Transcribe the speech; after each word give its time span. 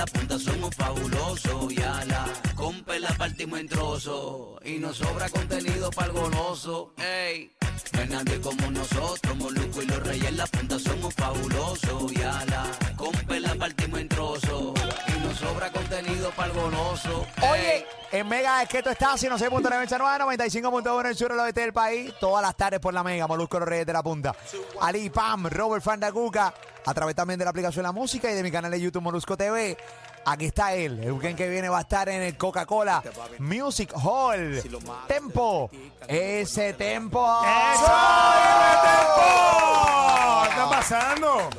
la 0.00 0.06
punta 0.06 0.38
somos 0.38 0.74
fabulosos. 0.74 1.72
Y 1.72 1.82
a 1.82 2.04
la 2.06 2.26
compa 2.54 2.98
la 2.98 3.08
partimos 3.18 3.60
en 3.60 3.68
trozos. 3.68 4.58
Y 4.64 4.78
nos 4.78 4.96
sobra 4.96 5.28
contenido 5.28 5.90
para 5.90 6.08
el 6.08 6.12
goloso. 6.12 6.94
Ey. 6.96 7.52
No 7.92 8.00
hay 8.00 8.08
nadie 8.08 8.40
como 8.40 8.70
nosotros, 8.70 9.36
Moluco 9.36 9.82
y 9.82 9.86
los 9.86 10.06
reyes 10.06 10.28
en 10.28 10.36
la 10.36 10.46
punta 10.46 10.78
somos 10.78 11.12
fabulosos. 11.14 12.12
Y 12.12 12.22
a 12.22 12.44
la 12.46 12.64
compa 12.96 13.38
la 13.40 13.54
partimos 13.56 14.00
en 14.00 14.08
trozos. 14.08 14.72
Y 15.08 15.26
nos 15.26 15.36
sobra 15.36 15.70
contenido 15.70 16.30
para 16.30 16.48
el 16.52 16.58
goloso. 16.58 17.26
Oye, 17.50 17.86
en 18.12 18.28
Mega 18.28 18.62
es 18.62 18.68
que 18.68 18.82
tú 18.82 18.90
estás, 18.90 19.22
106.9 19.22 19.86
95.1 19.86 21.00
en 21.00 21.06
el 21.06 21.16
sur 21.16 21.30
del 21.30 21.40
oeste 21.40 21.60
del 21.60 21.72
país, 21.72 22.12
todas 22.18 22.42
las 22.42 22.56
tardes 22.56 22.80
por 22.80 22.94
la 22.94 23.02
Mega, 23.02 23.26
Molusco 23.26 23.58
los 23.58 23.68
Reyes 23.68 23.86
de 23.86 23.92
la 23.92 24.02
Punta. 24.02 24.34
Ali 24.80 25.10
Pam, 25.10 25.46
Robert 25.46 25.82
Fandaguca, 25.82 26.54
a 26.84 26.94
través 26.94 27.14
también 27.14 27.38
de 27.38 27.44
la 27.44 27.50
aplicación 27.50 27.82
La 27.82 27.92
Música 27.92 28.30
y 28.30 28.34
de 28.34 28.42
mi 28.42 28.50
canal 28.50 28.70
de 28.70 28.80
YouTube 28.80 29.02
Molusco 29.02 29.36
TV. 29.36 29.76
Aquí 30.24 30.46
está 30.46 30.74
él, 30.74 31.02
el 31.02 31.12
weekend 31.12 31.36
que 31.36 31.48
viene 31.48 31.68
va 31.68 31.78
a 31.78 31.82
estar 31.82 32.08
en 32.08 32.20
el 32.20 32.36
Coca-Cola 32.36 33.02
Music 33.38 33.92
Hall. 33.94 34.62
Tempo, 35.08 35.70
ese 36.06 36.74
tempo. 36.74 37.40
¡Eso! 37.42 37.86
¡Dime, 38.34 38.76
Tempo! 38.82 40.42
¿Qué 40.42 40.48
está 40.50 40.68
pasando? 40.70 41.50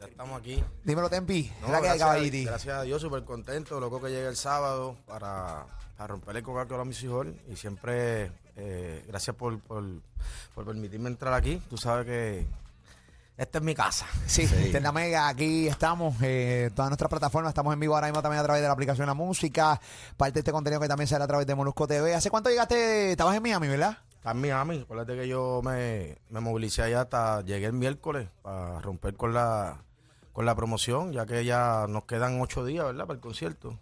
Ya 0.00 0.06
estamos 0.06 0.40
aquí. 0.40 0.64
Dímelo, 0.82 1.08
Tempi. 1.08 1.52
No, 1.60 1.66
es 1.66 1.72
la 1.72 1.80
que 1.80 1.88
hay, 1.88 1.98
gracias, 1.98 2.08
caballiti. 2.08 2.44
gracias 2.44 2.76
a 2.76 2.82
Dios, 2.82 3.00
súper 3.00 3.24
contento. 3.24 3.78
Loco 3.78 4.02
que 4.02 4.08
llegue 4.08 4.26
el 4.26 4.36
sábado 4.36 4.96
para, 5.06 5.66
para 5.96 6.08
romper 6.08 6.36
el 6.36 6.42
Coca-Cola 6.42 6.84
Music 6.84 7.08
Hall. 7.10 7.40
Y 7.48 7.54
siempre, 7.54 8.32
eh, 8.56 9.04
gracias 9.06 9.36
por, 9.36 9.60
por, 9.60 9.84
por 10.54 10.64
permitirme 10.64 11.08
entrar 11.08 11.34
aquí. 11.34 11.62
Tú 11.70 11.76
sabes 11.76 12.04
que 12.04 12.46
esta 13.36 13.58
es 13.58 13.64
mi 13.64 13.74
casa. 13.74 14.06
Sí, 14.26 14.42
esta 14.42 14.78
es 14.78 14.82
la 14.82 14.92
Mega, 14.92 15.28
aquí 15.28 15.68
estamos, 15.68 16.14
eh, 16.22 16.70
todas 16.74 16.90
nuestras 16.90 17.10
plataformas, 17.10 17.50
estamos 17.50 17.74
en 17.74 17.80
vivo 17.80 17.94
ahora 17.94 18.06
mismo 18.06 18.22
también 18.22 18.40
a 18.40 18.44
través 18.44 18.62
de 18.62 18.68
la 18.68 18.72
aplicación 18.72 19.06
La 19.06 19.14
Música, 19.14 19.80
parte 20.16 20.34
de 20.34 20.40
este 20.40 20.52
contenido 20.52 20.80
que 20.80 20.88
también 20.88 21.06
sale 21.06 21.24
a 21.24 21.26
través 21.26 21.46
de 21.46 21.54
Molusco 21.54 21.86
TV. 21.86 22.14
¿Hace 22.14 22.30
cuánto 22.30 22.48
llegaste? 22.48 23.10
Estabas 23.12 23.36
en 23.36 23.42
Miami, 23.42 23.68
¿verdad? 23.68 23.98
Está 24.14 24.30
en 24.30 24.40
Miami. 24.40 24.80
Acuérdate 24.80 25.16
que 25.16 25.28
yo 25.28 25.60
me, 25.62 26.18
me 26.30 26.40
movilicé 26.40 26.82
allá 26.82 27.02
hasta, 27.02 27.42
llegué 27.42 27.66
el 27.66 27.74
miércoles 27.74 28.28
para 28.42 28.80
romper 28.80 29.14
con 29.16 29.34
la, 29.34 29.82
con 30.32 30.46
la 30.46 30.54
promoción, 30.54 31.12
ya 31.12 31.26
que 31.26 31.44
ya 31.44 31.86
nos 31.88 32.04
quedan 32.04 32.40
ocho 32.40 32.64
días, 32.64 32.86
¿verdad? 32.86 33.06
Para 33.06 33.16
el 33.16 33.20
concierto. 33.20 33.78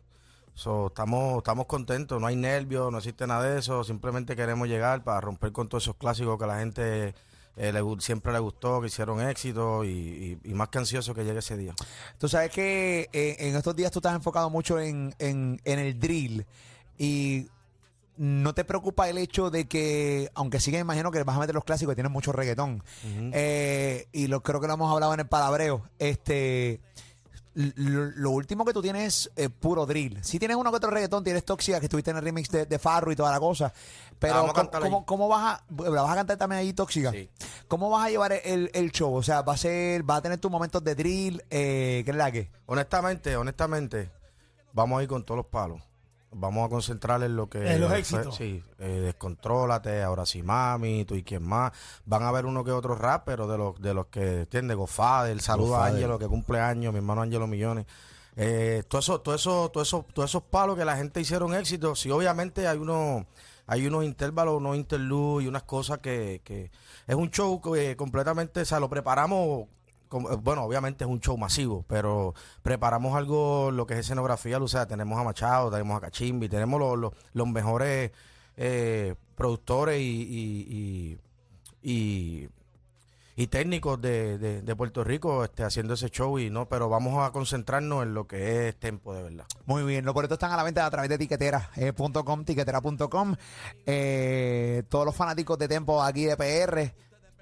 So, 0.55 0.87
estamos, 0.87 1.39
estamos 1.39 1.67
contentos, 1.67 2.21
no 2.21 2.29
hay 2.29 2.37
nervios, 2.37 2.91
no 2.93 2.99
existe 2.99 3.27
nada 3.27 3.43
de 3.43 3.59
eso, 3.59 3.83
simplemente 3.83 4.37
queremos 4.37 4.69
llegar 4.69 5.03
para 5.03 5.21
romper 5.21 5.51
con 5.51 5.69
todos 5.69 5.83
esos 5.83 5.97
clásicos 5.97 6.39
que 6.39 6.47
la 6.47 6.61
gente 6.61 7.15
eh, 7.57 7.73
le 7.73 7.81
siempre 8.01 8.33
le 8.33 8.39
gustó, 8.39 8.81
que 8.81 8.89
hicieron 8.89 9.21
éxito 9.21 9.85
y, 9.85 10.39
y- 10.45 10.51
y 10.51 10.55
más 10.55 10.69
que 10.69 10.79
ansioso 10.79 11.15
que 11.15 11.25
llegue 11.25 11.39
ese 11.39 11.57
día. 11.57 11.75
Tú 12.19 12.29
sabes 12.29 12.51
que 12.51 13.09
eh, 13.13 13.37
en 13.39 13.57
estos 13.57 13.75
días 13.77 13.91
tú 13.93 14.01
estás 14.01 14.15
enfocado 14.15 14.51
mucho 14.51 14.81
en, 14.81 15.15
en, 15.19 15.61
en 15.65 15.79
el 15.79 15.99
drill 15.99 16.45
y 16.99 17.47
no 18.17 18.55
te 18.55 18.65
preocupa 18.65 19.09
el 19.09 19.19
hecho 19.19 19.51
de 19.51 19.67
que, 19.67 20.31
aunque 20.35 20.61
sí 20.61 20.71
que 20.71 20.77
me 20.77 20.83
imagino 20.83 21.11
que 21.11 21.23
vas 21.25 21.37
a 21.37 21.41
meter 21.41 21.55
los 21.55 21.65
clásicos 21.65 21.93
y 21.93 21.97
tienes 21.97 22.13
mucho 22.13 22.31
reggaetón, 22.33 22.83
eh, 23.33 24.07
y 24.13 24.29
lo, 24.29 24.43
creo 24.43 24.61
que 24.61 24.69
lo 24.69 24.75
hemos 24.75 24.93
hablado 24.93 25.15
en 25.15 25.21
el 25.21 25.27
palabreo, 25.27 25.89
este... 25.99 26.81
Lo, 27.55 28.11
lo 28.11 28.31
último 28.31 28.65
que 28.65 28.73
tú 28.73 28.83
tienes 28.83 29.31
es 29.37 29.49
puro 29.49 29.87
drill. 29.87 30.19
Si 30.25 30.39
tienes 30.39 30.57
uno 30.57 30.71
que 30.71 30.77
otro 30.77 30.91
reggaetón, 30.91 31.23
tienes 31.23 31.45
Tóxica, 31.45 31.79
que 31.79 31.87
estuviste 31.87 32.11
en 32.11 32.17
el 32.17 32.23
remix 32.25 32.51
de, 32.51 32.67
de 32.67 32.79
Farro 32.79 33.13
y 33.13 33.17
toda 33.17 33.31
la 33.31 33.39
cosa. 33.39 33.73
Pero, 34.19 34.35
vamos 34.35 34.59
a 34.59 34.81
¿cómo, 34.81 35.07
cómo 35.07 35.29
vas 35.29 35.61
a. 35.61 35.83
¿La 35.91 36.03
vas 36.03 36.13
a 36.13 36.17
cantar 36.17 36.37
también 36.37 36.61
ahí, 36.61 36.73
Tóxica? 36.73 37.13
Sí. 37.13 37.29
¿Cómo 37.69 37.91
vas 37.91 38.07
a 38.07 38.11
llevar 38.11 38.33
el, 38.33 38.71
el 38.75 38.91
show? 38.91 39.15
O 39.15 39.23
sea, 39.23 39.43
va 39.43 39.55
a 39.55 39.57
ser. 39.57 40.09
Va 40.09 40.17
a 40.17 40.23
tener 40.23 40.39
tus 40.39 40.51
momentos 40.51 40.83
de 40.83 40.95
drill. 40.95 41.45
Eh, 41.51 42.03
¿Qué 42.05 42.11
es 42.11 42.17
la 42.17 42.33
que? 42.33 42.51
Honestamente, 42.67 43.37
honestamente, 43.37 44.11
vamos 44.73 44.99
a 44.99 45.03
ir 45.03 45.09
con 45.09 45.25
todos 45.25 45.39
los 45.39 45.47
palos. 45.47 45.81
Vamos 46.35 46.67
a 46.67 46.69
concentrar 46.69 47.23
en 47.23 47.37
lo 47.37 47.49
que... 47.49 47.73
En 47.73 47.81
los 47.81 47.93
éxitos. 47.93 48.35
Sí, 48.37 48.63
eh, 48.79 49.01
Descontrólate, 49.01 50.03
Ahora 50.03 50.27
sí 50.27 50.43
Mami, 50.43 51.05
tú 51.05 51.15
y 51.15 51.23
quién 51.23 51.43
más. 51.43 51.73
Van 52.05 52.23
a 52.23 52.33
ver 52.33 52.47
uno 52.47 52.65
que 52.65 52.73
otro 52.73 52.95
rap, 52.95 53.23
pero 53.25 53.47
de 53.47 53.57
los, 53.57 53.81
de 53.81 53.95
los 53.95 54.07
que, 54.07 54.41
¿entiendes? 54.41 54.77
Godfather, 54.77 55.41
saludo 55.41 55.77
a 55.77 55.79
Godfather. 55.79 55.95
Ángelo, 55.95 56.19
que 56.19 56.27
cumple 56.27 56.61
años, 56.61 56.93
mi 56.93 56.99
hermano 56.99 57.23
Ángelo 57.23 57.47
Millones. 57.47 57.87
Eh, 58.37 58.83
todo 58.89 59.01
eso, 59.01 59.21
todo 59.21 59.35
eso, 59.35 59.71
todo 59.73 59.83
eso, 59.83 60.05
todos 60.13 60.31
esos 60.31 60.43
palos 60.43 60.77
que 60.77 60.85
la 60.85 60.97
gente 60.97 61.21
hicieron 61.21 61.55
éxito, 61.55 61.95
sí, 61.95 62.11
obviamente 62.11 62.67
hay 62.67 62.79
unos, 62.79 63.25
hay 63.67 63.87
unos 63.87 64.05
intervalos, 64.05 64.57
unos 64.57 64.77
interludes 64.77 65.45
y 65.45 65.49
unas 65.49 65.63
cosas 65.63 65.99
que, 65.99 66.41
que 66.43 66.73
es 67.07 67.15
un 67.15 67.31
show 67.31 67.61
que 67.61 67.97
completamente, 67.97 68.63
o 68.63 68.65
sea, 68.65 68.81
lo 68.81 68.91
preparamos 68.91 69.69
eh, 70.19 70.37
bueno, 70.43 70.63
obviamente 70.65 71.05
es 71.05 71.11
un 71.11 71.21
show 71.21 71.37
masivo, 71.37 71.85
pero 71.89 72.35
preparamos 72.63 73.17
algo, 73.17 73.71
lo 73.71 73.87
que 73.87 73.95
es 73.95 74.01
escenografía, 74.01 74.59
o 74.59 74.69
sea, 74.69 74.87
tenemos 74.87 75.19
a 75.19 75.25
Machado, 75.25 75.71
tenemos 75.71 75.97
a 75.97 76.01
Cachimbi, 76.01 76.49
tenemos 76.49 76.81
los, 76.81 77.13
los, 77.33 77.49
mejores 77.49 78.11
eh, 78.57 79.15
productores 79.35 80.01
y, 80.01 81.19
y, 81.83 82.49
y, 83.37 83.47
técnicos 83.49 84.01
de, 84.01 84.39
de- 84.39 84.77
Puerto 84.77 85.05
Rico 85.05 85.45
este, 85.45 85.65
haciendo 85.65 85.95
ese 85.95 86.09
show, 86.11 86.39
y 86.39 86.51
no, 86.51 86.67
pero 86.67 86.89
vamos 86.89 87.25
a 87.25 87.31
concentrarnos 87.31 88.03
en 88.05 88.15
lo 88.15 88.27
que 88.27 88.69
es 88.69 88.77
tempo 88.77 89.13
de 89.15 89.23
verdad. 89.23 89.45
Muy 89.67 89.83
bien, 89.83 90.05
los 90.05 90.15
boletos 90.15 90.37
están 90.37 90.53
a 90.53 90.57
la 90.57 90.63
venta 90.63 90.87
a 90.87 90.91
través 90.91 91.11
de 91.11 91.19
tiquetera.com, 91.19 92.45
tiquetera.com. 92.45 93.37
Eh, 93.87 94.83
todos 94.89 95.05
los 95.05 95.15
fanáticos 95.15 95.59
de 95.59 95.69
Tempo 95.69 96.03
aquí 96.03 96.25
de 96.25 96.37
PR 96.37 96.95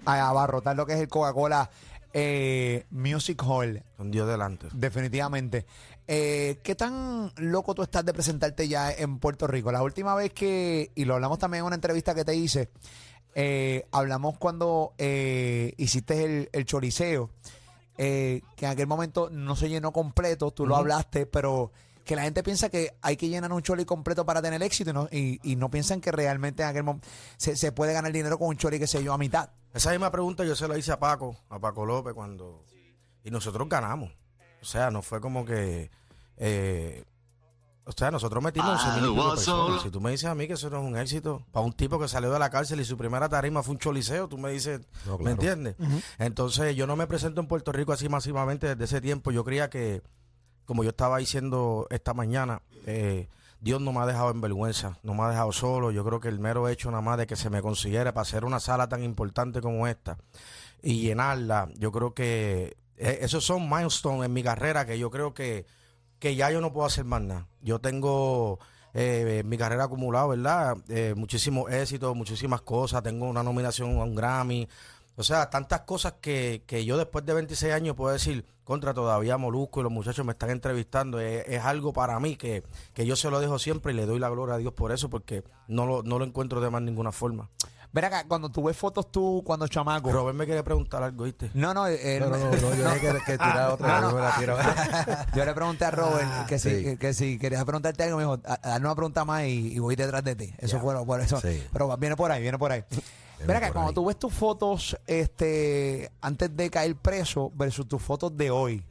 a 0.05 0.29
abarrotar 0.29 0.75
lo 0.77 0.85
que 0.87 0.95
es 0.95 1.01
el 1.01 1.09
Coca-Cola 1.09 1.71
eh, 2.13 2.85
Music 2.91 3.43
Hall, 3.47 3.83
Con 3.97 4.11
Dios 4.11 4.29
delante. 4.29 4.69
definitivamente. 4.73 5.67
Eh, 6.07 6.59
¿Qué 6.63 6.75
tan 6.75 7.33
loco 7.37 7.75
tú 7.75 7.83
estás 7.83 8.05
de 8.05 8.13
presentarte 8.13 8.69
ya 8.69 8.93
en 8.93 9.19
Puerto 9.19 9.47
Rico? 9.47 9.73
La 9.73 9.83
última 9.83 10.15
vez 10.15 10.33
que, 10.33 10.91
y 10.95 11.05
lo 11.05 11.15
hablamos 11.15 11.39
también 11.39 11.61
en 11.61 11.67
una 11.67 11.77
entrevista 11.77 12.15
que 12.15 12.25
te 12.25 12.35
hice, 12.35 12.71
eh, 13.35 13.87
hablamos 13.93 14.37
cuando 14.39 14.95
eh, 14.99 15.73
hiciste 15.79 16.25
el, 16.25 16.49
el 16.53 16.65
choriceo, 16.67 17.31
que 17.97 18.43
en 18.59 18.67
aquel 18.69 18.87
momento 18.89 19.31
no 19.31 19.55
se 19.55 19.69
llenó 19.69 19.93
completo, 19.93 20.51
tú 20.51 20.67
lo 20.67 20.75
hablaste, 20.77 21.25
pero 21.27 21.71
que 22.05 22.17
la 22.17 22.23
gente 22.23 22.43
piensa 22.43 22.69
que 22.69 22.97
hay 23.03 23.17
que 23.17 23.29
llenar 23.29 23.53
un 23.53 23.63
choli 23.63 23.85
completo 23.85 24.25
para 24.27 24.43
tener 24.43 24.63
éxito 24.63 24.91
y 24.91 24.93
no, 24.93 25.09
y, 25.11 25.41
y 25.43 25.57
no 25.57 25.71
piensan 25.71 26.01
que 26.01 26.13
realmente 26.13 26.63
en 26.63 26.69
aquel 26.69 26.83
momento 26.85 27.07
se, 27.37 27.57
se 27.57 27.73
puede 27.73 27.93
ganar 27.93 28.13
dinero 28.13 28.39
con 28.39 28.49
un 28.49 28.57
choli 28.57 28.79
que 28.79 28.87
se 28.87 29.03
yo 29.03 29.13
a 29.13 29.19
mitad. 29.19 29.51
Esa 29.75 29.91
misma 29.91 30.11
pregunta 30.11 30.45
yo 30.45 30.55
se 30.55 30.69
la 30.69 30.77
hice 30.77 30.93
a 30.93 30.99
Paco, 30.99 31.37
a 31.49 31.59
Paco 31.59 31.87
López, 31.87 32.13
cuando. 32.15 32.65
Y 33.25 33.31
nosotros 33.31 33.69
ganamos. 33.69 34.13
O 34.61 34.65
sea, 34.65 34.91
no 34.91 35.03
fue 35.03 35.21
como 35.21 35.45
que. 35.45 35.91
eh, 36.37 37.05
o 37.85 37.91
sea, 37.91 38.13
nosotros 38.13 38.43
metimos 38.45 38.81
11 38.85 39.01
mil 39.01 39.21
personas. 39.21 39.83
Si 39.83 39.91
tú 39.91 40.01
me 40.01 40.13
dices 40.13 40.29
a 40.29 40.37
mí 40.37 40.47
que 40.47 40.53
eso 40.53 40.71
no 40.71 40.79
es 40.79 40.85
un 40.85 40.97
éxito, 40.97 41.45
para 41.51 41.67
un 41.67 41.73
tipo 41.73 41.99
que 41.99 42.07
salió 42.07 42.31
de 42.31 42.39
la 42.39 42.49
cárcel 42.49 42.81
y 42.81 42.85
su 42.85 42.97
primera 42.97 43.29
tarima 43.29 43.63
fue 43.65 43.73
un 43.73 43.79
choliseo, 43.81 44.29
tú 44.29 44.39
me 44.39 44.51
dices, 44.53 44.83
¿me 45.19 45.33
entiendes? 45.33 45.75
Entonces, 46.19 46.77
yo 46.77 46.87
no 46.87 46.95
me 46.95 47.09
presento 47.09 47.41
en 47.41 47.49
Puerto 47.49 47.73
Rico 47.73 47.93
así 47.93 48.09
masivamente 48.09 48.69
desde 48.69 48.85
ese 48.85 49.01
tiempo. 49.01 49.33
Yo 49.33 49.43
creía 49.45 49.69
que, 49.69 50.01
como 50.73 50.85
yo 50.85 50.89
estaba 50.89 51.19
diciendo 51.19 51.87
esta 51.91 52.15
mañana, 52.15 52.63
eh, 52.87 53.29
Dios 53.61 53.79
no 53.83 53.93
me 53.93 54.01
ha 54.01 54.07
dejado 54.07 54.31
en 54.31 54.41
vergüenza, 54.41 54.97
no 55.03 55.13
me 55.13 55.23
ha 55.23 55.29
dejado 55.29 55.53
solo. 55.53 55.91
Yo 55.91 56.03
creo 56.03 56.19
que 56.19 56.29
el 56.29 56.39
mero 56.39 56.67
hecho 56.67 56.91
nada 56.91 57.03
más 57.03 57.19
de 57.19 57.27
que 57.27 57.37
se 57.37 57.51
me 57.51 57.61
considere 57.61 58.11
para 58.15 58.23
hacer 58.23 58.47
una 58.47 58.59
sala 58.59 58.89
tan 58.89 59.03
importante 59.03 59.61
como 59.61 59.87
esta 59.87 60.17
y 60.83 61.03
llenarla, 61.03 61.69
yo 61.77 61.93
creo 61.93 62.15
que 62.15 62.79
eh, 62.97 63.19
esos 63.21 63.45
son 63.45 63.69
milestones 63.69 64.25
en 64.25 64.33
mi 64.33 64.43
carrera 64.43 64.87
que 64.87 64.99
yo 64.99 65.11
creo 65.11 65.35
que, 65.35 65.67
que 66.19 66.37
ya 66.37 66.51
yo 66.51 66.63
no 66.63 66.73
puedo 66.73 66.87
hacer 66.87 67.05
más 67.05 67.21
nada. 67.21 67.49
Yo 67.61 67.79
tengo 67.79 68.59
eh, 68.95 69.43
mi 69.45 69.59
carrera 69.59 69.85
acumulada, 69.85 70.29
¿verdad? 70.29 70.79
Eh, 70.89 71.13
muchísimos 71.15 71.71
éxitos, 71.71 72.17
muchísimas 72.17 72.63
cosas. 72.63 73.03
Tengo 73.03 73.29
una 73.29 73.43
nominación 73.43 73.99
a 73.99 74.05
un 74.05 74.15
Grammy. 74.15 74.67
O 75.17 75.23
sea, 75.23 75.51
tantas 75.51 75.83
cosas 75.83 76.15
que, 76.21 76.63
que 76.67 76.85
yo 76.85 76.97
después 76.97 77.25
de 77.27 77.35
26 77.35 77.73
años 77.73 77.95
puedo 77.97 78.13
decir, 78.13 78.47
contra 78.65 78.95
todavía 78.95 79.37
Molusco 79.37 79.81
y 79.81 79.83
los 79.83 79.93
muchachos 79.93 80.25
me 80.25 80.33
están 80.33 80.51
entrevistando. 80.51 81.21
Es, 81.21 81.47
es 81.47 81.63
algo 81.63 81.93
para 81.93 82.19
mí 82.21 82.37
que, 82.37 82.63
que 82.95 83.05
yo 83.05 83.17
se 83.17 83.31
lo 83.31 83.41
dejo 83.41 83.59
siempre 83.59 83.93
y 83.93 83.97
le 83.97 84.07
doy 84.07 84.19
la 84.19 84.31
gloria 84.31 84.55
a 84.55 84.59
Dios 84.59 84.73
por 84.73 84.93
eso, 84.93 85.11
porque 85.11 85.45
no 85.69 85.87
lo, 85.87 86.03
no 86.03 86.19
lo 86.19 86.25
encuentro 86.25 86.61
de 86.61 86.71
más 86.71 86.83
ninguna 86.83 87.13
forma. 87.13 87.51
Ven 87.95 88.05
acá, 88.07 88.25
cuando 88.27 88.49
tú 88.49 88.63
ves 88.65 88.77
fotos 88.77 89.13
tú, 89.13 89.43
cuando 89.45 89.69
chamaco. 89.69 90.11
Robert 90.11 90.35
me 90.37 90.47
quiere 90.47 90.63
preguntar 90.63 91.03
algo, 91.03 91.25
¿viste? 91.25 91.51
no, 91.53 91.75
no, 91.75 91.87
No, 91.89 91.91
no, 91.91 92.37
no, 92.39 92.51
no, 92.51 92.75
yo 92.75 92.91
dije 92.95 93.01
que, 93.01 93.19
que 93.27 93.33
tirar 93.33 93.71
otra 93.73 94.01
no, 94.01 94.01
vez, 94.01 94.03
no. 94.03 94.11
yo 94.11 94.17
me 94.17 94.23
la 94.23 94.37
tiro. 94.39 94.57
Yo 95.37 95.45
le 95.45 95.53
pregunté 95.55 95.85
a 95.85 95.91
Robert 95.91 96.47
que, 96.47 96.59
si, 96.59 96.85
sí. 96.91 96.97
que, 96.97 97.13
si 97.13 97.39
querías 97.39 97.65
preguntarte 97.65 98.03
algo, 98.05 98.17
me 98.17 98.23
dijo, 98.23 98.41
"Ha- 98.47 98.75
hazme 98.75 98.87
una 98.87 98.95
pregunta 98.95 99.25
más 99.27 99.45
y, 99.45 99.75
y 99.75 99.79
voy 99.79 99.95
detrás 99.95 100.25
de 100.25 100.35
ti. 100.37 100.55
Eso 100.59 100.81
fue 100.81 101.05
por 101.05 101.21
eso. 101.21 101.39
Sí. 101.41 101.63
Pero 101.73 101.95
viene 101.99 102.17
por 102.17 102.31
ahí, 102.33 102.41
viene 102.41 102.57
por 102.59 102.73
ahí. 102.73 102.83
Ven 103.47 103.57
acá, 103.57 103.73
cuando 103.73 103.89
ahí. 103.91 103.95
tú 103.95 104.05
ves 104.07 104.19
tus 104.19 104.33
fotos 104.33 104.97
este, 105.07 106.11
antes 106.23 106.57
de 106.57 106.71
caer 106.71 106.97
preso 106.97 107.51
versus 107.55 107.87
tus 107.89 108.01
fotos 108.01 108.35
de 108.37 108.51
hoy, 108.51 108.83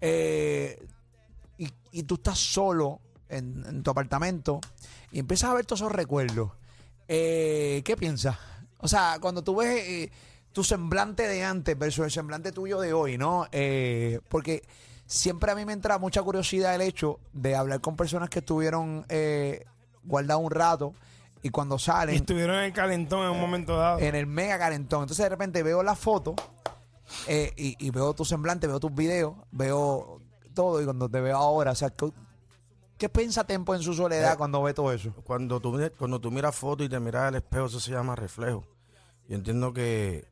eh, 0.00 0.86
y, 1.56 1.72
y 1.90 2.02
tú 2.04 2.14
estás 2.14 2.38
solo 2.38 3.00
en, 3.28 3.64
en 3.66 3.82
tu 3.82 3.90
apartamento 3.90 4.60
y 5.10 5.18
empiezas 5.18 5.50
a 5.50 5.54
ver 5.54 5.66
todos 5.66 5.80
esos 5.80 5.92
recuerdos, 5.92 6.50
eh, 7.08 7.82
¿qué 7.84 7.96
piensas? 7.96 8.36
O 8.78 8.86
sea, 8.88 9.18
cuando 9.20 9.42
tú 9.42 9.56
ves 9.56 9.82
eh, 9.88 10.12
tu 10.52 10.62
semblante 10.64 11.26
de 11.26 11.44
antes 11.44 11.78
versus 11.78 12.04
el 12.04 12.10
semblante 12.10 12.52
tuyo 12.52 12.80
de 12.80 12.92
hoy, 12.92 13.18
¿no? 13.18 13.46
Eh, 13.52 14.20
porque 14.28 14.62
siempre 15.06 15.50
a 15.50 15.54
mí 15.54 15.64
me 15.64 15.72
entra 15.72 15.98
mucha 15.98 16.22
curiosidad 16.22 16.74
el 16.74 16.82
hecho 16.82 17.18
de 17.32 17.56
hablar 17.56 17.80
con 17.80 17.96
personas 17.96 18.28
que 18.28 18.40
estuvieron 18.40 19.04
eh, 19.08 19.64
guardados 20.04 20.44
un 20.44 20.50
rato 20.50 20.94
y 21.42 21.50
cuando 21.50 21.76
Y 21.76 21.80
salen 21.80 22.14
estuvieron 22.16 22.56
en 22.56 22.64
el 22.64 22.72
calentón 22.72 23.24
en 23.24 23.30
un 23.30 23.40
momento 23.40 23.76
dado. 23.76 24.00
en 24.00 24.14
el 24.14 24.26
mega 24.26 24.58
calentón. 24.58 25.02
Entonces 25.02 25.24
de 25.24 25.28
repente 25.30 25.62
veo 25.62 25.82
la 25.82 25.94
foto 25.94 26.34
eh, 27.26 27.52
y, 27.56 27.76
y 27.78 27.90
veo 27.90 28.12
tu 28.14 28.24
semblante, 28.24 28.66
veo 28.66 28.80
tus 28.80 28.94
videos, 28.94 29.34
veo 29.50 30.20
todo 30.54 30.82
y 30.82 30.84
cuando 30.84 31.08
te 31.08 31.20
veo 31.20 31.36
ahora, 31.36 31.72
o 31.72 31.74
sea, 31.74 31.90
¿qué, 32.98 33.08
piensa 33.08 33.44
Tempo 33.44 33.74
en 33.74 33.82
su 33.82 33.94
soledad 33.94 34.34
Eh, 34.34 34.36
cuando 34.36 34.62
ve 34.62 34.74
todo 34.74 34.92
eso? 34.92 35.12
Cuando 35.24 35.60
tú, 35.60 35.78
cuando 35.98 36.20
tú 36.20 36.30
miras 36.30 36.54
fotos 36.54 36.86
y 36.86 36.88
te 36.88 37.00
miras 37.00 37.28
al 37.28 37.36
espejo, 37.36 37.66
eso 37.66 37.80
se 37.80 37.92
llama 37.92 38.14
reflejo. 38.16 38.64
Yo 39.28 39.36
entiendo 39.36 39.72
que, 39.72 40.26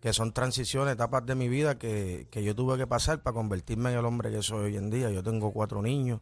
que 0.00 0.12
son 0.12 0.32
transiciones, 0.32 0.94
etapas 0.94 1.24
de 1.26 1.34
mi 1.34 1.48
vida 1.48 1.78
que, 1.78 2.26
que 2.30 2.42
yo 2.42 2.54
tuve 2.54 2.76
que 2.78 2.86
pasar 2.86 3.22
para 3.22 3.34
convertirme 3.34 3.92
en 3.92 3.98
el 3.98 4.04
hombre 4.04 4.30
que 4.30 4.42
soy 4.42 4.66
hoy 4.66 4.76
en 4.76 4.90
día. 4.90 5.10
Yo 5.10 5.22
tengo 5.22 5.52
cuatro 5.52 5.82
niños. 5.82 6.20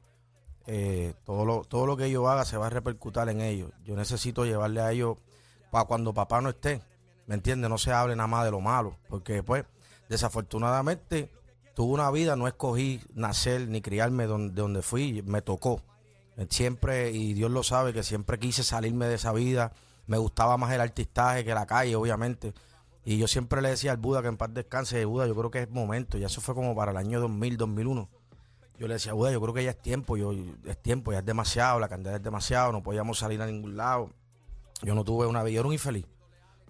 eh, 0.67 1.15
todo, 1.25 1.45
lo, 1.45 1.65
todo 1.65 1.87
lo 1.87 1.97
que 1.97 2.11
yo 2.11 2.27
haga 2.29 2.45
se 2.45 2.57
va 2.57 2.67
a 2.69 2.71
repercutir 2.71 3.29
en 3.29 3.41
ellos. 3.41 3.71
Yo 3.85 3.95
necesito 3.97 4.45
llevarle 4.47 4.81
a 4.81 4.93
ellos 4.93 5.19
para 5.71 5.85
cuando 5.85 6.15
papá 6.15 6.41
no 6.41 6.49
esté. 6.49 6.81
¿Me 7.27 7.35
entiendes? 7.35 7.69
No 7.71 7.79
se 7.79 7.93
hable 7.93 8.17
nada 8.17 8.27
más 8.27 8.45
de 8.45 8.51
lo 8.51 8.61
malo. 8.61 8.97
Porque, 9.09 9.43
pues, 9.43 9.65
desafortunadamente, 10.09 11.31
tuve 11.75 11.93
una 11.93 12.11
vida, 12.11 12.37
no 12.37 12.47
escogí 12.47 13.01
nacer 13.15 13.69
ni 13.69 13.83
criarme 13.83 14.27
donde, 14.27 14.55
donde 14.55 14.83
fui, 14.83 15.23
me 15.23 15.43
tocó. 15.43 15.83
Siempre, 16.49 17.13
y 17.13 17.35
Dios 17.35 17.51
lo 17.51 17.63
sabe, 17.63 17.93
que 17.93 18.03
siempre 18.03 18.39
quise 18.39 18.65
salirme 18.65 19.07
de 19.07 19.15
esa 19.15 19.33
vida. 19.33 19.73
Me 20.07 20.19
gustaba 20.19 20.57
más 20.57 20.73
el 20.73 20.81
artistaje 20.81 21.45
que 21.45 21.55
la 21.55 21.67
calle, 21.67 21.95
obviamente. 21.97 22.55
Y 23.05 23.19
yo 23.19 23.29
siempre 23.29 23.61
le 23.61 23.71
decía 23.71 23.93
al 23.93 23.99
Buda 23.99 24.23
que 24.23 24.29
en 24.29 24.37
paz 24.37 24.53
descanse, 24.53 25.05
Buda, 25.05 25.27
yo 25.27 25.37
creo 25.37 25.51
que 25.51 25.63
es 25.63 25.71
momento. 25.71 26.19
Ya 26.19 26.27
eso 26.27 26.41
fue 26.41 26.55
como 26.55 26.75
para 26.75 26.91
el 26.91 26.97
año 26.97 27.21
2000, 27.21 27.57
2001. 27.57 28.09
Yo 28.79 28.89
le 28.89 28.95
decía, 28.95 29.13
Buda, 29.13 29.31
yo 29.31 29.41
creo 29.41 29.55
que 29.55 29.63
ya 29.63 29.71
es 29.71 29.81
tiempo, 29.81 30.17
yo, 30.17 30.33
es 30.65 30.83
tiempo, 30.83 31.13
ya 31.13 31.19
es 31.19 31.25
demasiado, 31.25 31.79
la 31.79 31.89
cantidad 31.89 32.17
es 32.17 32.23
demasiado, 32.23 32.73
no 32.73 32.83
podíamos 32.83 33.19
salir 33.19 33.41
a 33.41 33.47
ningún 33.47 33.77
lado. 33.77 34.11
Yo 34.83 34.95
no 34.95 35.05
tuve 35.05 35.27
una 35.27 35.43
vida, 35.43 35.55
yo 35.55 35.61
era 35.61 35.69
un 35.69 35.75
infeliz, 35.75 36.07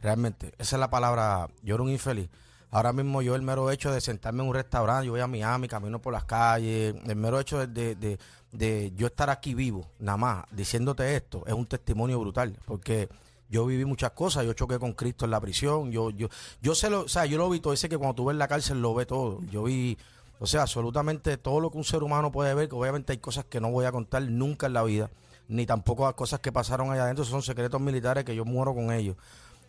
realmente. 0.02 0.52
Esa 0.58 0.76
es 0.76 0.80
la 0.80 0.90
palabra, 0.90 1.48
yo 1.62 1.76
era 1.76 1.82
un 1.82 1.90
infeliz. 1.90 2.28
Ahora 2.74 2.92
mismo 2.92 3.22
yo 3.22 3.36
el 3.36 3.42
mero 3.42 3.70
hecho 3.70 3.92
de 3.92 4.00
sentarme 4.00 4.42
en 4.42 4.48
un 4.48 4.54
restaurante, 4.56 5.06
yo 5.06 5.12
voy 5.12 5.20
a 5.20 5.28
Miami, 5.28 5.68
camino 5.68 6.00
por 6.02 6.12
las 6.12 6.24
calles, 6.24 6.96
el 7.06 7.14
mero 7.14 7.38
hecho 7.38 7.64
de, 7.64 7.94
de, 7.94 8.18
de- 8.50 8.92
yo 8.96 9.06
estar 9.06 9.30
aquí 9.30 9.54
vivo, 9.54 9.86
nada 10.00 10.16
más, 10.18 10.44
diciéndote 10.50 11.14
esto, 11.14 11.44
es 11.46 11.52
un 11.54 11.66
testimonio 11.66 12.18
brutal, 12.18 12.58
porque 12.66 13.08
yo 13.48 13.64
viví 13.64 13.84
muchas 13.84 14.10
cosas, 14.10 14.44
yo 14.44 14.54
choqué 14.54 14.80
con 14.80 14.92
Cristo 14.92 15.24
en 15.24 15.30
la 15.30 15.40
prisión, 15.40 15.92
yo, 15.92 16.10
yo, 16.10 16.26
yo 16.62 16.74
sé 16.74 16.90
lo, 16.90 17.02
o 17.02 17.08
sea, 17.08 17.26
yo 17.26 17.38
lo 17.38 17.48
vi 17.48 17.60
todo, 17.60 17.70
dice 17.72 17.88
que 17.88 17.96
cuando 17.96 18.16
tú 18.16 18.24
ves 18.24 18.36
la 18.36 18.48
cárcel 18.48 18.82
lo 18.82 18.92
ve 18.92 19.06
todo, 19.06 19.40
yo 19.52 19.62
vi, 19.62 19.96
o 20.40 20.46
sea, 20.48 20.62
absolutamente 20.62 21.36
todo 21.36 21.60
lo 21.60 21.70
que 21.70 21.78
un 21.78 21.84
ser 21.84 22.02
humano 22.02 22.32
puede 22.32 22.54
ver, 22.54 22.68
que 22.68 22.74
obviamente 22.74 23.12
hay 23.12 23.18
cosas 23.18 23.44
que 23.44 23.60
no 23.60 23.70
voy 23.70 23.84
a 23.84 23.92
contar 23.92 24.20
nunca 24.24 24.66
en 24.66 24.72
la 24.72 24.82
vida, 24.82 25.10
ni 25.46 25.64
tampoco 25.64 26.06
las 26.06 26.14
cosas 26.14 26.40
que 26.40 26.50
pasaron 26.50 26.90
allá 26.90 27.04
adentro, 27.04 27.24
son 27.24 27.42
secretos 27.42 27.80
militares 27.80 28.24
que 28.24 28.34
yo 28.34 28.44
muero 28.44 28.74
con 28.74 28.90
ellos 28.90 29.14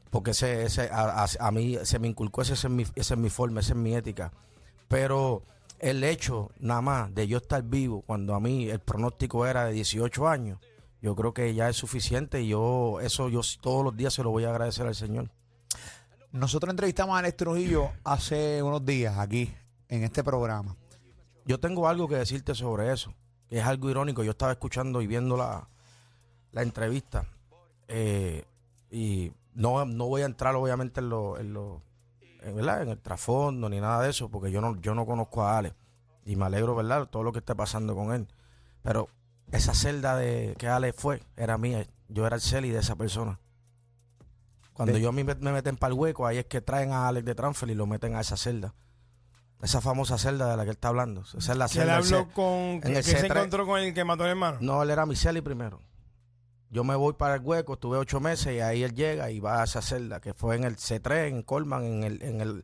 porque 0.10 0.32
ese, 0.32 0.64
ese 0.64 0.90
a, 0.92 1.24
a- 1.24 1.28
a 1.48 1.52
mí 1.52 1.78
se 1.84 2.00
me 2.00 2.08
inculcó, 2.08 2.42
ese, 2.42 2.54
ese 2.54 2.68
es 2.68 2.74
mi, 2.74 2.84
esa 2.96 3.14
es 3.16 3.20
mi 3.20 3.30
forma, 3.30 3.60
esa 3.60 3.74
es 3.74 3.78
mi 3.80 3.96
ética. 3.96 4.32
Pero 4.88 5.44
el 5.80 6.04
hecho 6.04 6.52
nada 6.60 6.82
más 6.82 7.14
de 7.14 7.28
yo 7.28 7.38
estar 7.38 7.62
vivo 7.64 8.02
cuando 8.02 8.34
a 8.36 8.40
mí 8.40 8.70
el 8.70 8.80
pronóstico 8.80 9.46
era 9.46 9.66
de 9.66 9.74
18 9.74 10.28
años, 10.28 10.60
yo 11.02 11.16
creo 11.16 11.34
que 11.34 11.54
ya 11.54 11.70
es 11.70 11.76
suficiente 11.76 12.42
y 12.42 12.48
yo 12.50 13.00
eso 13.02 13.30
yo 13.30 13.42
todos 13.62 13.84
los 13.84 13.96
días 13.96 14.14
se 14.14 14.24
lo 14.24 14.32
voy 14.32 14.46
a 14.46 14.50
agradecer 14.50 14.88
al 14.88 14.96
Señor. 14.96 15.30
Nosotros 16.32 16.72
entrevistamos 16.72 17.16
a 17.16 17.20
Alex 17.20 17.38
Trujillo 17.38 17.92
hace 18.04 18.62
unos 18.62 18.84
días 18.86 19.18
aquí, 19.18 19.54
en 19.88 20.04
este 20.04 20.24
programa. 20.24 20.76
Yo 21.46 21.60
tengo 21.60 21.88
algo 21.88 22.08
que 22.08 22.16
decirte 22.16 22.56
sobre 22.56 22.92
eso, 22.92 23.14
que 23.48 23.60
es 23.60 23.66
algo 23.66 23.90
irónico. 23.90 24.24
Yo 24.24 24.32
estaba 24.32 24.52
escuchando 24.52 25.02
y 25.02 25.08
viendo 25.08 25.38
la, 25.38 25.68
la 26.52 26.62
entrevista 26.64 27.26
eh, 27.88 28.44
y 28.90 29.32
no, 29.56 29.84
no 29.86 30.06
voy 30.06 30.22
a 30.22 30.26
entrar 30.26 30.56
obviamente 30.56 31.00
en 31.00 31.10
lo, 31.10 31.38
en 31.40 31.54
lo 31.54 31.82
en, 32.42 32.56
¿verdad? 32.56 32.84
en 32.84 32.90
el 32.90 33.00
trasfondo 33.00 33.68
ni 33.70 33.80
nada 33.82 34.04
de 34.04 34.12
eso, 34.12 34.30
porque 34.30 34.52
yo 34.52 34.62
no, 34.62 34.80
yo 34.82 34.94
no 34.94 35.06
conozco 35.08 35.44
a 35.44 35.58
Ale 35.58 35.74
y 36.26 36.36
me 36.36 36.46
alegro, 36.46 36.76
¿verdad? 36.76 37.08
Todo 37.08 37.24
lo 37.24 37.32
que 37.34 37.40
está 37.40 37.56
pasando 37.56 37.96
con 37.96 38.14
él. 38.14 38.28
Pero 38.84 39.08
esa 39.52 39.74
celda 39.74 40.16
de 40.16 40.56
que 40.60 40.68
Ale 40.68 40.94
fue 40.94 41.24
era 41.38 41.58
mía. 41.58 41.88
Yo 42.08 42.28
era 42.28 42.36
el 42.36 42.42
celi 42.42 42.70
de 42.70 42.80
esa 42.80 42.96
persona. 42.96 43.40
Cuando 44.74 44.94
De- 44.96 45.02
yo 45.02 45.12
me, 45.12 45.24
me 45.24 45.52
meten 45.52 45.78
para 45.78 45.94
el 45.94 46.00
hueco, 46.00 46.28
ahí 46.28 46.38
es 46.38 46.46
que 46.46 46.62
traen 46.62 46.92
a 46.92 47.08
Alex 47.08 47.26
de 47.26 47.34
transfer 47.36 47.70
y 47.70 47.76
lo 47.76 47.86
meten 47.88 48.14
a 48.16 48.22
esa 48.22 48.38
celda. 48.38 48.74
Esa 49.62 49.80
famosa 49.82 50.18
celda 50.18 50.50
de 50.52 50.58
la 50.58 50.64
que 50.64 50.70
él 50.72 50.76
está 50.76 50.90
hablando. 50.90 51.22
Esa 51.22 51.54
es 51.54 51.58
la 51.58 51.68
que 51.68 51.80
él 51.80 51.88
celda. 51.88 51.98
habló 51.98 52.18
ese- 52.20 52.28
con. 52.34 52.82
Que, 52.82 52.88
el 52.90 52.94
que 52.96 53.04
se 53.04 53.18
C3. 53.28 53.36
encontró 53.38 53.66
con 53.66 53.80
el 53.80 53.94
que 53.94 54.04
mató 54.04 54.24
al 54.24 54.32
hermano. 54.32 54.58
No, 54.62 54.84
él 54.84 54.90
era 54.90 55.06
mi 55.06 55.16
celi 55.16 55.42
primero. 55.42 55.80
Yo 56.70 56.84
me 56.84 56.96
voy 56.96 57.14
para 57.14 57.36
el 57.36 57.42
hueco, 57.42 57.74
estuve 57.74 57.98
ocho 57.98 58.20
meses 58.20 58.56
y 58.56 58.60
ahí 58.60 58.84
él 58.84 58.94
llega 58.94 59.32
y 59.32 59.40
va 59.40 59.62
a 59.62 59.66
esa 59.66 59.82
celda, 59.82 60.20
que 60.20 60.34
fue 60.34 60.56
en 60.56 60.64
el 60.64 60.78
C3, 60.78 61.28
en 61.28 61.44
Colman, 61.44 61.84
en 61.84 62.04
el, 62.04 62.22
en 62.22 62.42
el, 62.42 62.64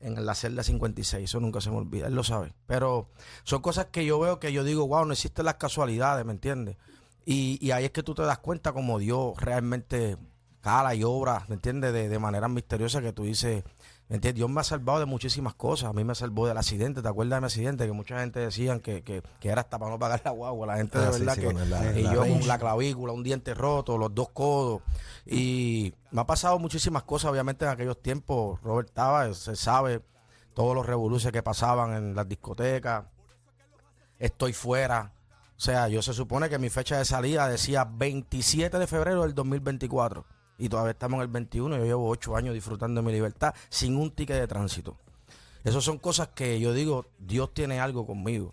en 0.00 0.26
la 0.26 0.34
celda 0.34 0.62
56. 0.62 1.24
Eso 1.24 1.40
nunca 1.40 1.60
se 1.60 1.70
me 1.70 1.76
olvida, 1.76 2.06
él 2.06 2.14
lo 2.14 2.24
sabe. 2.24 2.54
Pero 2.66 3.08
son 3.44 3.62
cosas 3.62 3.86
que 3.86 4.04
yo 4.04 4.18
veo 4.18 4.40
que 4.40 4.52
yo 4.52 4.64
digo, 4.64 4.86
wow, 4.86 5.04
no 5.04 5.12
existen 5.12 5.44
las 5.44 5.56
casualidades, 5.56 6.24
¿me 6.24 6.32
entiendes? 6.32 6.76
Y, 7.24 7.58
y 7.64 7.70
ahí 7.70 7.86
es 7.86 7.90
que 7.90 8.02
tú 8.02 8.14
te 8.14 8.22
das 8.22 8.38
cuenta 8.38 8.72
como 8.72 8.98
Dios 8.98 9.36
realmente 9.40 10.16
cala 10.60 10.94
y 10.94 11.04
obra, 11.04 11.44
¿me 11.48 11.54
entiendes? 11.54 11.92
De, 11.92 12.08
de 12.08 12.18
manera 12.18 12.48
misteriosa 12.48 13.02
que 13.02 13.12
tú 13.12 13.24
dices, 13.24 13.62
¿me 13.64 13.70
entiendes? 14.16 14.34
Dios 14.36 14.50
me 14.50 14.60
ha 14.60 14.64
salvado 14.64 14.98
de 15.00 15.06
muchísimas 15.06 15.54
cosas. 15.54 15.90
A 15.90 15.92
mí 15.92 16.04
me 16.04 16.14
salvó 16.14 16.46
del 16.46 16.56
accidente, 16.58 17.02
¿te 17.02 17.08
acuerdas 17.08 17.36
de 17.36 17.40
mi 17.40 17.46
accidente? 17.46 17.86
Que 17.86 17.92
mucha 17.92 18.20
gente 18.20 18.40
decían 18.40 18.80
que, 18.80 19.02
que, 19.02 19.22
que 19.40 19.48
era 19.48 19.62
hasta 19.62 19.78
para 19.78 19.90
no 19.92 19.98
pagar 19.98 20.20
la 20.24 20.30
guagua. 20.30 20.66
La 20.66 20.76
gente 20.76 20.98
de 20.98 21.06
Ah, 21.06 21.10
verdad 21.10 21.34
sí, 21.34 21.40
que... 21.40 21.52
la- 21.52 21.98
y 21.98 22.02
la 22.02 22.12
yo 22.14 22.20
con 22.20 22.46
la 22.46 22.58
clavícula, 22.58 23.12
un 23.12 23.22
diente 23.22 23.54
roto, 23.54 23.96
los 23.98 24.14
dos 24.14 24.28
codos. 24.30 24.82
Y 25.26 25.94
me 26.10 26.20
ha 26.20 26.26
pasado 26.26 26.58
muchísimas 26.58 27.02
cosas, 27.04 27.30
obviamente, 27.30 27.64
en 27.64 27.70
aquellos 27.70 28.00
tiempos. 28.02 28.60
Robert 28.62 28.88
estaba, 28.88 29.32
se 29.34 29.56
sabe 29.56 30.02
todos 30.54 30.74
los 30.74 30.86
revoluciones 30.86 31.32
que 31.32 31.42
pasaban 31.42 31.94
en 31.94 32.14
las 32.14 32.28
discotecas. 32.28 33.04
Estoy 34.18 34.52
fuera. 34.52 35.12
O 35.56 35.60
sea, 35.60 35.88
yo 35.88 36.02
se 36.02 36.12
supone 36.12 36.48
que 36.48 36.58
mi 36.58 36.68
fecha 36.68 36.98
de 36.98 37.04
salida 37.04 37.48
decía 37.48 37.84
27 37.84 38.78
de 38.78 38.86
febrero 38.86 39.22
del 39.22 39.34
2024. 39.34 40.26
Y 40.58 40.68
todavía 40.68 40.92
estamos 40.92 41.16
en 41.18 41.22
el 41.22 41.28
21. 41.28 41.76
Yo 41.78 41.84
llevo 41.84 42.08
ocho 42.08 42.36
años 42.36 42.54
disfrutando 42.54 43.00
de 43.00 43.06
mi 43.06 43.12
libertad 43.12 43.54
sin 43.68 43.96
un 43.96 44.10
ticket 44.10 44.36
de 44.38 44.46
tránsito. 44.46 44.96
Esas 45.64 45.82
son 45.82 45.98
cosas 45.98 46.28
que 46.28 46.60
yo 46.60 46.72
digo, 46.72 47.06
Dios 47.18 47.52
tiene 47.54 47.80
algo 47.80 48.06
conmigo. 48.06 48.52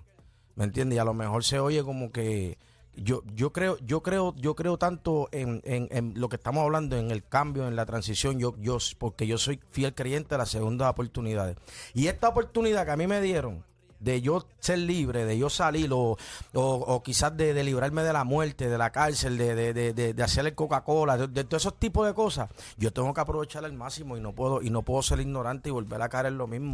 ¿Me 0.56 0.64
entiendes? 0.64 0.96
Y 0.98 1.00
a 1.00 1.04
lo 1.06 1.14
mejor 1.14 1.44
se 1.44 1.60
oye 1.60 1.84
como 1.84 2.12
que 2.12 2.58
yo, 2.96 3.24
yo 3.34 3.52
creo, 3.54 3.78
yo 3.80 4.02
creo, 4.04 4.34
yo 4.38 4.56
creo 4.56 4.78
tanto 4.78 5.30
en, 5.32 5.62
en- 5.64 5.88
en 5.92 6.14
lo 6.20 6.28
que 6.30 6.36
estamos 6.36 6.64
hablando, 6.64 6.98
en 6.98 7.12
el 7.12 7.24
cambio, 7.24 7.68
en 7.68 7.76
la 7.76 7.86
transición, 7.86 8.38
yo, 8.40 8.56
yo, 8.60 8.78
porque 8.98 9.28
yo 9.28 9.38
soy 9.38 9.60
fiel 9.72 9.94
creyente 9.96 10.36
de 10.36 10.40
las 10.40 10.50
segundas 10.50 10.90
oportunidades. 10.90 11.56
Y 11.94 12.08
esta 12.08 12.28
oportunidad 12.30 12.86
que 12.86 12.92
a 12.92 12.98
mí 12.98 13.08
me 13.08 13.22
dieron 13.22 13.64
de 14.02 14.20
yo 14.22 14.46
ser 14.60 14.80
libre, 14.80 15.26
de 15.26 15.38
yo 15.38 15.50
salir, 15.50 15.94
o, 15.94 16.18
o, 16.54 16.62
o 16.62 17.04
quizás 17.04 17.38
de, 17.38 17.54
de 17.54 17.64
librarme 17.64 18.04
de 18.04 18.12
la 18.12 18.24
muerte, 18.24 18.68
de 18.68 18.78
la 18.78 18.90
cárcel, 18.92 19.38
de, 19.38 19.56
de, 19.56 19.74
de, 19.74 19.94
de, 19.94 20.14
de 20.14 20.24
hacer 20.24 20.46
el 20.46 20.56
Coca-Cola, 20.56 21.18
de, 21.18 21.28
de 21.28 21.44
todos 21.44 21.64
esos 21.64 21.80
tipos 21.80 22.06
de 22.08 22.14
cosas, 22.14 22.50
yo 22.78 22.92
tengo 22.92 23.14
que 23.14 23.22
aprovechar 23.22 23.64
al 23.64 23.74
máximo 23.74 24.18
y 24.18 24.22
no 24.22 24.34
puedo, 24.34 24.62
y 24.62 24.70
no 24.70 24.82
puedo 24.82 25.02
ser 25.04 25.20
ignorante 25.20 25.70
y 25.70 25.72
volver 25.72 26.02
a 26.02 26.10
caer 26.10 26.26
en 26.26 26.38
lo 26.38 26.48
mismo. 26.48 26.74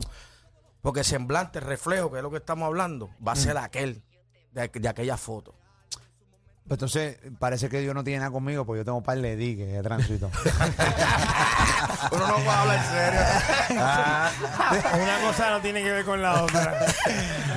Porque 0.82 1.04
semblante, 1.04 1.60
reflejo, 1.60 2.12
que 2.12 2.18
es 2.18 2.24
lo 2.24 2.32
que 2.32 2.38
estamos 2.38 2.66
hablando, 2.66 3.10
va 3.26 3.34
a 3.34 3.36
ser 3.36 3.58
aquel 3.58 4.02
de, 4.54 4.70
de 4.70 4.88
aquella 4.88 5.18
foto. 5.18 5.54
Pues 6.68 6.78
entonces, 6.78 7.18
parece 7.40 7.70
que 7.70 7.80
Dios 7.80 7.96
no 7.96 8.04
tiene 8.04 8.20
nada 8.20 8.32
conmigo, 8.32 8.66
porque 8.66 8.80
yo 8.82 8.86
tengo 8.86 8.98
un 8.98 9.04
par 9.04 9.18
de 9.22 9.36
diques 9.38 9.72
de 9.72 9.82
tránsito. 9.82 10.30
Uno 12.12 12.28
no 12.28 12.34
puede 12.36 12.50
hablar 12.50 12.78
en 12.78 12.84
serio. 12.92 13.22
Una 15.04 15.28
cosa 15.28 15.50
no 15.52 15.62
tiene 15.62 15.82
que 15.84 15.92
ver 15.92 16.06
con 16.06 16.22
la 16.22 16.44
otra. 16.44 16.86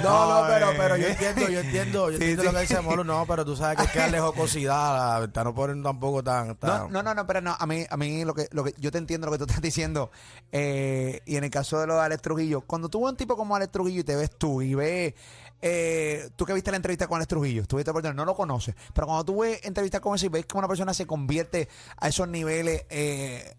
No, 0.02 0.42
no, 0.42 0.48
pero, 0.48 0.68
pero 0.76 0.96
yo 0.96 1.08
entiendo, 1.08 1.48
yo 1.48 1.60
entiendo, 1.60 2.10
yo 2.10 2.18
Sí, 2.18 2.22
entiendo 2.24 2.42
sí. 2.42 2.48
lo 2.48 2.54
que 2.54 2.60
dice 2.60 2.80
Molo, 2.80 3.04
no, 3.04 3.26
pero 3.26 3.44
tú 3.44 3.56
sabes 3.56 3.76
que 3.76 3.82
hay 3.82 3.88
que 3.88 3.98
darle 3.98 4.20
jocosidad, 4.20 5.24
está 5.24 5.44
no 5.44 5.54
ponen 5.54 5.82
tampoco 5.82 6.22
tan, 6.22 6.48
No, 6.48 6.54
tan- 6.54 6.92
no, 6.92 7.02
no, 7.02 7.14
no, 7.14 7.26
pero 7.26 7.40
no, 7.40 7.54
a 7.58 7.66
mí, 7.66 7.84
a 7.88 7.96
mí 7.96 8.24
lo 8.24 8.32
que, 8.34 8.46
lo 8.52 8.64
que 8.64 8.74
yo 8.78 8.90
te 8.90 8.98
entiendo 8.98 9.26
lo 9.26 9.32
que 9.32 9.38
tú 9.38 9.44
estás 9.44 9.60
diciendo. 9.60 10.10
eh, 10.52 11.20
y 11.26 11.36
en 11.36 11.44
el 11.44 11.50
caso 11.50 11.78
de 11.80 11.86
lo 11.86 11.96
de 11.96 12.02
Alex 12.02 12.22
Trujillo, 12.22 12.60
cuando 12.62 12.88
tú 12.88 13.00
ves 13.02 13.10
un 13.10 13.16
tipo 13.16 13.36
como 13.36 13.54
Alex 13.56 13.72
Trujillo 13.72 14.00
y 14.00 14.04
te 14.04 14.16
ves 14.16 14.30
tú 14.38 14.62
y 14.62 14.74
ves, 14.74 15.14
eh, 15.62 16.30
tú 16.36 16.46
que 16.46 16.54
viste 16.54 16.70
la 16.70 16.76
entrevista 16.78 17.06
con 17.06 17.16
Alex 17.16 17.28
Trujillo, 17.28 17.66
tú 17.66 17.76
viste, 17.76 17.92
perdón, 17.92 18.16
no 18.16 18.24
lo 18.24 18.34
conoces, 18.34 18.74
pero 18.94 19.06
cuando 19.06 19.24
tú 19.24 19.40
ves 19.40 19.60
entrevistas 19.64 20.00
como 20.00 20.14
esa 20.14 20.26
y 20.26 20.28
ves 20.30 20.46
que 20.46 20.56
una 20.56 20.68
persona 20.68 20.94
se 20.94 21.06
convierte 21.06 21.68
a 21.98 22.08
esos 22.08 22.28
niveles 22.28 22.86
eh, 22.88 23.56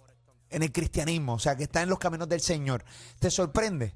en 0.49 0.63
el 0.63 0.71
cristianismo, 0.71 1.33
o 1.33 1.39
sea, 1.39 1.55
que 1.55 1.63
está 1.63 1.81
en 1.81 1.89
los 1.89 1.99
caminos 1.99 2.27
del 2.27 2.41
Señor, 2.41 2.83
¿te 3.19 3.29
sorprende? 3.29 3.93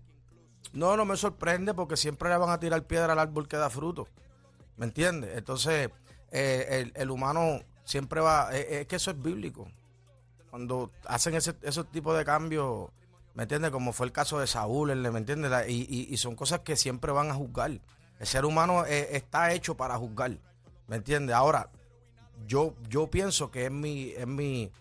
No, 0.74 0.96
no 0.98 1.06
me 1.06 1.18
sorprende 1.18 1.74
porque 1.74 1.98
siempre 1.98 2.30
le 2.30 2.38
van 2.38 2.50
a 2.50 2.60
tirar 2.60 2.84
piedra 2.84 3.14
al 3.14 3.20
árbol 3.20 3.48
que 3.48 3.58
da 3.58 3.70
fruto. 3.70 4.08
¿Me 4.78 4.86
entiendes? 4.86 5.38
Entonces, 5.38 5.90
eh, 6.32 6.92
el, 6.94 7.12
humano 7.12 7.62
siempre 7.86 8.20
va. 8.20 8.50
eh, 8.54 8.82
es 8.82 8.88
que 8.88 8.98
eso 8.98 9.12
es 9.12 9.22
bíblico. 9.22 9.68
Cuando 10.50 10.92
hacen 11.06 11.34
ese, 11.34 11.56
esos 11.62 11.90
tipos 11.92 12.18
de 12.18 12.26
cambios, 12.26 12.90
¿me 13.36 13.44
entiendes? 13.44 13.72
Como 13.72 13.94
fue 13.94 14.06
el 14.06 14.12
caso 14.12 14.40
de 14.40 14.48
Saúl, 14.48 14.94
¿me 14.96 15.18
entiendes? 15.18 15.52
Y 15.70 16.18
son 16.18 16.36
cosas 16.36 16.60
que 16.60 16.76
siempre 16.76 17.12
van 17.12 17.32
a 17.32 17.36
juzgar. 17.36 17.80
El 18.20 18.28
ser 18.28 18.46
humano 18.46 18.86
eh, 18.86 19.10
está 19.12 19.54
hecho 19.54 19.76
para 19.76 19.98
juzgar, 19.98 20.38
¿me 20.88 20.96
entiendes? 20.96 21.36
Ahora, 21.36 21.70
yo, 22.48 22.76
yo 22.90 23.08
pienso 23.08 23.52
que 23.52 23.66
es 23.66 23.72
mi, 23.72 24.10
es 24.12 24.28
mi, 24.28 24.72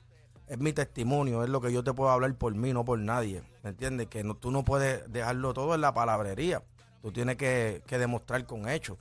es 0.46 0.58
mi 0.58 0.72
testimonio, 0.72 1.42
es 1.42 1.50
lo 1.50 1.60
que 1.60 1.72
yo 1.72 1.82
te 1.82 1.92
puedo 1.92 2.10
hablar 2.10 2.34
por 2.34 2.54
mí, 2.54 2.72
no 2.72 2.84
por 2.84 2.98
nadie, 2.98 3.42
¿me 3.62 3.70
entiendes? 3.70 4.08
Que 4.08 4.22
no, 4.22 4.34
tú 4.34 4.50
no 4.50 4.64
puedes 4.64 5.10
dejarlo 5.12 5.52
todo 5.54 5.74
en 5.74 5.80
la 5.80 5.94
palabrería, 5.94 6.62
tú 7.02 7.12
tienes 7.12 7.36
que, 7.36 7.82
que 7.86 7.98
demostrar 7.98 8.46
con 8.46 8.68
hechos. 8.68 8.98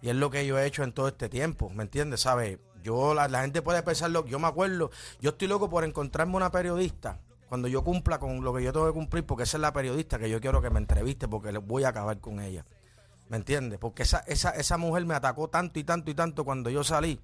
Y 0.00 0.08
es 0.08 0.16
lo 0.16 0.30
que 0.30 0.44
yo 0.46 0.58
he 0.58 0.66
hecho 0.66 0.82
en 0.82 0.92
todo 0.92 1.08
este 1.08 1.28
tiempo, 1.28 1.70
¿me 1.70 1.84
entiendes? 1.84 2.20
¿Sabes? 2.20 2.58
Yo, 2.82 3.14
la, 3.14 3.28
la 3.28 3.42
gente 3.42 3.62
puede 3.62 3.82
pensarlo, 3.82 4.26
yo 4.26 4.38
me 4.38 4.48
acuerdo, 4.48 4.90
yo 5.20 5.30
estoy 5.30 5.48
loco 5.48 5.70
por 5.70 5.84
encontrarme 5.84 6.36
una 6.36 6.50
periodista 6.50 7.20
cuando 7.52 7.68
yo 7.68 7.84
cumpla 7.84 8.18
con 8.18 8.42
lo 8.42 8.54
que 8.54 8.62
yo 8.62 8.72
tengo 8.72 8.86
que 8.86 8.94
cumplir, 8.94 9.26
porque 9.26 9.42
esa 9.44 9.58
es 9.58 9.60
la 9.60 9.74
periodista 9.74 10.18
que 10.18 10.30
yo 10.30 10.40
quiero 10.40 10.62
que 10.62 10.70
me 10.70 10.78
entreviste, 10.78 11.28
porque 11.28 11.50
voy 11.58 11.84
a 11.84 11.90
acabar 11.90 12.18
con 12.18 12.40
ella. 12.40 12.64
¿Me 13.32 13.38
entiendes? 13.38 13.78
Porque 13.78 14.02
esa, 14.02 14.18
esa, 14.26 14.50
esa 14.50 14.76
mujer 14.76 15.06
me 15.06 15.14
atacó 15.14 15.48
tanto 15.48 15.78
y 15.80 15.84
tanto 15.84 16.10
y 16.10 16.14
tanto 16.14 16.44
cuando 16.44 16.68
yo 16.68 16.84
salí, 16.84 17.18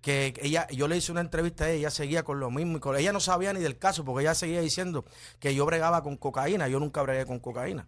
que 0.00 0.34
ella, 0.42 0.66
yo 0.66 0.88
le 0.88 0.96
hice 0.96 1.12
una 1.12 1.20
entrevista 1.20 1.62
a 1.62 1.68
ella, 1.68 1.78
ella 1.78 1.90
seguía 1.90 2.24
con 2.24 2.40
lo 2.40 2.50
mismo, 2.50 2.78
y 2.78 2.80
con, 2.80 2.96
ella 2.96 3.12
no 3.12 3.20
sabía 3.20 3.52
ni 3.52 3.60
del 3.60 3.78
caso, 3.78 4.04
porque 4.04 4.22
ella 4.22 4.34
seguía 4.34 4.60
diciendo 4.60 5.04
que 5.38 5.54
yo 5.54 5.64
bregaba 5.64 6.02
con 6.02 6.16
cocaína, 6.16 6.66
yo 6.66 6.80
nunca 6.80 7.02
bregué 7.02 7.24
con 7.24 7.38
cocaína. 7.38 7.86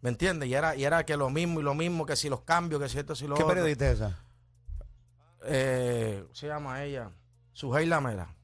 ¿Me 0.00 0.08
entiendes? 0.08 0.48
Y 0.48 0.54
era, 0.54 0.74
y 0.74 0.86
era 0.86 1.04
que 1.04 1.18
lo 1.18 1.28
mismo 1.28 1.60
y 1.60 1.64
lo 1.64 1.74
mismo, 1.74 2.06
que 2.06 2.16
si 2.16 2.30
los 2.30 2.40
cambios, 2.40 2.80
que 2.80 2.88
si 2.88 2.98
esto, 2.98 3.14
si 3.14 3.26
lo 3.26 3.34
¿Qué 3.34 3.42
otro. 3.42 3.54
periodista 3.54 3.88
es 3.88 3.96
esa? 3.96 4.18
Eh, 5.44 6.20
¿cómo 6.22 6.34
se 6.34 6.46
llama 6.46 6.82
ella? 6.82 7.10
Sujei 7.52 7.84
Lamela. 7.84 8.34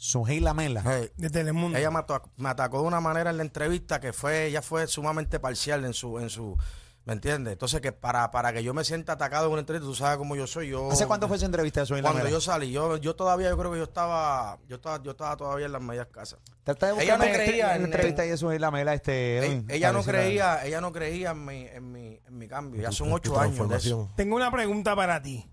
Sujei 0.00 0.38
Lamela. 0.38 0.80
Hey, 0.86 1.10
De 1.16 1.28
Telemundo. 1.28 1.76
Ella 1.76 1.90
me 1.90 1.98
atacó, 1.98 2.30
me 2.36 2.48
atacó 2.48 2.80
de 2.82 2.86
una 2.86 3.00
manera 3.00 3.30
en 3.30 3.36
la 3.36 3.42
entrevista 3.42 4.00
que 4.00 4.12
fue, 4.12 4.46
ella 4.46 4.62
fue 4.62 4.86
sumamente 4.86 5.40
parcial 5.40 5.84
en 5.84 5.92
su, 5.92 6.20
en 6.20 6.30
su, 6.30 6.56
¿me 7.04 7.14
entiendes? 7.14 7.54
Entonces 7.54 7.80
que 7.80 7.90
para, 7.90 8.30
para 8.30 8.52
que 8.52 8.62
yo 8.62 8.72
me 8.74 8.84
sienta 8.84 9.14
atacado 9.14 9.46
en 9.46 9.52
una 9.54 9.60
entrevista, 9.60 9.88
tú 9.88 9.96
sabes 9.96 10.16
cómo 10.16 10.36
yo 10.36 10.46
soy, 10.46 10.68
yo. 10.68 10.88
¿Hace 10.92 11.06
cuánto 11.08 11.26
fue 11.26 11.36
esa 11.36 11.46
entrevista 11.46 11.80
de 11.80 11.86
Sujei 11.86 12.02
Cuando 12.02 12.28
yo 12.28 12.40
salí, 12.40 12.70
yo, 12.70 12.96
yo 12.98 13.16
todavía, 13.16 13.48
yo 13.48 13.58
creo 13.58 13.72
que 13.72 13.78
yo 13.78 13.84
estaba, 13.84 14.60
yo 14.68 14.76
estaba, 14.76 15.02
yo 15.02 15.10
estaba 15.10 15.36
todavía 15.36 15.66
en 15.66 15.72
las 15.72 15.82
medias 15.82 16.06
casas. 16.12 16.38
Trata 16.62 16.94
de 16.94 17.02
Ella 17.02 17.18
no 17.18 17.24
creía 17.24 17.64
una 17.66 17.74
en- 17.76 17.84
entrevista 17.86 18.22
ahí 18.22 18.28
de 18.28 18.36
Sujei 18.36 18.60
Lamela, 18.60 18.94
este, 18.94 19.38
Ella, 19.38 19.46
Edwin, 19.48 19.66
ella 19.68 19.92
no 19.92 20.04
creía, 20.04 20.64
ella 20.64 20.80
no 20.80 20.92
creía 20.92 21.30
en 21.32 21.44
mi, 21.44 21.66
en 21.66 21.90
mi, 21.90 22.20
en 22.24 22.38
mi 22.38 22.46
cambio. 22.46 22.80
Ya 22.82 22.92
son 22.92 23.12
ocho 23.12 23.36
años 23.40 23.68
de 23.68 23.76
eso. 23.76 24.08
Tengo 24.14 24.36
una 24.36 24.52
pregunta 24.52 24.94
para 24.94 25.20
ti. 25.20 25.50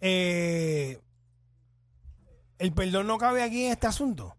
Eh, 0.00 1.00
¿El 2.62 2.72
perdón 2.72 3.08
no 3.08 3.18
cabe 3.18 3.42
aquí 3.42 3.64
en 3.64 3.72
este 3.72 3.88
asunto? 3.88 4.36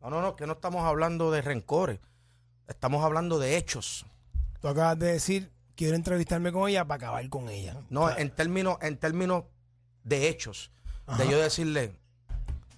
No, 0.00 0.08
no, 0.08 0.22
no, 0.22 0.36
que 0.36 0.46
no 0.46 0.52
estamos 0.52 0.84
hablando 0.84 1.32
de 1.32 1.42
rencores. 1.42 1.98
Estamos 2.68 3.02
hablando 3.02 3.40
de 3.40 3.56
hechos. 3.56 4.06
Tú 4.60 4.68
acabas 4.68 4.96
de 5.00 5.14
decir, 5.14 5.50
quiero 5.74 5.96
entrevistarme 5.96 6.52
con 6.52 6.68
ella 6.68 6.84
para 6.84 7.08
acabar 7.08 7.28
con 7.28 7.48
ella. 7.48 7.82
No, 7.90 8.16
en 8.16 8.30
términos, 8.30 8.78
en 8.82 8.96
términos 8.98 9.46
de 10.04 10.28
hechos. 10.28 10.70
Ajá. 11.06 11.20
De 11.20 11.28
yo 11.28 11.40
decirle, 11.40 11.98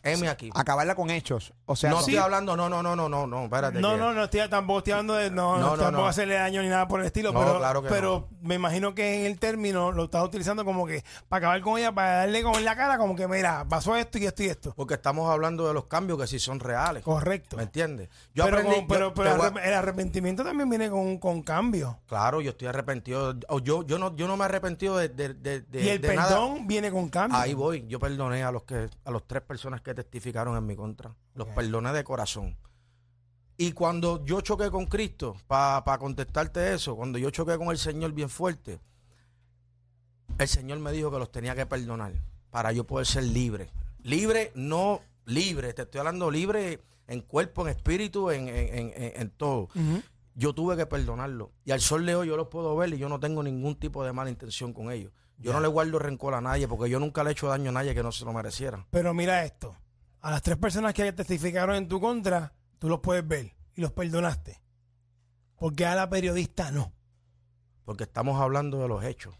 heme 0.02 0.28
aquí. 0.28 0.50
Acabarla 0.54 0.94
con 0.94 1.10
hechos. 1.10 1.52
O 1.66 1.76
sea, 1.76 1.90
no 1.90 1.96
con- 1.96 2.00
estoy 2.04 2.16
hablando, 2.16 2.56
no, 2.56 2.68
no, 2.68 2.82
no, 2.82 2.96
no, 2.96 3.08
no, 3.08 3.26
no, 3.26 3.44
espérate. 3.44 3.80
no, 3.80 3.92
que- 3.92 3.96
no, 3.98 4.12
no 4.12 4.24
estoy, 4.24 4.48
tampoco 4.48 4.78
estoy 4.78 4.92
hablando 4.92 5.14
de 5.14 5.30
no, 5.30 5.56
No, 5.56 5.58
no, 5.58 5.76
no, 5.76 5.82
tampoco 5.82 6.02
no. 6.02 6.08
hacerle 6.08 6.34
daño 6.34 6.62
ni 6.62 6.68
nada 6.68 6.86
por 6.88 7.00
el 7.00 7.06
estilo, 7.06 7.32
No, 7.32 7.40
pero, 7.40 7.58
claro 7.58 7.82
que 7.82 7.88
pero 7.88 8.28
me 8.40 8.54
imagino 8.56 8.94
que 8.94 9.20
en 9.20 9.26
el 9.26 9.38
término 9.38 9.92
lo 9.92 10.04
estás 10.04 10.24
utilizando 10.24 10.64
como 10.64 10.86
que 10.86 11.04
para 11.28 11.38
acabar 11.38 11.60
con 11.62 11.78
ella, 11.78 11.92
para 11.92 12.16
darle 12.16 12.42
como 12.42 12.58
en 12.58 12.64
la 12.64 12.76
cara, 12.76 12.98
como 12.98 13.14
que 13.16 13.26
mira, 13.28 13.64
pasó 13.68 13.96
esto 13.96 14.18
y 14.18 14.26
esto 14.26 14.42
y 14.42 14.46
esto. 14.46 14.72
Porque 14.76 14.94
estamos 14.94 15.30
hablando 15.30 15.66
de 15.68 15.74
los 15.74 15.84
cambios 15.86 16.18
que 16.20 16.26
sí 16.26 16.38
son 16.38 16.60
reales. 16.60 17.02
Correcto. 17.04 17.56
¿Me 17.56 17.62
entiendes? 17.64 18.08
Yo 18.34 18.44
pero 18.44 18.58
aprendí- 18.58 18.74
con- 18.76 18.86
pero, 18.88 19.08
yo- 19.08 19.14
pero 19.14 19.30
te 19.32 19.36
voy 19.38 19.46
a- 19.46 19.50
arrep- 19.52 19.66
el 19.66 19.74
arrepentimiento 19.74 20.44
también 20.44 20.68
viene 20.68 20.90
con, 20.90 21.18
con 21.18 21.42
cambio. 21.42 21.98
Claro, 22.06 22.40
yo 22.40 22.50
estoy 22.50 22.68
arrepentido. 22.68 23.34
O 23.48 23.60
Yo, 23.60 23.84
yo, 23.84 23.98
no, 23.98 24.14
yo 24.16 24.26
no 24.26 24.36
me 24.36 24.42
he 24.42 24.46
arrepentido 24.46 24.96
de, 24.98 25.08
de, 25.08 25.34
de- 25.34 25.60
de- 25.60 25.80
y 25.82 25.88
el 25.90 26.00
de 26.00 26.16
nada. 26.16 26.28
perdón 26.28 26.66
viene 26.66 26.90
con 26.90 27.08
cambio. 27.08 27.38
Ahí 27.38 27.54
voy. 27.54 27.86
Yo 27.86 28.00
perdoné 28.00 28.42
a 28.42 28.50
los 28.50 28.64
que 28.64 28.88
a 29.04 29.10
los 29.10 29.26
tres 29.28 29.42
personas 29.42 29.80
que 29.80 29.91
testificaron 29.94 30.56
en 30.56 30.66
mi 30.66 30.76
contra. 30.76 31.14
Los 31.34 31.48
perdoné 31.48 31.92
de 31.92 32.04
corazón. 32.04 32.56
Y 33.56 33.72
cuando 33.72 34.24
yo 34.24 34.40
choqué 34.40 34.70
con 34.70 34.86
Cristo, 34.86 35.36
para 35.46 35.98
contestarte 35.98 36.74
eso, 36.74 36.96
cuando 36.96 37.18
yo 37.18 37.30
choqué 37.30 37.56
con 37.58 37.68
el 37.68 37.78
Señor 37.78 38.12
bien 38.12 38.28
fuerte, 38.28 38.80
el 40.38 40.48
Señor 40.48 40.78
me 40.78 40.92
dijo 40.92 41.10
que 41.10 41.18
los 41.18 41.30
tenía 41.30 41.54
que 41.54 41.66
perdonar 41.66 42.12
para 42.50 42.72
yo 42.72 42.84
poder 42.84 43.06
ser 43.06 43.24
libre. 43.24 43.70
Libre, 44.02 44.52
no 44.54 45.00
libre. 45.26 45.72
Te 45.74 45.82
estoy 45.82 45.98
hablando 46.00 46.30
libre 46.30 46.80
en 47.06 47.20
cuerpo, 47.20 47.62
en 47.62 47.76
espíritu, 47.76 48.30
en, 48.30 48.48
en- 48.48 48.92
en- 48.96 49.12
en- 49.20 49.30
todo. 49.30 49.68
Yo 50.34 50.54
tuve 50.54 50.76
que 50.76 50.86
perdonarlo. 50.86 51.52
Y 51.64 51.72
al 51.72 51.80
sol 51.80 52.06
de 52.06 52.14
hoy 52.16 52.28
yo 52.28 52.36
los 52.36 52.48
puedo 52.48 52.74
ver 52.74 52.92
y 52.94 52.98
yo 52.98 53.08
no 53.08 53.20
tengo 53.20 53.42
ningún 53.42 53.76
tipo 53.76 54.02
de 54.04 54.12
mala 54.12 54.30
intención 54.30 54.72
con 54.72 54.90
ellos. 54.90 55.12
Yo 55.38 55.52
no 55.52 55.60
le 55.60 55.68
guardo 55.68 55.98
rencor 55.98 56.34
a 56.34 56.40
nadie 56.40 56.66
porque 56.68 56.88
yo 56.88 56.98
nunca 57.00 57.22
le 57.22 57.30
he 57.30 57.32
hecho 57.32 57.48
daño 57.48 57.68
a 57.70 57.72
nadie 57.72 57.94
que 57.94 58.02
no 58.02 58.12
se 58.12 58.24
lo 58.24 58.32
mereciera. 58.32 58.86
Pero 58.90 59.12
mira 59.12 59.44
esto. 59.44 59.76
A 60.22 60.30
las 60.30 60.42
tres 60.42 60.56
personas 60.56 60.94
que 60.94 61.12
testificaron 61.12 61.76
en 61.76 61.88
tu 61.88 62.00
contra, 62.00 62.52
tú 62.78 62.88
los 62.88 63.00
puedes 63.00 63.26
ver 63.26 63.54
y 63.74 63.80
los 63.80 63.92
perdonaste. 63.92 64.60
Porque 65.56 65.84
a 65.86 65.94
la 65.94 66.08
periodista 66.08 66.70
no. 66.70 66.92
Porque 67.84 68.04
estamos 68.04 68.40
hablando 68.40 68.80
de 68.80 68.88
los 68.88 69.04
hechos. 69.04 69.34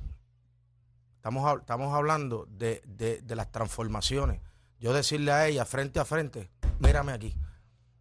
Estamos, 1.16 1.60
estamos 1.60 1.94
hablando 1.94 2.46
de, 2.50 2.82
de- 2.86 3.22
de 3.22 3.36
las 3.36 3.50
transformaciones. 3.52 4.40
Yo 4.80 4.92
decirle 4.92 5.30
a 5.32 5.46
ella 5.46 5.64
frente 5.64 6.00
a 6.00 6.04
frente, 6.04 6.50
mírame 6.80 7.12
aquí. 7.12 7.36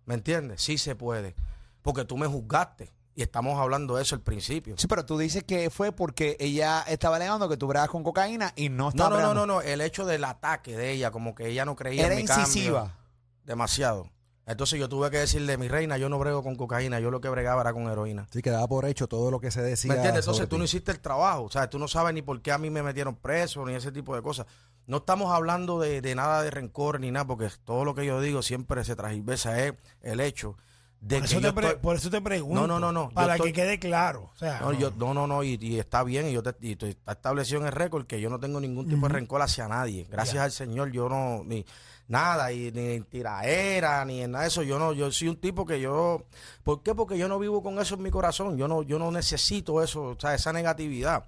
¿Me 0.05 0.15
entiendes? 0.15 0.61
Sí 0.63 0.79
se 0.79 0.95
puede. 0.95 1.35
Porque 1.83 2.05
tú 2.05 2.17
me 2.17 2.25
juzgaste. 2.25 2.91
Y 3.13 3.21
estamos 3.23 3.59
hablando 3.59 3.95
de 3.97 4.03
eso 4.03 4.15
al 4.15 4.21
principio. 4.21 4.75
Sí, 4.77 4.87
pero 4.87 5.05
tú 5.05 5.17
dices 5.17 5.43
que 5.43 5.69
fue 5.69 5.91
porque 5.91 6.37
ella 6.39 6.81
estaba 6.87 7.17
alegando 7.17 7.49
que 7.49 7.57
tú 7.57 7.67
bregas 7.67 7.89
con 7.89 8.03
cocaína 8.03 8.53
y 8.55 8.69
no 8.69 8.85
No, 8.85 8.89
estaba 8.89 9.09
no, 9.09 9.15
no, 9.15 9.19
bregando. 9.21 9.45
no, 9.47 9.53
no. 9.55 9.61
El 9.61 9.81
hecho 9.81 10.05
del 10.05 10.23
ataque 10.23 10.77
de 10.77 10.91
ella, 10.91 11.11
como 11.11 11.35
que 11.35 11.47
ella 11.49 11.65
no 11.65 11.75
creía 11.75 12.05
Era 12.05 12.15
en 12.15 12.21
mi 12.21 12.25
cambio. 12.25 12.45
incisiva. 12.45 12.97
Demasiado. 13.43 14.09
Entonces 14.45 14.79
yo 14.79 14.89
tuve 14.89 15.11
que 15.11 15.17
decirle, 15.17 15.57
mi 15.57 15.67
reina, 15.67 15.97
yo 15.97 16.09
no 16.09 16.17
brego 16.19 16.41
con 16.43 16.55
cocaína, 16.55 16.99
yo 16.99 17.11
lo 17.11 17.21
que 17.21 17.29
bregaba 17.29 17.61
era 17.61 17.73
con 17.73 17.87
heroína. 17.89 18.27
Sí, 18.31 18.41
quedaba 18.41 18.67
por 18.67 18.85
hecho 18.85 19.07
todo 19.07 19.29
lo 19.29 19.39
que 19.39 19.51
se 19.51 19.61
decía. 19.61 19.89
¿Me 19.89 19.95
entiendes? 19.97 20.25
Entonces 20.25 20.49
tú 20.49 20.57
no 20.57 20.63
hiciste 20.63 20.91
el 20.91 20.99
trabajo, 20.99 21.43
o 21.43 21.49
sea, 21.51 21.69
tú 21.69 21.77
no 21.79 21.87
sabes 21.87 22.13
ni 22.13 22.21
por 22.21 22.41
qué 22.41 22.51
a 22.51 22.57
mí 22.57 22.69
me 22.69 22.81
metieron 22.81 23.15
preso, 23.15 23.65
ni 23.65 23.75
ese 23.75 23.91
tipo 23.91 24.15
de 24.15 24.21
cosas. 24.21 24.47
No 24.87 24.97
estamos 24.97 25.31
hablando 25.31 25.79
de, 25.79 26.01
de 26.01 26.15
nada 26.15 26.41
de 26.41 26.49
rencor 26.49 26.99
ni 26.99 27.11
nada, 27.11 27.25
porque 27.27 27.49
todo 27.63 27.85
lo 27.85 27.93
que 27.93 28.05
yo 28.05 28.19
digo 28.19 28.41
siempre 28.41 28.83
se 28.83 28.95
transversa, 28.95 29.63
es 29.63 29.73
el 30.01 30.19
hecho 30.19 30.57
de 31.01 31.15
Por 31.17 31.27
que 31.27 31.33
eso, 31.33 31.41
yo 31.41 31.47
te 31.49 31.53
pre- 31.53 31.67
estoy- 31.67 31.81
por 31.81 31.95
eso 31.95 32.09
te 32.11 32.21
pregunto. 32.21 32.61
No, 32.61 32.67
no, 32.67 32.79
no, 32.79 32.91
no, 32.91 33.09
Para 33.09 33.33
estoy- 33.35 33.51
que 33.51 33.61
quede 33.61 33.79
claro. 33.79 34.29
O 34.33 34.37
sea, 34.37 34.59
No, 34.61 34.71
no. 34.71 34.79
yo- 34.79 34.91
no, 34.97 35.13
no, 35.13 35.25
no, 35.27 35.43
y, 35.43 35.57
y 35.59 35.79
está 35.79 36.03
bien, 36.03 36.27
y 36.27 36.31
yo 36.33 36.43
te, 36.43 36.55
y 36.61 36.73
está 36.73 37.11
establecido 37.13 37.59
en 37.61 37.65
el 37.65 37.71
récord 37.73 38.05
que 38.05 38.21
yo 38.21 38.29
no 38.29 38.39
tengo 38.39 38.59
ningún 38.61 38.87
tipo 38.87 39.07
de 39.07 39.13
rencor 39.13 39.41
hacia 39.41 39.67
nadie. 39.67 40.05
Gracias 40.09 40.41
al 40.43 40.51
Señor, 40.51 40.91
yo 40.91 41.09
no, 41.09 41.43
ni 41.43 41.65
nada, 42.07 42.51
y 42.53 42.71
ni 42.71 42.89
en 42.95 43.03
tiraera, 43.05 44.05
ni 44.05 44.21
en 44.21 44.31
nada 44.31 44.43
de 44.43 44.49
eso. 44.49 44.61
Yo 44.61 44.77
no, 44.77 44.93
yo 44.93 45.11
soy 45.11 45.29
un 45.29 45.37
tipo 45.37 45.65
que 45.65 45.81
yo, 45.81 46.23
¿por 46.63 46.83
qué? 46.83 46.93
Porque 46.93 47.17
yo 47.17 47.27
no 47.27 47.39
vivo 47.39 47.63
con 47.63 47.79
eso 47.79 47.95
en 47.95 48.03
mi 48.03 48.11
corazón. 48.11 48.55
Yo 48.57 48.67
no, 48.67 48.83
yo 48.83 48.99
no 48.99 49.09
necesito 49.11 49.81
eso, 49.81 50.03
o 50.03 50.17
sea, 50.19 50.35
esa 50.35 50.53
negatividad. 50.53 51.25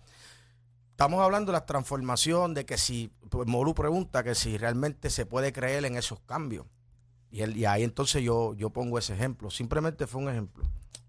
Estamos 0.91 1.19
hablando 1.21 1.51
de 1.51 1.57
la 1.57 1.65
transformación, 1.65 2.53
de 2.53 2.65
que 2.65 2.77
si, 2.77 3.11
pues, 3.31 3.47
Molu 3.47 3.73
pregunta 3.73 4.23
que 4.23 4.35
si 4.35 4.57
realmente 4.59 5.09
se 5.09 5.25
puede 5.25 5.51
creer 5.51 5.85
en 5.85 5.95
esos 5.97 6.19
cambios. 6.19 6.67
Y, 7.33 7.41
él, 7.41 7.57
y 7.57 7.65
ahí 7.65 7.83
entonces 7.83 8.21
yo, 8.21 8.53
yo 8.53 8.69
pongo 8.69 8.99
ese 8.99 9.15
ejemplo. 9.15 9.49
Simplemente 9.49 10.05
fue 10.05 10.21
un 10.21 10.29
ejemplo. 10.29 10.63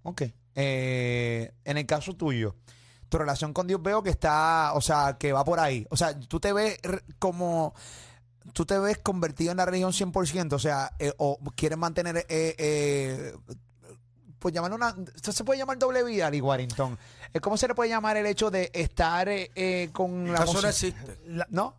Ok. 0.04 0.22
Eh, 0.54 1.52
en 1.64 1.76
el 1.76 1.84
caso 1.84 2.14
tuyo, 2.14 2.56
tu 3.10 3.18
relación 3.18 3.52
con 3.52 3.66
Dios 3.66 3.82
veo 3.82 4.02
que 4.02 4.08
está, 4.08 4.72
o 4.72 4.80
sea, 4.80 5.18
que 5.18 5.34
va 5.34 5.44
por 5.44 5.60
ahí. 5.60 5.86
O 5.90 5.98
sea, 5.98 6.18
tú 6.18 6.40
te 6.40 6.54
ves 6.54 6.78
como, 7.18 7.74
tú 8.54 8.64
te 8.64 8.78
ves 8.78 8.96
convertido 8.98 9.50
en 9.50 9.58
la 9.58 9.66
religión 9.66 9.92
100%, 9.92 10.54
o 10.54 10.58
sea, 10.58 10.92
eh, 10.98 11.12
o 11.18 11.38
quieres 11.54 11.76
mantener, 11.76 12.16
eh, 12.16 12.54
eh, 12.56 13.36
pues 14.38 14.54
llamarlo 14.54 14.76
una, 14.76 14.96
esto 15.14 15.30
se 15.30 15.44
puede 15.44 15.58
llamar 15.58 15.78
doble 15.78 16.02
vida, 16.04 16.30
Lee 16.30 16.40
Warrington. 16.40 16.98
Eh, 17.34 17.40
¿Cómo 17.40 17.58
se 17.58 17.68
le 17.68 17.74
puede 17.74 17.90
llamar 17.90 18.16
el 18.16 18.24
hecho 18.24 18.50
de 18.50 18.70
estar 18.72 19.28
con 19.92 20.32
la 20.32 20.44
Eso 20.44 20.62
no 20.62 20.68
existe. 20.68 21.18
La, 21.26 21.46
¿No? 21.50 21.76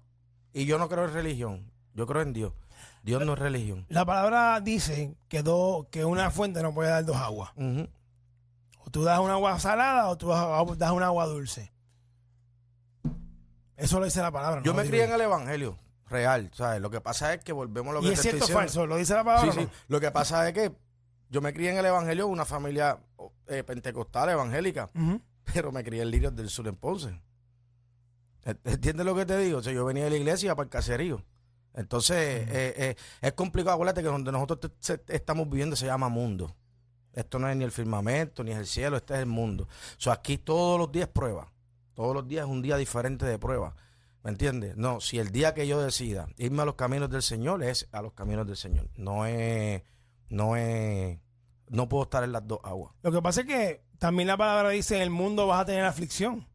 Y 0.53 0.65
yo 0.65 0.77
no 0.77 0.87
creo 0.87 1.05
en 1.05 1.13
religión. 1.13 1.71
Yo 1.95 2.05
creo 2.05 2.21
en 2.21 2.33
Dios. 2.33 2.53
Dios 3.05 3.23
no 3.25 3.33
es 3.33 3.39
religión. 3.39 3.85
la 3.89 4.03
palabra 4.03 4.59
dice 4.61 5.15
que, 5.29 5.43
dos, 5.43 5.85
que 5.91 6.03
una 6.05 6.31
fuente 6.31 6.61
no 6.63 6.73
puede 6.73 6.89
dar 6.89 7.05
dos 7.05 7.15
aguas. 7.17 7.51
O 8.79 8.89
tú 8.91 9.03
das 9.03 9.19
un 9.19 9.29
agua 9.29 9.59
salada 9.59 10.09
o 10.09 10.17
tú 10.17 10.29
das 10.77 10.91
un 10.91 11.03
agua 11.03 11.25
dulce. 11.27 11.71
Eso 13.77 13.99
lo 13.99 14.05
dice 14.05 14.21
la 14.21 14.31
palabra. 14.31 14.61
Yo 14.63 14.73
no 14.73 14.81
me 14.81 14.87
crié 14.87 15.03
en 15.03 15.11
el 15.11 15.21
evangelio 15.21 15.77
real, 16.07 16.49
¿sabes? 16.53 16.81
Lo 16.81 16.89
que 16.89 17.01
pasa 17.01 17.33
es 17.33 17.43
que 17.43 17.51
volvemos 17.51 17.91
a 17.91 17.95
lo 17.95 18.01
que 18.01 18.07
¿Y 18.07 18.11
es 18.11 18.17
te 18.17 18.21
cierto 18.23 18.45
estoy 18.45 18.55
falso? 18.55 18.85
¿Lo 18.87 18.95
dice 18.97 19.13
la 19.13 19.23
palabra? 19.23 19.51
Sí, 19.51 19.59
sí. 19.61 19.67
Lo 19.87 19.99
que 19.99 20.11
pasa 20.11 20.47
es 20.47 20.53
que 20.53 20.71
yo 21.29 21.41
me 21.41 21.53
crié 21.53 21.71
en 21.71 21.77
el 21.77 21.85
evangelio, 21.85 22.27
una 22.27 22.45
familia 22.45 22.99
eh, 23.47 23.63
pentecostal, 23.63 24.29
evangélica, 24.29 24.89
pero 25.53 25.71
me 25.71 25.83
crié 25.83 26.03
en 26.03 26.11
Lirios 26.11 26.35
del 26.35 26.49
Sur 26.49 26.67
en 26.67 26.75
Ponce. 26.75 27.19
¿Ent- 28.45 28.59
¿Entiendes 28.63 29.05
lo 29.05 29.15
que 29.15 29.25
te 29.25 29.37
digo? 29.37 29.57
O 29.59 29.61
sea, 29.63 29.73
yo 29.73 29.83
venía 29.85 30.05
de 30.05 30.11
la 30.11 30.17
iglesia 30.17 30.55
para 30.55 30.65
el 30.65 30.69
caserío. 30.69 31.23
Entonces, 31.75 32.17
eh, 32.49 32.73
eh, 32.77 32.95
es 33.21 33.33
complicado. 33.33 33.75
Acuérdate 33.75 34.01
que 34.01 34.07
donde 34.07 34.31
nosotros 34.31 34.71
te- 34.79 35.01
estamos 35.15 35.49
viviendo 35.49 35.75
se 35.75 35.85
llama 35.85 36.09
mundo. 36.09 36.55
Esto 37.13 37.39
no 37.39 37.47
es 37.49 37.55
ni 37.55 37.63
el 37.63 37.71
firmamento, 37.71 38.43
ni 38.43 38.51
es 38.51 38.57
el 38.57 38.65
cielo, 38.67 38.97
este 38.97 39.13
es 39.13 39.19
el 39.21 39.25
mundo. 39.25 39.67
So, 39.97 40.11
aquí 40.11 40.37
todos 40.37 40.77
los 40.79 40.91
días 40.91 41.07
prueba. 41.09 41.51
Todos 41.93 42.13
los 42.13 42.27
días 42.27 42.45
es 42.45 42.51
un 42.51 42.61
día 42.61 42.75
diferente 42.77 43.25
de 43.25 43.39
prueba. 43.39 43.75
¿Me 44.23 44.31
entiendes? 44.31 44.75
No, 44.75 44.99
si 45.01 45.19
el 45.19 45.31
día 45.31 45.53
que 45.53 45.67
yo 45.67 45.81
decida 45.81 46.27
irme 46.37 46.63
a 46.63 46.65
los 46.65 46.75
caminos 46.75 47.09
del 47.09 47.21
Señor 47.21 47.63
es 47.63 47.87
a 47.91 48.01
los 48.01 48.13
caminos 48.13 48.47
del 48.47 48.57
Señor. 48.57 48.89
No 48.97 49.25
es, 49.25 49.83
no 50.29 50.55
es, 50.57 51.19
no 51.69 51.87
puedo 51.87 52.03
estar 52.03 52.23
en 52.23 52.31
las 52.31 52.45
dos 52.47 52.59
aguas. 52.63 52.93
Lo 53.03 53.11
que 53.11 53.21
pasa 53.21 53.41
es 53.41 53.47
que 53.47 53.83
también 53.99 54.27
la 54.27 54.35
palabra 54.35 54.69
dice, 54.69 54.95
en 54.97 55.03
el 55.03 55.09
mundo 55.09 55.45
vas 55.47 55.61
a 55.61 55.65
tener 55.65 55.85
aflicción. 55.85 56.47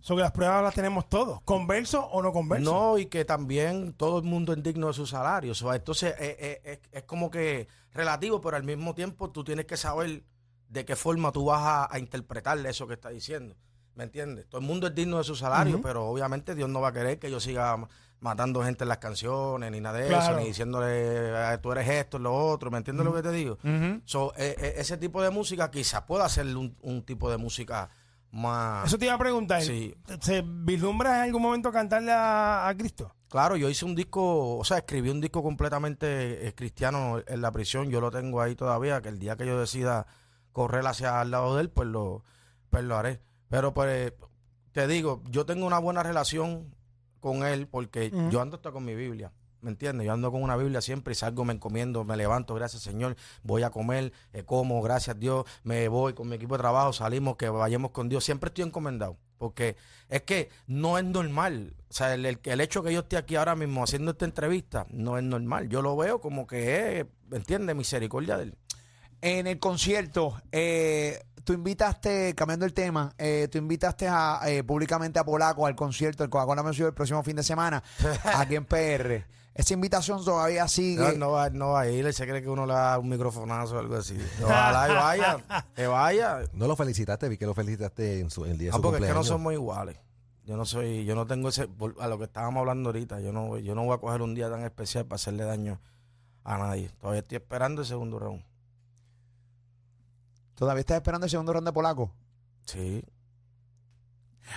Sobre 0.00 0.22
las 0.22 0.32
pruebas 0.32 0.62
las 0.62 0.74
tenemos 0.74 1.08
todos, 1.08 1.40
converso 1.42 2.04
o 2.06 2.22
no 2.22 2.32
converso. 2.32 2.72
No, 2.72 2.98
y 2.98 3.06
que 3.06 3.24
también 3.24 3.92
todo 3.92 4.18
el 4.18 4.24
mundo 4.24 4.52
es 4.52 4.62
digno 4.62 4.86
de 4.88 4.92
su 4.94 5.06
salario. 5.06 5.52
O 5.52 5.54
sea, 5.54 5.74
entonces 5.74 6.14
eh, 6.18 6.36
eh, 6.40 6.60
es, 6.64 6.80
es 6.92 7.02
como 7.04 7.30
que 7.30 7.68
relativo, 7.92 8.40
pero 8.40 8.56
al 8.56 8.64
mismo 8.64 8.94
tiempo 8.94 9.30
tú 9.30 9.44
tienes 9.44 9.66
que 9.66 9.76
saber 9.76 10.22
de 10.68 10.84
qué 10.84 10.96
forma 10.96 11.32
tú 11.32 11.44
vas 11.46 11.60
a, 11.62 11.94
a 11.94 11.98
interpretar 11.98 12.58
eso 12.66 12.86
que 12.86 12.94
está 12.94 13.08
diciendo. 13.10 13.56
¿Me 13.94 14.04
entiendes? 14.04 14.48
Todo 14.48 14.60
el 14.60 14.66
mundo 14.66 14.86
es 14.86 14.94
digno 14.94 15.18
de 15.18 15.24
su 15.24 15.34
salario, 15.36 15.80
pero 15.82 16.06
obviamente 16.06 16.54
Dios 16.54 16.70
no 16.70 16.80
va 16.80 16.88
a 16.88 16.92
querer 16.92 17.18
que 17.18 17.30
yo 17.30 17.40
siga 17.40 17.76
ma- 17.76 17.88
matando 18.20 18.62
gente 18.62 18.84
en 18.84 18.88
las 18.88 18.98
canciones, 18.98 19.70
ni 19.72 19.80
nada 19.80 19.98
de 19.98 20.06
Claro. 20.06 20.22
eso, 20.24 20.40
ni 20.40 20.46
diciéndole 20.46 21.36
"Ah, 21.36 21.60
tú 21.60 21.72
eres 21.72 21.88
esto, 21.88 22.18
lo 22.18 22.34
otro. 22.34 22.70
¿Me 22.70 22.78
entiendes 22.78 23.04
lo 23.04 23.12
que 23.12 23.22
te 23.22 23.32
digo? 23.32 23.58
So, 24.04 24.32
eh, 24.36 24.54
eh, 24.58 24.74
ese 24.76 24.96
tipo 24.96 25.20
de 25.22 25.30
música 25.30 25.70
quizás 25.70 26.02
pueda 26.02 26.26
ser 26.28 26.46
un, 26.56 26.76
un 26.82 27.02
tipo 27.02 27.30
de 27.30 27.36
música 27.36 27.90
más... 28.32 28.86
Eso 28.86 28.98
te 28.98 29.06
iba 29.06 29.14
a 29.14 29.18
preguntar. 29.18 29.62
Sí. 29.62 29.94
¿Se 30.20 30.42
vislumbra 30.44 31.16
en 31.16 31.22
algún 31.22 31.42
momento 31.42 31.72
cantarle 31.72 32.12
a, 32.12 32.68
a 32.68 32.76
Cristo? 32.76 33.14
Claro, 33.28 33.56
yo 33.56 33.68
hice 33.68 33.84
un 33.84 33.94
disco, 33.94 34.58
o 34.58 34.64
sea, 34.64 34.78
escribí 34.78 35.08
un 35.08 35.20
disco 35.20 35.42
completamente 35.42 36.48
eh, 36.48 36.54
cristiano 36.54 37.22
en 37.26 37.40
la 37.40 37.52
prisión. 37.52 37.88
Yo 37.88 38.00
lo 38.00 38.10
tengo 38.10 38.40
ahí 38.40 38.56
todavía, 38.56 39.00
que 39.00 39.08
el 39.08 39.18
día 39.20 39.36
que 39.36 39.46
yo 39.46 39.58
decida 39.58 40.06
correr 40.52 40.84
hacia 40.86 41.20
al 41.20 41.30
lado 41.30 41.54
de 41.54 41.62
él, 41.62 41.70
pues 41.70 41.88
lo, 41.88 42.24
pues 42.70 42.82
lo 42.82 42.96
haré. 42.96 43.20
Pero 43.48 43.72
pues 43.72 44.12
te 44.72 44.86
digo, 44.86 45.22
yo 45.30 45.46
tengo 45.46 45.66
una 45.66 45.78
buena 45.78 46.02
relación 46.02 46.74
con 47.20 47.44
él 47.44 47.68
porque 47.68 48.10
yo 48.30 48.40
ando 48.40 48.56
hasta 48.56 48.72
con 48.72 48.84
mi 48.84 48.94
Biblia. 48.94 49.32
¿Me 49.62 49.70
entiendes? 49.70 50.06
Yo 50.06 50.12
ando 50.12 50.30
con 50.32 50.42
una 50.42 50.56
Biblia 50.56 50.80
siempre 50.80 51.12
y 51.12 51.14
salgo, 51.14 51.44
me 51.44 51.52
encomiendo, 51.52 52.04
me 52.04 52.16
levanto, 52.16 52.54
gracias 52.54 52.82
Señor, 52.82 53.16
voy 53.42 53.62
a 53.62 53.70
comer, 53.70 54.12
eh, 54.32 54.42
como, 54.44 54.80
gracias 54.82 55.18
Dios, 55.18 55.44
me 55.64 55.88
voy 55.88 56.14
con 56.14 56.28
mi 56.28 56.36
equipo 56.36 56.56
de 56.56 56.60
trabajo, 56.62 56.92
salimos, 56.92 57.36
que 57.36 57.48
vayamos 57.48 57.90
con 57.90 58.08
Dios. 58.08 58.24
Siempre 58.24 58.48
estoy 58.48 58.64
encomendado, 58.64 59.16
porque 59.38 59.76
es 60.08 60.22
que 60.22 60.48
no 60.66 60.98
es 60.98 61.04
normal. 61.04 61.74
O 61.88 61.92
sea, 61.92 62.14
el, 62.14 62.24
el, 62.24 62.38
el 62.42 62.60
hecho 62.60 62.82
que 62.82 62.92
yo 62.92 63.00
esté 63.00 63.16
aquí 63.16 63.36
ahora 63.36 63.54
mismo 63.54 63.82
haciendo 63.84 64.12
esta 64.12 64.24
entrevista 64.24 64.86
no 64.90 65.18
es 65.18 65.24
normal. 65.24 65.68
Yo 65.68 65.82
lo 65.82 65.96
veo 65.96 66.20
como 66.20 66.46
que 66.46 67.00
es, 67.00 67.06
¿me 67.28 67.36
entiendes? 67.36 67.76
Misericordia 67.76 68.36
de 68.36 68.44
él. 68.44 68.54
En 69.22 69.46
el 69.46 69.58
concierto, 69.58 70.40
eh, 70.50 71.22
tú 71.44 71.52
invitaste, 71.52 72.34
cambiando 72.34 72.64
el 72.64 72.72
tema, 72.72 73.12
eh, 73.18 73.48
tú 73.50 73.58
invitaste 73.58 74.08
a, 74.08 74.40
eh, 74.46 74.64
públicamente 74.64 75.18
a 75.18 75.24
Polaco 75.24 75.66
al 75.66 75.74
concierto 75.74 76.22
del 76.22 76.30
Coca-Cola 76.30 76.62
Music 76.62 76.86
el 76.86 76.94
próximo 76.94 77.22
fin 77.22 77.36
de 77.36 77.42
semana 77.42 77.82
aquí 78.34 78.56
en 78.56 78.64
PR. 78.64 79.26
Esa 79.54 79.74
invitación 79.74 80.24
todavía 80.24 80.66
sigue. 80.68 81.02
No, 81.02 81.12
no 81.18 81.30
va, 81.32 81.50
no 81.50 81.70
va 81.70 81.80
a 81.80 81.88
ir, 81.90 82.06
él 82.06 82.14
se 82.14 82.26
cree 82.26 82.40
que 82.40 82.48
uno 82.48 82.66
le 82.66 82.72
da 82.72 82.98
un 82.98 83.08
microfonazo 83.08 83.76
o 83.76 83.78
algo 83.80 83.96
así. 83.96 84.16
Ojalá 84.42 84.88
y 84.90 84.94
vaya, 84.94 85.64
que 85.74 85.86
vaya. 85.86 86.40
No 86.52 86.66
lo 86.68 86.76
felicitaste, 86.76 87.28
vi 87.28 87.36
que 87.36 87.46
lo 87.46 87.54
felicitaste 87.54 88.20
en 88.20 88.30
su, 88.30 88.44
el 88.44 88.56
día 88.58 88.68
de 88.68 88.70
No, 88.72 88.76
su 88.76 88.82
porque 88.82 88.96
es 88.98 89.02
que 89.02 89.08
no 89.08 89.14
cumpleaños. 89.20 89.26
somos 89.26 89.52
iguales. 89.52 89.96
Yo 90.44 90.56
no 90.56 90.64
soy, 90.64 91.04
yo 91.04 91.14
no 91.14 91.26
tengo 91.26 91.48
ese, 91.48 91.68
a 92.00 92.08
lo 92.08 92.18
que 92.18 92.24
estábamos 92.24 92.60
hablando 92.60 92.88
ahorita, 92.88 93.20
yo 93.20 93.32
no, 93.32 93.58
yo 93.58 93.74
no 93.74 93.84
voy 93.84 93.94
a 93.94 93.98
coger 93.98 94.22
un 94.22 94.34
día 94.34 94.48
tan 94.50 94.62
especial 94.62 95.04
para 95.06 95.16
hacerle 95.16 95.44
daño 95.44 95.80
a 96.44 96.56
nadie. 96.58 96.88
Todavía 97.00 97.20
estoy 97.20 97.36
esperando 97.36 97.82
el 97.82 97.86
segundo 97.88 98.18
round. 98.18 98.42
¿Todavía 100.54 100.80
estás 100.80 100.96
esperando 100.96 101.26
el 101.26 101.30
segundo 101.30 101.52
round 101.52 101.66
de 101.68 101.72
Polaco? 101.72 102.12
Sí. 102.66 103.02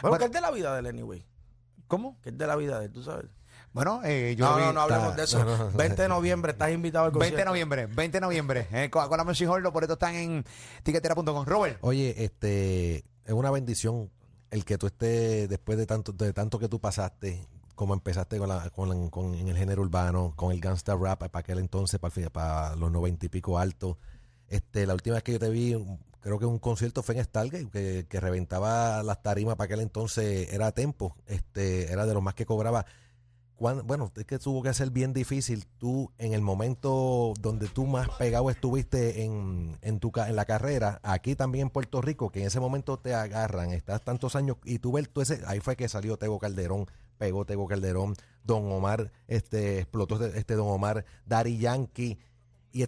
Bueno, 0.02 0.10
Bueno. 0.10 0.18
que 0.20 0.26
es 0.26 0.32
de 0.32 0.42
la 0.42 0.52
vida 0.52 0.76
del 0.76 0.86
anyway. 0.88 1.26
¿Cómo? 1.88 2.20
Que 2.22 2.30
es 2.30 2.38
de 2.38 2.48
la 2.48 2.56
vida 2.56 2.80
de 2.80 2.86
él, 2.86 2.92
tú 2.92 3.04
sabes. 3.04 3.26
Bueno, 3.74 4.02
eh, 4.04 4.36
yo 4.38 4.46
No, 4.50 4.56
vi- 4.56 4.62
no, 4.64 4.74
no 4.74 4.82
hablemos 4.82 5.06
está- 5.10 5.16
de 5.18 5.24
eso. 5.24 5.40
no, 5.46 5.58
no, 5.58 5.72
no. 5.72 5.78
20 5.78 6.02
de 6.04 6.08
noviembre, 6.08 6.52
estás 6.52 6.72
invitado 6.72 7.06
al 7.06 7.12
20 7.12 7.26
de 7.26 7.30
concierto. 7.32 7.50
noviembre, 7.50 7.86
20 7.88 8.18
de 8.18 8.22
noviembre. 8.22 8.68
Eh, 8.72 8.90
Coca-Cola 8.90 9.24
Music 9.24 9.50
Hall, 9.50 9.64
los 9.64 9.74
boletos 9.74 9.96
están 9.96 10.16
en 10.16 10.46
tiquetera.com. 10.84 11.46
Robert. 11.46 11.78
Oye, 11.82 12.24
este, 12.24 12.98
es 13.26 13.34
una 13.34 13.52
bendición 13.52 14.10
el 14.52 14.66
que 14.66 14.78
tú 14.78 14.86
estés, 14.88 15.50
después 15.50 15.78
de 15.78 15.86
tanto, 15.88 16.12
de 16.12 16.32
tanto 16.34 16.60
que 16.60 16.70
tú 16.70 16.80
pasaste, 16.80 17.48
como 17.74 17.96
empezaste 17.96 18.38
con, 18.38 18.50
la, 18.50 18.70
con, 18.70 18.90
la- 18.90 19.10
con- 19.10 19.34
en 19.34 19.48
el 19.48 19.58
género 19.58 19.82
urbano, 19.82 20.34
con 20.36 20.52
el 20.52 20.60
gangsta 20.62 20.96
rap 20.96 21.20
para 21.28 21.40
aquel 21.40 21.58
entonces, 21.58 22.00
para, 22.00 22.10
el 22.10 22.14
fin- 22.14 22.30
para 22.32 22.76
los 22.76 22.92
noventa 22.92 23.26
y 23.26 23.30
pico 23.30 23.58
altos. 23.58 23.98
Este, 24.48 24.86
la 24.86 24.94
última 24.94 25.16
vez 25.16 25.24
que 25.24 25.32
yo 25.32 25.40
te 25.40 25.50
vi, 25.50 25.76
creo 26.20 26.38
que 26.38 26.46
un 26.46 26.60
concierto 26.60 27.02
fue 27.02 27.18
en 27.18 27.24
Stargate, 27.24 27.70
que, 27.72 28.06
que 28.08 28.20
reventaba 28.20 29.02
las 29.02 29.24
tarimas 29.24 29.56
para 29.56 29.66
aquel 29.66 29.80
entonces, 29.80 30.54
era 30.54 30.72
Tempo, 30.72 31.16
este, 31.26 31.92
era 31.92 32.06
de 32.06 32.14
los 32.14 32.22
más 32.22 32.36
que 32.36 32.46
cobraba. 32.46 32.86
Bueno, 33.64 34.12
es 34.14 34.26
que 34.26 34.40
tuvo 34.40 34.62
que 34.62 34.74
ser 34.74 34.90
bien 34.92 35.14
difícil. 35.14 35.66
Tú, 35.78 36.12
en 36.18 36.34
el 36.34 36.42
momento 36.42 37.34
donde 37.40 37.70
tú 37.70 37.86
más 37.86 38.10
pegado 38.10 38.50
estuviste 38.50 39.24
en, 39.24 39.78
en, 39.82 40.02
tu, 40.02 40.12
en 40.18 40.36
la 40.36 40.44
carrera, 40.44 41.00
aquí 41.02 41.34
también 41.36 41.68
en 41.68 41.70
Puerto 41.70 42.02
Rico, 42.02 42.30
que 42.30 42.42
en 42.42 42.48
ese 42.48 42.60
momento 42.60 43.00
te 43.00 43.14
agarran, 43.14 43.72
estás 43.72 44.04
tantos 44.04 44.36
años 44.36 44.58
y 44.66 44.80
tú 44.80 44.92
ves, 44.92 45.10
tú 45.10 45.22
ese, 45.22 45.40
ahí 45.48 45.62
fue 45.62 45.78
que 45.78 45.88
salió 45.88 46.18
Tego 46.18 46.40
Calderón, 46.40 46.88
pegó 47.18 47.46
Tego 47.46 47.66
Calderón, 47.66 48.16
Don 48.44 48.70
Omar, 48.70 49.14
este, 49.30 49.80
explotó 49.80 50.22
este, 50.22 50.38
este 50.38 50.56
Don 50.56 50.68
Omar, 50.68 51.06
Dari 51.26 51.58
Yankee. 51.58 52.20
Y 52.74 52.86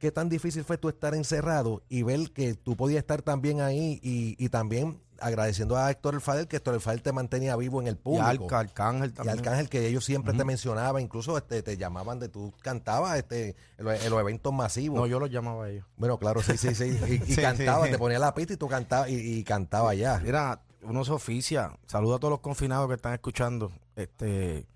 qué 0.00 0.10
tan 0.10 0.28
difícil 0.28 0.64
fue 0.64 0.76
tú 0.76 0.88
estar 0.88 1.14
encerrado 1.14 1.84
y 1.88 2.02
ver 2.02 2.32
que 2.32 2.54
tú 2.54 2.74
podías 2.74 2.98
estar 2.98 3.22
también 3.22 3.60
ahí 3.60 4.00
y, 4.02 4.34
y 4.44 4.48
también 4.48 4.98
agradeciendo 5.20 5.76
a 5.76 5.90
Héctor 5.90 6.14
El 6.14 6.20
Fadel, 6.20 6.48
que 6.48 6.56
Héctor 6.56 6.74
El 6.74 6.80
Fadel 6.80 7.02
te 7.02 7.12
mantenía 7.12 7.56
vivo 7.56 7.80
en 7.80 7.86
el 7.86 7.94
Y 7.94 7.98
público. 7.98 8.44
Arca- 8.46 8.58
Arcángel 8.60 9.10
Y 9.10 9.12
también. 9.12 9.38
Arcángel, 9.38 9.68
que 9.68 9.86
ellos 9.86 10.04
siempre 10.04 10.32
te 10.34 10.44
mencionaban, 10.44 11.02
incluso 11.02 11.36
este, 11.38 11.62
te 11.62 11.76
llamaban 11.76 12.18
de 12.18 12.28
tú 12.28 12.52
cantabas 12.62 13.16
este, 13.18 13.56
en, 13.78 13.84
los, 13.84 14.04
en 14.04 14.10
los 14.10 14.20
eventos 14.20 14.52
masivos. 14.52 14.98
No, 14.98 15.06
yo 15.06 15.18
los 15.18 15.30
llamaba 15.30 15.64
a 15.64 15.70
ellos. 15.70 15.86
Bueno, 15.96 16.18
claro, 16.18 16.42
sí, 16.42 16.56
sí, 16.56 16.74
sí. 16.74 16.98
Y, 17.08 17.14
y 17.14 17.18
Sí, 17.34 17.40
cantaba, 17.40 17.86
sí. 17.86 17.92
te 17.92 17.98
ponía 17.98 18.18
la 18.18 18.34
pista 18.34 18.52
y 18.52 18.56
tú 18.56 18.68
cantabas 18.68 19.08
y, 19.10 19.14
y 19.38 19.44
cantaba 19.44 19.94
ya. 19.94 20.20
Mira, 20.24 20.62
uno 20.82 21.04
se 21.04 21.12
oficia. 21.12 21.72
Saludo 21.86 22.16
a 22.16 22.18
todos 22.18 22.30
los 22.32 22.40
confinados 22.40 22.88
que 22.88 22.94
están 22.94 23.12
escuchando. 23.14 23.72
Este, 23.96 24.66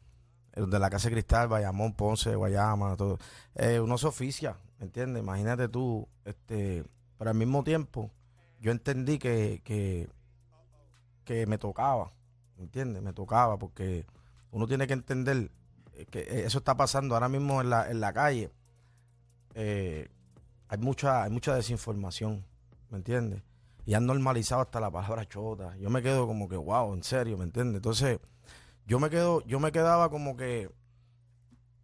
de 0.57 0.79
la 0.79 0.91
Casa 0.91 1.09
de 1.09 1.15
Cristal, 1.15 1.49
Bayamón, 1.49 1.95
Ponce, 1.95 2.35
Guayama, 2.35 2.97
todo. 2.97 3.19
Eh, 3.55 3.79
uno 3.81 3.97
se 3.99 4.07
oficia, 4.09 4.57
¿me 4.79 4.87
entiendes? 4.87 5.23
Imagínate 5.23 5.69
tú, 5.69 6.09
este, 6.25 6.85
pero 7.17 7.31
al 7.31 7.37
mismo 7.37 7.63
tiempo, 7.63 8.11
yo 8.61 8.73
entendí 8.73 9.19
que, 9.19 9.63
que, 9.65 10.09
que 11.31 11.47
me 11.47 11.59
tocaba, 11.59 12.13
¿me 12.57 12.65
entiendes? 12.65 13.03
Me 13.03 13.13
tocaba 13.13 13.57
porque 13.57 14.05
uno 14.51 14.67
tiene 14.67 14.89
que 14.89 14.95
entender 14.95 15.53
eh, 15.95 16.07
que 16.07 16.45
eso 16.45 16.59
está 16.59 16.77
pasando 16.77 17.15
ahora 17.15 17.29
mismo 17.29 17.61
en 17.61 17.71
la, 17.71 17.89
en 17.89 18.01
la 18.01 18.13
calle. 18.13 18.51
Eh, 19.55 20.09
hay 20.67 20.79
mucha, 20.79 21.23
hay 21.23 21.31
mucha 21.31 21.55
desinformación, 21.55 22.45
¿me 22.91 22.99
entiendes? 22.99 23.43
y 23.87 23.95
han 23.95 24.07
normalizado 24.07 24.63
hasta 24.63 24.81
la 24.81 24.91
palabra 24.91 25.27
chota. 25.27 25.77
Yo 25.79 25.91
me 25.91 26.03
quedo 26.03 26.27
como 26.27 26.49
que, 26.49 26.57
wow, 26.57 26.95
en 26.95 27.03
serio, 27.03 27.37
¿me 27.39 27.45
entiendes? 27.45 27.77
Entonces, 27.77 28.19
yo 28.87 28.99
me 28.99 29.11
quedo, 29.11 29.41
yo 29.47 29.61
me 29.61 29.73
quedaba 29.73 30.11
como 30.11 30.37
que, 30.37 30.71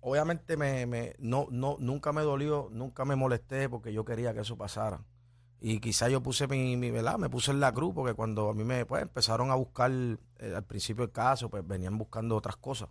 obviamente 0.01 0.57
me, 0.57 0.87
me, 0.87 1.15
no, 1.19 1.47
no, 1.51 1.77
nunca 1.79 2.13
me 2.13 2.23
dolió, 2.23 2.69
nunca 2.73 3.05
me 3.05 3.17
molesté 3.17 3.69
porque 3.69 3.93
yo 3.93 4.05
quería 4.05 4.35
que 4.35 4.41
eso 4.41 4.57
pasara. 4.57 5.01
Y 5.61 5.81
quizá 5.81 6.09
yo 6.09 6.23
puse 6.23 6.47
mi, 6.47 6.77
mi 6.77 6.91
¿verdad? 6.91 7.19
Me 7.19 7.31
puse 7.31 7.51
en 7.51 7.61
la 7.61 7.73
cruz 7.73 7.95
porque 7.95 8.15
cuando 8.15 8.51
a 8.51 8.55
mí 8.55 8.65
me, 8.65 8.85
pues, 8.85 9.03
empezaron 9.03 9.51
a 9.51 9.55
buscar, 9.55 9.91
eh, 9.91 10.53
al 10.55 10.65
principio 10.65 11.05
del 11.05 11.13
caso, 11.13 11.49
pues 11.49 11.67
venían 11.67 11.97
buscando 11.97 12.37
otras 12.37 12.57
cosas, 12.57 12.89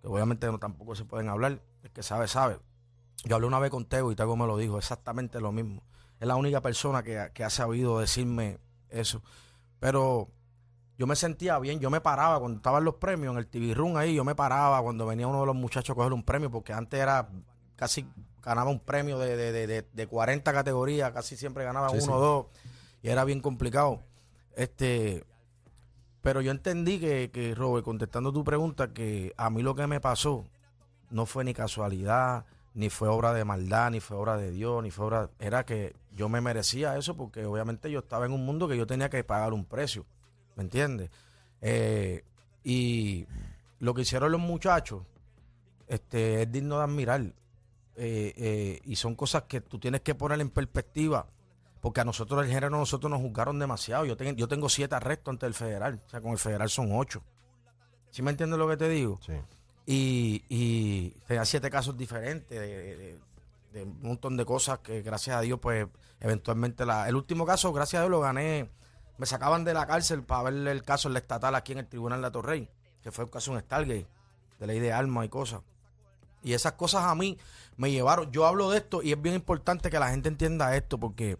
que 0.00 0.08
obviamente 0.08 0.46
no, 0.46 0.58
tampoco 0.58 0.94
se 0.94 1.04
pueden 1.04 1.28
hablar. 1.28 1.60
El 1.82 1.90
que 1.90 2.02
sabe, 2.02 2.26
sabe. 2.28 2.58
Yo 3.24 3.36
hablé 3.36 3.46
una 3.46 3.58
vez 3.58 3.70
con 3.70 3.84
Tego 3.84 4.10
y 4.10 4.16
Tego 4.16 4.36
me 4.36 4.46
lo 4.46 4.56
dijo, 4.56 4.78
exactamente 4.78 5.40
lo 5.40 5.52
mismo. 5.52 5.82
Es 6.18 6.26
la 6.26 6.36
única 6.36 6.60
persona 6.60 7.02
que, 7.02 7.30
que 7.32 7.44
ha 7.44 7.50
sabido 7.50 8.00
decirme 8.00 8.58
eso. 8.88 9.22
Pero 9.78 10.28
yo 10.98 11.06
me 11.06 11.16
sentía 11.16 11.58
bien, 11.58 11.80
yo 11.80 11.88
me 11.88 12.02
paraba 12.02 12.38
cuando 12.40 12.58
estaban 12.58 12.84
los 12.84 12.96
premios 12.96 13.32
en 13.32 13.38
el 13.38 13.46
TV 13.46 13.72
Room 13.72 13.96
ahí, 13.96 14.14
yo 14.14 14.24
me 14.24 14.34
paraba 14.34 14.82
cuando 14.82 15.06
venía 15.06 15.26
uno 15.26 15.40
de 15.40 15.46
los 15.46 15.56
muchachos 15.56 15.94
a 15.94 15.96
coger 15.96 16.12
un 16.12 16.22
premio, 16.22 16.50
porque 16.50 16.74
antes 16.74 17.00
era 17.00 17.30
casi 17.76 18.06
ganaba 18.42 18.70
un 18.70 18.80
premio 18.80 19.18
de, 19.18 19.36
de, 19.36 19.52
de, 19.52 19.66
de- 19.66 19.86
de 19.92 20.06
40 20.06 20.52
categorías, 20.52 21.12
casi 21.12 21.36
siempre 21.36 21.64
ganaba 21.64 21.90
Sí, 21.90 21.98
uno 22.02 22.16
o 22.16 22.20
dos, 22.20 22.46
y 23.02 23.08
era 23.08 23.24
bien 23.24 23.40
complicado. 23.40 24.00
Este, 24.56 25.24
pero 26.22 26.40
yo 26.40 26.50
entendí 26.50 26.98
que, 27.00 27.30
que, 27.32 27.54
Robert, 27.54 27.84
contestando 27.84 28.32
tu 28.32 28.44
pregunta, 28.44 28.92
que 28.92 29.32
a 29.36 29.48
mí 29.50 29.62
lo 29.62 29.74
que 29.74 29.86
me 29.86 30.00
pasó 30.00 30.46
no 31.10 31.26
fue 31.26 31.44
ni 31.44 31.54
casualidad, 31.54 32.44
ni 32.74 32.88
fue 32.90 33.08
obra 33.08 33.32
de 33.32 33.44
maldad, 33.44 33.90
ni 33.90 34.00
fue 34.00 34.16
obra 34.16 34.36
de 34.36 34.50
Dios, 34.50 34.82
ni 34.82 34.90
fue 34.90 35.06
obra... 35.06 35.30
Era 35.38 35.64
que 35.64 35.94
yo 36.12 36.28
me 36.28 36.40
merecía 36.40 36.96
eso 36.96 37.16
porque 37.16 37.44
obviamente 37.46 37.90
yo 37.90 38.00
estaba 38.00 38.26
en 38.26 38.32
un 38.32 38.44
mundo 38.44 38.68
que 38.68 38.76
yo 38.76 38.86
tenía 38.86 39.08
que 39.10 39.24
pagar 39.24 39.52
un 39.52 39.64
precio, 39.64 40.04
¿me 40.56 40.62
entiendes? 40.62 41.10
Eh, 41.62 42.22
y 42.62 43.26
lo 43.80 43.94
que 43.94 44.02
hicieron 44.02 44.30
los 44.30 44.40
muchachos 44.40 45.02
este, 45.88 46.42
es 46.42 46.52
digno 46.52 46.78
de 46.78 46.84
admirar. 46.84 47.22
Eh, 47.96 48.32
eh, 48.36 48.80
y 48.84 48.96
son 48.96 49.14
cosas 49.14 49.42
que 49.44 49.60
tú 49.60 49.78
tienes 49.78 50.00
que 50.00 50.14
poner 50.14 50.40
en 50.40 50.48
perspectiva 50.50 51.26
Porque 51.80 52.00
a 52.00 52.04
nosotros, 52.04 52.42
el 52.44 52.48
género, 52.48 52.70
nosotros 52.70 53.10
nos 53.10 53.20
juzgaron 53.20 53.58
demasiado. 53.58 54.04
Yo, 54.04 54.16
ten- 54.16 54.36
yo 54.36 54.46
tengo 54.48 54.68
siete 54.68 54.94
arrestos 54.94 55.32
ante 55.32 55.46
el 55.46 55.54
federal. 55.54 56.00
O 56.06 56.08
sea, 56.10 56.20
con 56.20 56.32
el 56.32 56.38
federal 56.38 56.68
son 56.68 56.90
ocho. 56.92 57.22
¿Sí 58.10 58.20
me 58.22 58.30
entiendes 58.30 58.58
lo 58.58 58.68
que 58.68 58.76
te 58.76 58.88
digo? 58.88 59.18
Sí. 59.24 59.32
Y, 59.86 60.44
y 60.50 61.10
tenía 61.26 61.44
siete 61.46 61.70
casos 61.70 61.96
diferentes 61.96 62.50
de, 62.58 62.96
de- 62.96 63.20
de 63.72 63.82
un 63.84 64.00
montón 64.02 64.36
de 64.36 64.44
cosas 64.44 64.80
que 64.80 65.00
gracias 65.00 65.36
a 65.36 65.40
Dios, 65.40 65.58
pues 65.60 65.86
eventualmente 66.20 66.84
la, 66.84 67.08
el 67.08 67.14
último 67.16 67.46
caso, 67.46 67.72
gracias 67.72 68.00
a 68.00 68.02
Dios 68.02 68.10
lo 68.10 68.20
gané. 68.20 68.68
Me 69.16 69.26
sacaban 69.26 69.64
de 69.64 69.72
la 69.74 69.86
cárcel 69.86 70.22
para 70.22 70.50
ver 70.50 70.68
el 70.68 70.82
caso 70.82 71.08
en 71.08 71.14
la 71.14 71.20
estatal 71.20 71.54
aquí 71.54 71.72
en 71.72 71.78
el 71.78 71.86
Tribunal 71.86 72.18
de 72.18 72.22
la 72.22 72.30
Torrey, 72.30 72.68
que 73.02 73.10
fue 73.10 73.24
un 73.24 73.30
caso 73.30 73.52
en 73.54 73.60
Stargate, 73.60 74.06
de 74.58 74.66
ley 74.66 74.80
de 74.80 74.92
armas 74.92 75.24
y 75.24 75.28
cosas. 75.30 75.62
Y 76.42 76.54
esas 76.54 76.72
cosas 76.72 77.04
a 77.04 77.14
mí 77.14 77.38
me 77.76 77.90
llevaron. 77.90 78.30
Yo 78.32 78.46
hablo 78.46 78.70
de 78.70 78.78
esto 78.78 79.02
y 79.02 79.12
es 79.12 79.20
bien 79.20 79.34
importante 79.34 79.90
que 79.90 79.98
la 79.98 80.10
gente 80.10 80.28
entienda 80.28 80.76
esto 80.76 80.98
porque 80.98 81.38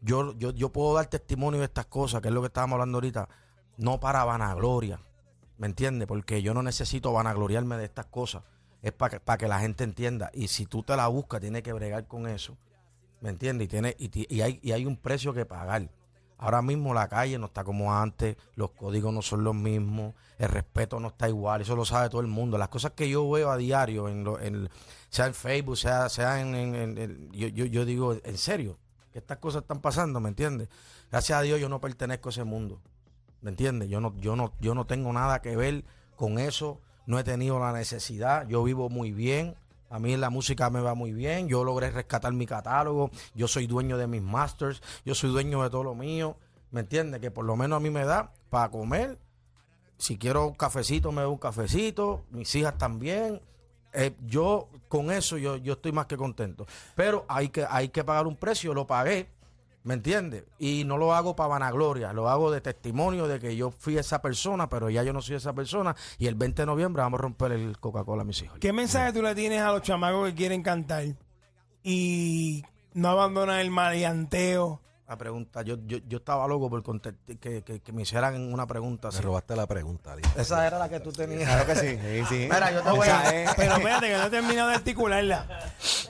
yo, 0.00 0.36
yo, 0.38 0.50
yo 0.50 0.72
puedo 0.72 0.94
dar 0.94 1.06
testimonio 1.06 1.60
de 1.60 1.66
estas 1.66 1.86
cosas, 1.86 2.20
que 2.20 2.28
es 2.28 2.34
lo 2.34 2.40
que 2.40 2.48
estábamos 2.48 2.74
hablando 2.74 2.98
ahorita, 2.98 3.28
no 3.76 4.00
para 4.00 4.24
vanagloria. 4.24 5.00
¿Me 5.58 5.66
entiendes? 5.66 6.06
Porque 6.06 6.42
yo 6.42 6.54
no 6.54 6.62
necesito 6.62 7.12
vanagloriarme 7.12 7.76
de 7.76 7.84
estas 7.84 8.06
cosas. 8.06 8.42
Es 8.82 8.92
para 8.92 9.10
que, 9.10 9.20
para 9.20 9.38
que 9.38 9.48
la 9.48 9.58
gente 9.58 9.84
entienda. 9.84 10.30
Y 10.34 10.48
si 10.48 10.66
tú 10.66 10.82
te 10.82 10.94
la 10.96 11.08
buscas, 11.08 11.40
tienes 11.40 11.62
que 11.62 11.72
bregar 11.72 12.06
con 12.06 12.28
eso. 12.28 12.56
¿Me 13.20 13.30
entiendes? 13.30 13.64
Y, 13.64 13.68
tiene, 13.68 13.96
y, 13.98 14.34
y 14.34 14.40
hay, 14.42 14.60
y 14.62 14.72
hay 14.72 14.84
un 14.84 14.96
precio 14.96 15.32
que 15.32 15.46
pagar. 15.46 15.90
Ahora 16.38 16.60
mismo 16.60 16.92
la 16.92 17.08
calle 17.08 17.38
no 17.38 17.46
está 17.46 17.64
como 17.64 17.94
antes, 17.94 18.36
los 18.56 18.70
códigos 18.72 19.12
no 19.12 19.22
son 19.22 19.42
los 19.42 19.54
mismos, 19.54 20.14
el 20.38 20.48
respeto 20.50 21.00
no 21.00 21.08
está 21.08 21.28
igual, 21.28 21.62
eso 21.62 21.74
lo 21.74 21.84
sabe 21.86 22.10
todo 22.10 22.20
el 22.20 22.26
mundo. 22.26 22.58
Las 22.58 22.68
cosas 22.68 22.92
que 22.92 23.08
yo 23.08 23.28
veo 23.30 23.50
a 23.50 23.56
diario, 23.56 24.08
en 24.08 24.22
lo- 24.24 24.38
en- 24.38 24.68
sea 25.08 25.26
en 25.26 25.34
Facebook, 25.34 25.76
sea, 25.78 26.08
sea 26.10 26.40
en... 26.40 27.30
yo, 27.32 27.48
yo, 27.48 27.64
yo 27.64 27.84
digo, 27.86 28.14
en 28.22 28.36
serio, 28.36 28.78
que 29.12 29.18
estas 29.18 29.38
cosas 29.38 29.62
están 29.62 29.80
pasando, 29.80 30.20
¿me 30.20 30.28
entiendes? 30.28 30.68
Gracias 31.10 31.38
a 31.38 31.42
Dios 31.42 31.58
yo 31.58 31.68
no 31.70 31.80
pertenezco 31.80 32.28
a 32.28 32.32
ese 32.32 32.44
mundo. 32.44 32.80
¿Me 33.40 33.50
entiendes? 33.50 33.88
Yo 33.88 34.00
no, 34.00 34.14
yo 34.18 34.36
no, 34.36 34.52
yo 34.60 34.74
no 34.74 34.84
tengo 34.86 35.12
nada 35.12 35.40
que 35.40 35.56
ver 35.56 35.84
con 36.16 36.38
eso, 36.38 36.80
no 37.06 37.18
he 37.18 37.24
tenido 37.24 37.58
la 37.60 37.72
necesidad, 37.72 38.46
yo 38.48 38.62
vivo 38.62 38.88
muy 38.90 39.12
bien, 39.12 39.54
a 39.90 39.98
mí 39.98 40.16
la 40.16 40.30
música 40.30 40.70
me 40.70 40.80
va 40.80 40.94
muy 40.94 41.12
bien, 41.12 41.48
yo 41.48 41.64
logré 41.64 41.90
rescatar 41.90 42.32
mi 42.32 42.46
catálogo, 42.46 43.10
yo 43.34 43.48
soy 43.48 43.66
dueño 43.66 43.98
de 43.98 44.06
mis 44.06 44.22
masters, 44.22 44.82
yo 45.04 45.14
soy 45.14 45.30
dueño 45.30 45.62
de 45.62 45.70
todo 45.70 45.84
lo 45.84 45.94
mío, 45.94 46.36
¿me 46.70 46.80
entiendes? 46.80 47.20
Que 47.20 47.30
por 47.30 47.44
lo 47.44 47.56
menos 47.56 47.76
a 47.76 47.80
mí 47.80 47.90
me 47.90 48.04
da 48.04 48.32
para 48.50 48.70
comer, 48.70 49.18
si 49.98 50.18
quiero 50.18 50.48
un 50.48 50.54
cafecito 50.54 51.12
me 51.12 51.22
doy 51.22 51.32
un 51.32 51.38
cafecito, 51.38 52.24
mis 52.30 52.54
hijas 52.54 52.76
también. 52.78 53.40
Eh, 53.92 54.14
yo 54.26 54.68
con 54.88 55.10
eso 55.10 55.38
yo, 55.38 55.56
yo 55.56 55.74
estoy 55.74 55.92
más 55.92 56.06
que 56.06 56.18
contento. 56.18 56.66
Pero 56.94 57.24
hay 57.28 57.48
que, 57.48 57.64
hay 57.68 57.88
que 57.88 58.04
pagar 58.04 58.26
un 58.26 58.36
precio, 58.36 58.74
lo 58.74 58.86
pagué, 58.86 59.30
¿me 59.86 59.94
entiendes? 59.94 60.44
Y 60.58 60.82
no 60.84 60.98
lo 60.98 61.14
hago 61.14 61.34
para 61.36 61.48
vanagloria, 61.48 62.12
lo 62.12 62.28
hago 62.28 62.50
de 62.50 62.60
testimonio 62.60 63.26
de 63.28 63.38
que 63.40 63.54
yo 63.56 63.70
fui 63.70 63.96
esa 63.96 64.20
persona, 64.20 64.68
pero 64.68 64.90
ya 64.90 65.02
yo 65.04 65.12
no 65.12 65.22
soy 65.22 65.36
esa 65.36 65.52
persona. 65.54 65.94
Y 66.18 66.26
el 66.26 66.34
20 66.34 66.62
de 66.62 66.66
noviembre 66.66 67.02
vamos 67.02 67.20
a 67.20 67.22
romper 67.22 67.52
el 67.52 67.78
Coca-Cola 67.78 68.22
a 68.22 68.24
mis 68.24 68.42
hijos. 68.42 68.58
¿Qué 68.58 68.72
mensaje 68.72 69.12
tú 69.12 69.22
le 69.22 69.34
tienes 69.34 69.62
a 69.62 69.72
los 69.72 69.82
chamacos 69.82 70.28
que 70.28 70.34
quieren 70.34 70.62
cantar 70.62 71.04
y 71.82 72.64
no 72.94 73.08
abandonan 73.10 73.60
el 73.60 73.70
maleanteo? 73.70 74.80
La 75.08 75.16
pregunta, 75.16 75.62
yo, 75.62 75.76
yo, 75.86 75.98
yo 76.08 76.18
estaba 76.18 76.48
loco 76.48 76.68
por 76.68 76.82
que, 77.00 77.38
que, 77.38 77.62
que 77.80 77.92
me 77.92 78.02
hicieran 78.02 78.52
una 78.52 78.66
pregunta 78.66 79.06
Me 79.08 79.14
así. 79.14 79.22
robaste 79.22 79.54
la 79.54 79.68
pregunta, 79.68 80.14
Ali. 80.14 80.22
Esa 80.36 80.66
era 80.66 80.80
la 80.80 80.88
que 80.88 80.98
tú 80.98 81.12
tenías. 81.12 81.44
Claro 81.48 81.64
que 81.64 81.76
sí, 81.76 81.96
sí, 81.96 82.24
sí. 82.28 82.48
Mira, 82.52 82.72
yo 82.72 82.82
te 82.82 82.90
voy 82.90 83.06
a- 83.06 83.54
Pero 83.56 83.76
espérate, 83.76 84.08
que 84.08 84.16
no 84.16 84.24
he 84.24 84.30
terminado 84.30 84.68
de 84.70 84.74
articularla. 84.74 85.46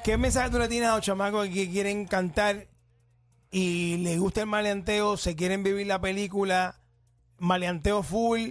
¿Qué 0.03 0.17
mensaje 0.17 0.49
tú 0.49 0.59
le 0.59 0.67
tienes 0.69 0.89
a 0.89 0.97
los 0.97 1.05
chamacos 1.05 1.47
que 1.49 1.71
quieren 1.71 2.07
cantar 2.07 2.69
y 3.59 3.97
les 3.97 4.19
gusta 4.21 4.43
el 4.43 4.47
maleanteo, 4.49 5.17
se 5.17 5.35
quieren 5.35 5.63
vivir 5.63 5.87
la 5.87 5.99
película, 5.99 6.79
maleanteo 7.39 8.03
full, 8.03 8.51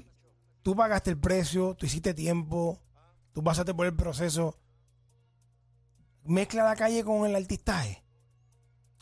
tú 0.63 0.75
pagaste 0.75 1.11
el 1.11 1.19
precio, 1.19 1.75
tú 1.75 1.85
hiciste 1.85 2.15
tiempo, 2.15 2.81
tú 3.31 3.43
pasaste 3.43 3.75
por 3.75 3.85
el 3.85 3.95
proceso. 3.95 4.57
Mezcla 6.23 6.63
la 6.63 6.75
calle 6.75 7.03
con 7.03 7.23
el 7.29 7.35
artistaje. 7.35 8.03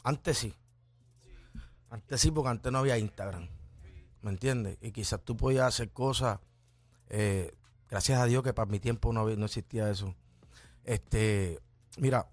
Antes 0.04 0.40
sí. 0.40 0.54
Antes 1.90 2.20
sí, 2.20 2.32
porque 2.32 2.50
antes 2.50 2.70
no 2.70 2.80
había 2.80 2.98
Instagram. 2.98 3.48
¿Me 4.24 4.32
entiendes? 4.32 4.78
Y 4.82 4.92
quizás 4.92 5.24
tú 5.24 5.38
podías 5.38 5.68
hacer 5.68 5.94
cosas. 5.94 6.42
eh, 7.08 7.54
gracias 7.90 8.20
a 8.20 8.26
Dios 8.26 8.44
que 8.44 8.54
para 8.54 8.70
mi 8.70 8.82
tiempo 8.82 9.14
no, 9.14 9.30
no 9.38 9.46
existía 9.46 9.90
eso. 9.90 10.14
Este, 10.84 11.62
mira, 11.98 12.28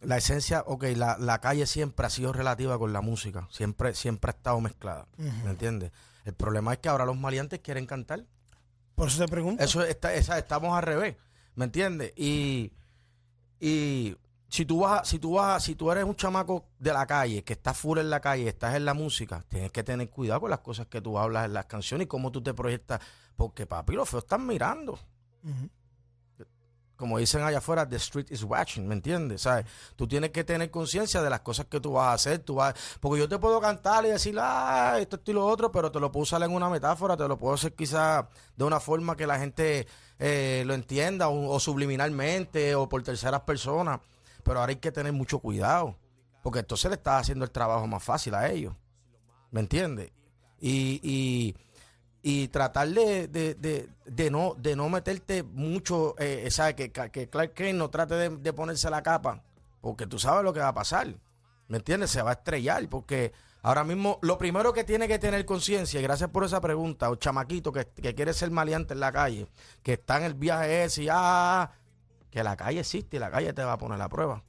la 0.00 0.16
esencia, 0.18 0.62
ok, 0.66 0.84
la, 0.96 1.16
la 1.18 1.40
calle 1.40 1.66
siempre 1.66 2.06
ha 2.06 2.10
sido 2.10 2.32
relativa 2.32 2.78
con 2.78 2.92
la 2.92 3.00
música. 3.00 3.46
Siempre, 3.50 3.94
siempre 3.94 4.30
ha 4.30 4.34
estado 4.34 4.60
mezclada. 4.60 5.06
¿Me 5.16 5.50
entiendes? 5.50 5.92
El 6.24 6.34
problema 6.34 6.72
es 6.74 6.78
que 6.78 6.88
ahora 6.88 7.04
los 7.06 7.16
maleantes 7.16 7.60
quieren 7.60 7.86
cantar. 7.86 8.24
Por 8.94 9.08
eso 9.08 9.18
te 9.24 9.28
pregunto. 9.28 9.62
Eso 9.62 9.82
está, 9.82 10.14
esa- 10.14 10.38
estamos 10.38 10.76
al 10.76 10.82
revés, 10.82 11.16
¿me 11.54 11.64
entiendes? 11.64 12.12
Y, 12.16 12.72
y 13.60 14.16
si 14.48 14.64
tú 14.66 14.80
vas, 14.80 15.08
si 15.08 15.18
tú 15.18 15.32
vas, 15.34 15.62
si 15.64 15.74
tú 15.74 15.90
eres 15.90 16.04
un 16.04 16.14
chamaco 16.14 16.66
de 16.78 16.92
la 16.92 17.06
calle, 17.06 17.42
que 17.42 17.54
estás 17.54 17.76
full 17.76 17.98
en 17.98 18.08
la 18.10 18.20
calle, 18.20 18.48
estás 18.48 18.74
en 18.76 18.84
la 18.84 18.94
música, 18.94 19.44
tienes 19.48 19.72
que 19.72 19.82
tener 19.82 20.08
cuidado 20.10 20.42
con 20.42 20.50
las 20.50 20.60
cosas 20.60 20.86
que 20.86 21.00
tú 21.00 21.18
hablas 21.18 21.46
en 21.46 21.54
las 21.54 21.66
canciones 21.66 22.04
y 22.04 22.08
cómo 22.08 22.30
tú 22.30 22.42
te 22.42 22.54
proyectas, 22.54 23.00
porque 23.36 23.66
papi, 23.66 23.94
los 23.94 24.08
feos 24.08 24.24
están 24.24 24.46
mirando. 24.46 24.92
Ujú. 25.42 25.68
Como 27.04 27.18
dicen 27.18 27.42
allá 27.42 27.58
afuera, 27.58 27.86
the 27.86 27.96
street 27.96 28.28
is 28.30 28.44
watching, 28.44 28.88
¿me 28.88 28.94
entiendes? 28.94 29.42
¿Sabes? 29.42 29.66
Tú 29.94 30.08
tienes 30.08 30.30
que 30.30 30.42
tener 30.42 30.70
conciencia 30.70 31.20
de 31.20 31.28
las 31.28 31.40
cosas 31.40 31.66
que 31.66 31.78
tú 31.78 31.92
vas 31.92 32.06
a 32.06 32.12
hacer. 32.14 32.38
Tú 32.38 32.54
vas, 32.54 32.74
porque 32.98 33.18
yo 33.18 33.28
te 33.28 33.38
puedo 33.38 33.60
cantar 33.60 34.06
y 34.06 34.08
decir, 34.08 34.34
ah, 34.40 34.96
esto, 34.98 35.16
esto 35.16 35.30
y 35.30 35.34
lo 35.34 35.44
otro, 35.44 35.70
pero 35.70 35.92
te 35.92 36.00
lo 36.00 36.10
puedo 36.10 36.22
usar 36.22 36.42
en 36.42 36.50
una 36.50 36.70
metáfora, 36.70 37.14
te 37.14 37.28
lo 37.28 37.36
puedo 37.36 37.52
hacer 37.52 37.74
quizás 37.74 38.24
de 38.56 38.64
una 38.64 38.80
forma 38.80 39.18
que 39.18 39.26
la 39.26 39.38
gente 39.38 39.86
eh, 40.18 40.62
lo 40.64 40.72
entienda, 40.72 41.28
o, 41.28 41.60
subliminalmente, 41.60 42.74
o 42.74 42.88
por 42.88 43.02
terceras 43.02 43.42
personas. 43.42 44.00
Pero 44.42 44.60
ahora 44.60 44.70
hay 44.70 44.76
que 44.76 44.90
tener 44.90 45.12
mucho 45.12 45.40
cuidado, 45.40 45.98
porque 46.42 46.60
entonces 46.60 46.88
le 46.90 46.94
estás 46.94 47.20
haciendo 47.20 47.44
el 47.44 47.50
trabajo 47.50 47.86
más 47.86 48.02
fácil 48.02 48.34
a 48.34 48.50
ellos. 48.50 48.72
¿Me 49.50 49.60
entiendes? 49.60 50.10
Y, 50.58 51.00
y, 51.02 51.54
y 52.26 52.48
tratar 52.48 52.88
de, 52.88 53.28
de, 53.28 53.54
de, 53.54 53.86
de 54.06 54.30
no, 54.30 54.54
de 54.56 54.74
no 54.74 54.88
meterte 54.88 55.42
mucho, 55.42 56.14
eh, 56.18 56.48
¿sabes? 56.50 56.74
Que, 56.74 56.90
que 56.90 57.28
Clark 57.28 57.52
Kent 57.52 57.78
no 57.78 57.90
trate 57.90 58.14
de, 58.14 58.30
de 58.30 58.52
ponerse 58.54 58.88
la 58.88 59.02
capa, 59.02 59.42
porque 59.82 60.06
tú 60.06 60.18
sabes 60.18 60.42
lo 60.42 60.54
que 60.54 60.60
va 60.60 60.68
a 60.68 60.74
pasar. 60.74 61.14
¿Me 61.68 61.76
entiendes? 61.76 62.10
Se 62.10 62.22
va 62.22 62.30
a 62.30 62.32
estrellar, 62.32 62.88
porque 62.88 63.34
ahora 63.60 63.84
mismo 63.84 64.18
lo 64.22 64.38
primero 64.38 64.72
que 64.72 64.84
tiene 64.84 65.06
que 65.06 65.18
tener 65.18 65.44
conciencia, 65.44 66.00
y 66.00 66.02
gracias 66.02 66.30
por 66.30 66.44
esa 66.44 66.62
pregunta, 66.62 67.10
o 67.10 67.16
chamaquito 67.16 67.70
que, 67.70 67.84
que 67.88 68.14
quiere 68.14 68.32
ser 68.32 68.50
maleante 68.50 68.94
en 68.94 69.00
la 69.00 69.12
calle, 69.12 69.46
que 69.82 69.92
está 69.92 70.16
en 70.16 70.22
el 70.22 70.32
viaje 70.32 70.84
ese 70.84 71.02
y 71.02 71.08
ah, 71.10 71.72
que 72.30 72.42
la 72.42 72.56
calle 72.56 72.80
existe 72.80 73.18
y 73.18 73.20
la 73.20 73.30
calle 73.30 73.52
te 73.52 73.62
va 73.62 73.74
a 73.74 73.78
poner 73.78 73.98
la 73.98 74.08
prueba. 74.08 74.42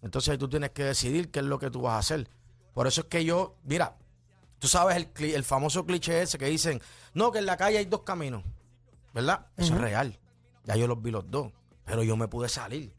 Entonces 0.00 0.30
ahí 0.30 0.38
tú 0.38 0.48
tienes 0.48 0.70
que 0.70 0.84
decidir 0.84 1.30
qué 1.30 1.40
es 1.40 1.44
lo 1.44 1.58
que 1.58 1.70
tú 1.70 1.82
vas 1.82 1.92
a 1.92 1.98
hacer. 1.98 2.26
Por 2.72 2.86
eso 2.86 3.02
es 3.02 3.06
que 3.08 3.22
yo, 3.22 3.56
mira, 3.64 3.98
tú 4.66 4.70
sabes 4.70 5.06
el, 5.20 5.44
famoso 5.44 5.86
cliché 5.86 6.22
ese 6.22 6.38
que 6.38 6.46
dicen, 6.46 6.82
no, 7.14 7.30
que 7.30 7.38
en 7.38 7.46
la 7.46 7.56
calle 7.56 7.78
hay 7.78 7.84
dos 7.84 8.02
caminos, 8.02 8.42
¿verdad? 9.14 9.46
Eso 9.56 9.74
es 9.74 9.80
real. 9.80 10.18
Ya 10.64 10.74
yo 10.74 10.88
los 10.88 11.00
vi 11.00 11.12
los 11.12 11.30
dos, 11.30 11.52
pero 11.84 12.02
yo 12.02 12.16
me 12.16 12.26
pude 12.26 12.48
salir. 12.48 12.92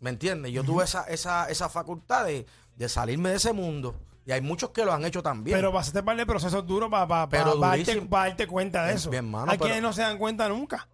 ¿Me 0.00 0.08
entiendes? 0.08 0.52
Yo 0.52 0.64
tuve 0.64 0.84
esa, 0.84 1.02
esa, 1.02 1.50
esa 1.50 1.68
facultad 1.68 2.24
de, 2.24 2.46
de 2.76 2.88
salirme 2.88 3.28
de 3.28 3.36
ese 3.36 3.52
mundo. 3.52 3.94
Y 4.24 4.32
hay 4.32 4.40
muchos 4.40 4.70
que 4.70 4.86
lo 4.86 4.94
han 4.94 5.04
hecho 5.04 5.22
también. 5.22 5.58
Pero 5.58 5.70
pasaste 5.70 6.02
par 6.02 6.16
de 6.16 6.24
procesos 6.24 6.66
duros 6.66 6.88
para 6.88 7.26
darte, 7.26 8.46
cuenta 8.46 8.80
de 8.80 8.86
Bien, 8.86 8.96
eso. 8.96 9.10
bien, 9.10 9.30
mano, 9.30 9.52
Hay 9.52 9.58
pero- 9.58 9.66
quienes 9.66 9.82
no 9.82 9.92
se 9.92 10.00
dan 10.00 10.16
cuenta 10.16 10.48
nunca. 10.48 10.88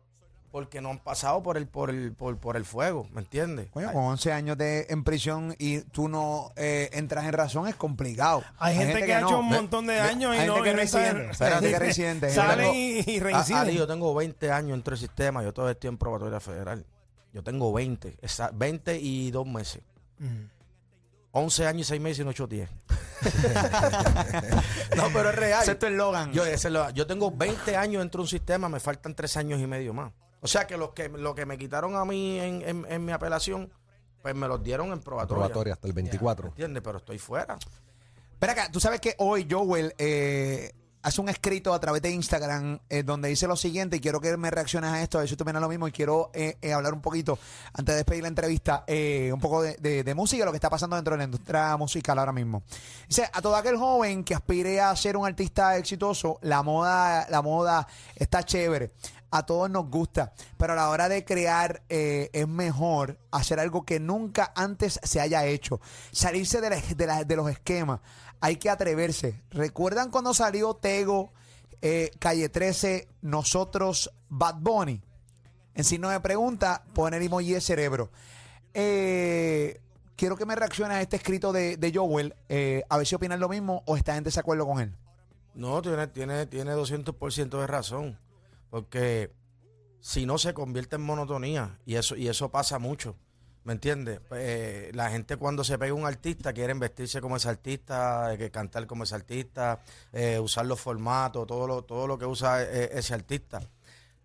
Porque 0.51 0.81
no 0.81 0.91
han 0.91 0.99
pasado 0.99 1.43
por 1.43 1.57
el, 1.57 1.67
por 1.69 1.91
el, 1.91 2.13
por, 2.13 2.37
por 2.39 2.57
el 2.57 2.65
fuego, 2.65 3.07
¿me 3.13 3.21
entiendes? 3.21 3.69
Coño, 3.71 3.93
con 3.93 4.03
11 4.05 4.33
años 4.33 4.59
de, 4.59 4.87
en 4.91 5.05
prisión 5.05 5.55
y 5.59 5.81
tú 5.81 6.09
no 6.09 6.53
eh, 6.57 6.91
entras 6.93 7.25
en 7.27 7.33
razón 7.33 7.69
es 7.69 7.77
complicado. 7.77 8.43
Hay, 8.59 8.77
gente, 8.77 9.05
que, 9.07 9.15
ha 9.15 9.21
no. 9.21 9.29
hecho 9.29 9.39
un 9.39 9.47
montón 9.49 9.87
de 9.87 10.01
años 10.01 10.33
hay 10.33 10.45
y 10.45 10.47
no 10.49 10.55
gente 10.57 10.71
que 10.71 10.75
no 10.77 10.81
reside. 10.83 11.07
saben- 11.11 11.31
Espérate 11.31 11.71
que 11.71 11.79
reside. 11.81 12.31
Salen 12.31 12.75
y, 12.75 12.99
y 12.99 12.99
Ah, 12.99 13.03
Ali, 13.05 13.21
reinciden. 13.21 13.71
yo 13.71 13.87
tengo 13.87 14.15
20 14.15 14.51
años 14.51 14.75
entre 14.77 14.95
el 14.95 15.01
sistema, 15.01 15.43
yo 15.43 15.53
todavía 15.53 15.73
estoy 15.73 15.89
en 15.89 15.99
probatoria 15.99 16.41
federal. 16.41 16.85
Yo 17.33 17.45
tengo 17.45 17.73
20, 17.73 18.17
esa- 18.21 18.51
20 18.53 18.99
y 18.99 19.31
2 19.31 19.47
meses. 19.47 19.83
Mm. 20.19 20.47
11 21.33 21.67
años 21.69 21.87
y 21.87 21.91
6 21.91 22.01
meses 22.01 22.19
y 22.19 22.25
no 22.25 22.31
8 22.31 22.47
10. 22.49 22.69
no, 24.97 25.05
pero 25.13 25.29
es 25.31 25.35
real. 25.37 25.63
Ese 25.63 25.73
es 25.73 25.79
tu 25.79 25.87
eslogan. 25.87 26.33
Yo, 26.33 26.43
yo 26.95 27.07
tengo 27.07 27.31
20 27.31 27.77
años 27.77 28.01
dentro 28.01 28.19
de 28.19 28.23
un 28.23 28.29
sistema, 28.29 28.69
me 28.69 28.81
faltan 28.81 29.15
3 29.15 29.37
años 29.37 29.61
y 29.61 29.67
medio 29.67 29.93
más. 29.95 30.11
O 30.41 30.47
sea 30.49 30.67
que 30.67 30.77
los 30.77 30.91
que, 30.91 31.09
lo 31.09 31.35
que 31.35 31.47
me 31.47 31.59
quitaron 31.59 31.97
a 31.97 32.05
mí 32.05 32.39
en, 32.39 32.63
en- 32.63 32.87
en 32.89 33.05
mi 33.05 33.13
apelación, 33.13 33.71
pues 34.23 34.35
me 34.35 34.49
los 34.49 34.63
dieron 34.63 34.93
en 34.93 35.01
probatoria. 35.01 35.45
Probatoria 35.45 35.73
hasta 35.75 35.87
el 35.87 35.93
24. 35.93 36.49
¿Entiendes? 36.49 36.83
Pero 36.83 36.99
estoy 36.99 37.19
fuera. 37.19 37.59
Espera 38.33 38.53
acá, 38.53 38.71
tú 38.73 38.81
sabes 38.81 39.01
que 39.01 39.15
hoy 39.19 39.47
Joel 39.51 39.95
eh, 39.99 40.73
hace 41.03 41.21
un 41.21 41.29
escrito 41.29 41.73
a 41.75 41.81
través 41.81 42.01
de 42.03 42.11
Instagram 42.11 42.79
eh, 42.89 43.03
donde 43.03 43.29
dice 43.29 43.47
lo 43.47 43.57
siguiente 43.57 43.97
y 43.97 44.01
quiero 44.01 44.19
que 44.21 44.35
me 44.39 44.51
reacciones 44.51 44.91
a 44.91 45.03
esto, 45.03 45.19
a 45.19 45.23
ver 45.23 45.29
si 45.31 45.37
tú 45.37 45.45
lo 45.45 45.69
mismo 45.69 45.89
y 45.89 45.93
quiero 45.93 46.31
eh, 46.33 46.57
eh, 46.63 46.73
hablar 46.73 46.95
un 46.95 47.01
poquito, 47.03 47.39
antes 47.75 47.93
de 47.95 47.97
despedir 47.97 48.23
la 48.23 48.29
entrevista, 48.29 48.85
eh, 48.87 49.31
un 49.33 49.41
poco 49.41 49.61
de, 49.63 49.77
de- 49.79 50.05
de 50.05 50.15
música, 50.15 50.45
lo 50.47 50.53
que 50.53 50.57
está 50.57 50.71
pasando 50.71 50.97
dentro 50.97 51.13
de 51.13 51.19
la 51.19 51.25
industria 51.25 51.77
musical 51.77 52.19
ahora 52.19 52.33
mismo. 52.33 52.63
Dice, 53.09 53.29
a 53.31 53.43
todo 53.43 53.57
aquel 53.57 53.77
joven 53.77 54.25
que 54.25 54.35
aspire 54.35 54.81
a 54.81 54.95
ser 54.97 55.17
un 55.19 55.27
artista 55.27 55.77
exitoso, 55.77 56.39
la 56.43 56.63
moda, 56.63 57.27
la 57.31 57.43
moda 57.43 57.87
está 58.15 58.43
chévere. 58.43 58.93
A 59.31 59.47
todos 59.47 59.71
nos 59.71 59.89
gusta, 59.89 60.33
pero 60.59 60.73
a 60.73 60.77
la 60.77 60.89
hora 60.89 61.09
de 61.09 61.25
crear 61.25 61.83
eh, 61.89 62.31
es 62.33 62.49
mejor 62.49 63.19
hacer 63.31 63.61
algo 63.61 63.85
que 63.85 64.01
nunca 64.01 64.53
antes 64.57 64.99
se 65.03 65.21
haya 65.21 65.47
hecho. 65.47 65.81
Salirse 66.11 66.61
de, 66.61 67.37
los 67.37 67.51
esquemas. 67.51 68.01
Hay 68.41 68.57
que 68.57 68.71
atreverse. 68.71 69.43
¿Recuerdan 69.51 70.11
cuando 70.11 70.35
salió 70.35 70.75
Tego, 70.75 71.33
eh, 71.81 72.11
Calle 72.19 72.49
13, 72.49 73.09
nosotros, 73.23 74.11
Bad 74.29 74.57
Bunny? 74.61 75.01
En 75.75 75.85
signo 75.85 76.11
de 76.11 76.21
pregunta, 76.21 76.85
poner 76.93 77.23
emoji 77.23 77.53
de 77.53 77.61
cerebro. 77.61 78.11
Eh, 78.75 79.81
quiero 80.17 80.37
que 80.37 80.45
me 80.45 80.55
reacciones 80.55 80.97
a 80.97 81.01
este 81.01 81.17
escrito 81.17 81.53
de, 81.53 81.77
de 81.77 81.93
Joel, 81.95 82.35
eh, 82.49 82.83
a 82.89 82.99
ver 82.99 83.07
si 83.07 83.15
opinan 83.15 83.41
lo 83.41 83.49
mismo 83.49 83.83
o 83.87 83.97
estás 83.97 84.19
en 84.19 84.25
desacuerdo 84.25 84.67
con 84.67 84.81
él. 84.81 84.95
No, 85.55 85.81
tiene, 85.83 86.07
tiene, 86.09 86.47
tiene 86.47 86.75
200% 86.75 87.61
de 87.61 87.67
razón. 87.67 88.19
Porque 88.71 89.33
si 90.01 90.27
no 90.27 90.39
se 90.39 90.55
convierte 90.55 90.97
en 90.97 91.03
monotonía. 91.03 91.79
Y 91.85 91.97
eso, 91.97 92.17
y 92.17 92.29
eso 92.29 92.51
pasa 92.51 92.79
mucho. 92.79 93.17
¿Me 93.63 93.75
entiendes? 93.75 94.21
Eh, 94.31 94.91
la 94.95 95.11
gente 95.11 95.37
cuando 95.37 95.65
se 95.65 95.79
pega 95.79 95.93
un 95.93 96.07
artista 96.07 96.53
quieren 96.55 96.81
vestirse 96.81 97.21
como 97.21 97.37
ese 97.37 97.51
artista, 97.51 98.33
eh, 98.33 98.51
cantar 98.51 98.87
como 98.87 99.05
ese 99.05 99.15
artista, 99.15 99.81
eh, 100.13 100.39
usar 100.39 100.65
los 100.65 100.81
formatos, 100.81 101.47
todo 101.47 101.67
lo, 101.67 101.83
todo 101.83 102.07
lo 102.07 102.19
que 102.19 102.25
usa 102.25 102.63
eh, 102.63 102.91
ese 102.95 103.13
artista. 103.13 103.61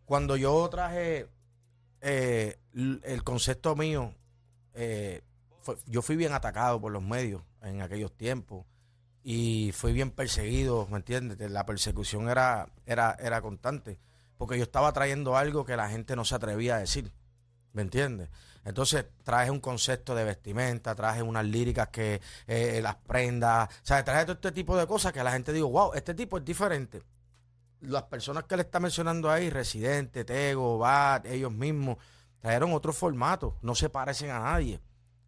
Cuando 0.06 0.38
yo 0.38 0.68
traje 0.70 1.28
el 2.02 3.24
concepto 3.24 3.76
mío, 3.76 4.14
yo 5.88 6.02
fui 6.04 6.16
bien 6.16 6.34
atacado 6.34 6.80
por 6.80 6.92
los 6.92 7.02
medios 7.02 7.42
en 7.64 7.82
aquellos 7.82 8.16
tiempos 8.16 8.66
y 9.24 9.72
fui 9.74 9.92
bien 9.92 10.12
perseguido, 10.12 10.88
¿me 10.92 10.98
entiendes? 10.98 11.50
La 11.50 11.66
persecución 11.66 12.30
era, 12.30 12.70
era, 12.86 13.18
era 13.20 13.42
constante, 13.42 13.98
porque 14.38 14.58
yo 14.58 14.64
estaba 14.64 14.92
trayendo 14.94 15.38
algo 15.38 15.66
que 15.66 15.78
la 15.78 15.90
gente 15.90 16.16
no 16.16 16.26
se 16.26 16.36
atrevía 16.36 16.76
a 16.76 16.80
decir, 16.80 17.12
¿me 17.74 17.82
entiendes? 17.82 18.30
Entonces 18.64 19.06
traje 19.24 19.52
un 19.52 19.60
concepto 19.60 20.16
de 20.16 20.24
vestimenta, 20.24 20.96
traje 20.96 21.22
unas 21.22 21.46
líricas 21.46 21.90
que, 21.90 22.20
eh, 22.48 22.80
las 22.82 22.96
prendas, 22.96 23.70
o 23.70 23.86
sea, 23.86 24.04
traje 24.04 24.24
todo 24.24 24.34
este 24.34 24.52
tipo 24.52 24.76
de 24.76 24.88
cosas 24.88 25.14
que 25.14 25.24
la 25.24 25.32
gente 25.32 25.54
digo, 25.54 25.70
wow, 25.70 25.94
este 25.94 26.16
tipo 26.16 26.38
es 26.38 26.46
diferente. 26.46 27.04
Las 27.82 28.04
personas 28.04 28.46
que 28.46 28.56
le 28.56 28.64
está 28.64 28.80
mencionando 28.80 29.30
ahí, 29.30 29.52
Residente, 29.52 30.26
Tego, 30.26 30.80
Bat, 30.80 31.28
ellos 31.28 31.52
mismos, 31.52 31.98
trajeron 32.40 32.74
otro 32.74 32.92
formato, 32.92 33.56
no 33.62 33.76
se 33.76 33.90
parecen 33.90 34.32
a 34.32 34.40
nadie. 34.40 34.82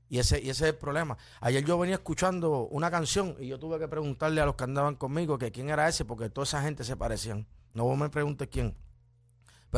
Y 0.10 0.20
ese, 0.20 0.40
y 0.42 0.50
ese 0.50 0.66
es 0.66 0.74
el 0.74 0.78
problema. 0.78 1.18
Ayer 1.42 1.64
yo 1.64 1.78
venía 1.78 1.96
escuchando 1.96 2.68
una 2.68 2.90
canción 2.90 3.36
y 3.40 3.48
yo 3.48 3.60
tuve 3.60 3.78
que 3.78 3.88
preguntarle 3.88 4.42
a 4.42 4.46
los 4.46 4.56
que 4.56 4.64
andaban 4.64 4.96
conmigo 4.96 5.38
que 5.38 5.52
quién 5.52 5.70
era 5.70 5.88
ese, 5.88 6.06
porque 6.06 6.30
toda 6.30 6.46
esa 6.46 6.62
gente 6.62 6.84
se 6.84 6.96
parecían. 6.96 7.46
No 7.74 7.94
me 7.96 8.10
preguntes 8.10 8.48
quién. 8.48 8.76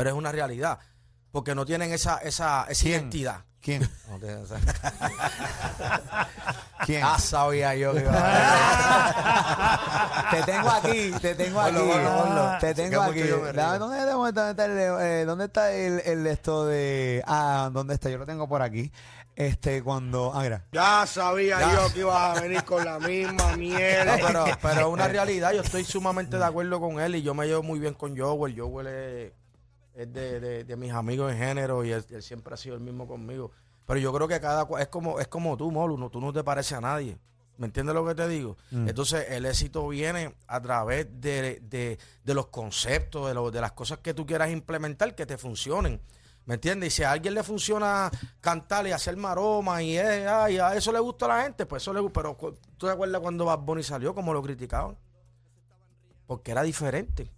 Pero 0.00 0.10
es 0.10 0.16
una 0.16 0.32
realidad. 0.32 0.78
Porque 1.30 1.54
no 1.54 1.66
tienen 1.66 1.92
esa, 1.92 2.16
esa, 2.18 2.64
esa 2.70 2.82
¿Quién? 2.82 3.00
identidad. 3.02 3.44
¿Quién? 3.60 3.82
No 4.10 4.18
tienen 4.18 4.42
esa- 4.44 4.58
¿Quién? 6.86 7.02
Ah, 7.04 7.18
sabía 7.18 7.74
yo 7.74 7.92
que 7.92 8.00
iba 8.00 8.12
a 8.14 9.76
Te 10.32 10.42
tengo 10.44 10.70
aquí, 10.70 11.12
te 11.20 11.34
tengo 11.34 11.60
aquí. 11.60 11.76
Ponlo, 11.76 11.92
ponlo, 11.92 12.16
ponlo. 12.22 12.50
Te 12.60 12.74
tengo 12.74 13.02
aquí. 13.02 13.20
Dame, 13.54 13.78
¿Dónde, 13.78 14.06
dónde 14.06 14.28
está, 14.30 14.46
dónde 14.46 14.50
está 14.52 14.64
el, 14.64 14.78
eh, 15.02 15.24
dónde 15.26 15.44
está 15.44 15.70
el, 15.72 16.00
el 16.06 16.26
esto 16.26 16.64
de. 16.64 17.22
Ah, 17.26 17.68
¿dónde 17.70 17.92
está? 17.94 18.08
Yo 18.08 18.16
lo 18.16 18.24
tengo 18.24 18.48
por 18.48 18.62
aquí. 18.62 18.90
Este, 19.36 19.82
cuando. 19.82 20.32
Ah, 20.34 20.40
mira. 20.42 20.64
Ya 20.72 21.04
sabía 21.06 21.60
yo 21.74 21.92
que 21.92 22.00
ibas 22.00 22.38
a 22.38 22.40
venir 22.40 22.64
con 22.64 22.82
la 22.84 22.98
misma 22.98 23.50
No, 23.50 23.56
mierda. 23.58 24.16
pero, 24.26 24.44
pero 24.62 24.80
es 24.80 24.86
una 24.86 25.06
realidad. 25.08 25.52
Yo 25.52 25.60
estoy 25.60 25.84
sumamente 25.84 26.38
de 26.38 26.44
acuerdo 26.46 26.80
con 26.80 26.98
él 26.98 27.16
y 27.16 27.22
yo 27.22 27.34
me 27.34 27.46
llevo 27.46 27.62
muy 27.62 27.78
bien 27.78 27.92
con 27.94 28.16
Joel. 28.16 28.58
Joel 28.58 28.86
es, 28.86 29.32
es 29.94 30.12
de, 30.12 30.40
de- 30.40 30.64
de 30.64 30.76
mis 30.76 30.92
amigos 30.92 31.32
en 31.32 31.38
género 31.38 31.84
y 31.84 31.92
él, 31.92 32.04
él 32.10 32.22
siempre 32.22 32.54
ha 32.54 32.56
sido 32.56 32.74
el 32.74 32.80
mismo 32.80 33.06
conmigo. 33.06 33.50
Pero 33.86 33.98
yo 34.00 34.12
creo 34.12 34.28
que 34.28 34.40
cada 34.40 34.66
es 34.80 34.88
como 34.88 35.18
es 35.20 35.28
como 35.28 35.56
tú, 35.56 35.70
Molu, 35.70 35.98
no, 35.98 36.10
tú 36.10 36.20
no 36.20 36.32
te 36.32 36.44
pareces 36.44 36.74
a 36.78 36.80
nadie. 36.80 37.18
¿Me 37.58 37.66
entiendes 37.66 37.94
lo 37.94 38.06
que 38.06 38.14
te 38.14 38.26
digo? 38.26 38.56
Entonces, 38.88 39.26
el 39.30 39.44
éxito 39.44 39.86
viene 39.88 40.34
a 40.46 40.60
través 40.62 41.06
de, 41.20 41.60
de- 41.60 41.98
de 42.24 42.34
los 42.34 42.46
conceptos, 42.46 43.26
de, 43.28 43.34
lo- 43.34 43.50
de 43.50 43.60
las 43.60 43.72
cosas 43.72 43.98
que 43.98 44.14
tú 44.14 44.24
quieras 44.24 44.50
implementar 44.50 45.14
que 45.14 45.26
te 45.26 45.36
funcionen. 45.36 46.00
¿Me 46.46 46.54
entiendes? 46.54 46.94
Y 46.94 46.96
si 46.96 47.02
a 47.02 47.12
alguien 47.12 47.34
le 47.34 47.42
funciona 47.42 48.10
cantar 48.40 48.86
y 48.86 48.92
hacer 48.92 49.14
maroma 49.16 49.82
y, 49.82 49.96
es, 49.98 50.26
ay, 50.26 50.58
a 50.58 50.74
eso 50.74 50.90
le 50.90 50.98
gusta 50.98 51.26
a 51.26 51.28
la 51.36 51.42
gente, 51.44 51.66
pues 51.66 51.82
eso 51.82 51.92
le 51.92 52.00
gusta. 52.00 52.22
Pero 52.22 52.34
¿tú 52.78 52.86
te 52.86 52.90
acuerdas 52.92 53.20
cuando 53.20 53.44
Bad 53.44 53.58
Bunny 53.58 53.82
salió, 53.82 54.14
como 54.14 54.32
lo 54.32 54.42
criticaban? 54.42 54.96
Porque 56.26 56.52
era 56.52 56.62
diferente. 56.62 57.30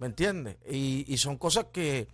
¿Me 0.00 0.06
entiendes? 0.06 0.56
Y, 0.68 1.04
y 1.06 1.18
son 1.18 1.36
cosas 1.38 1.66
que, 1.72 2.08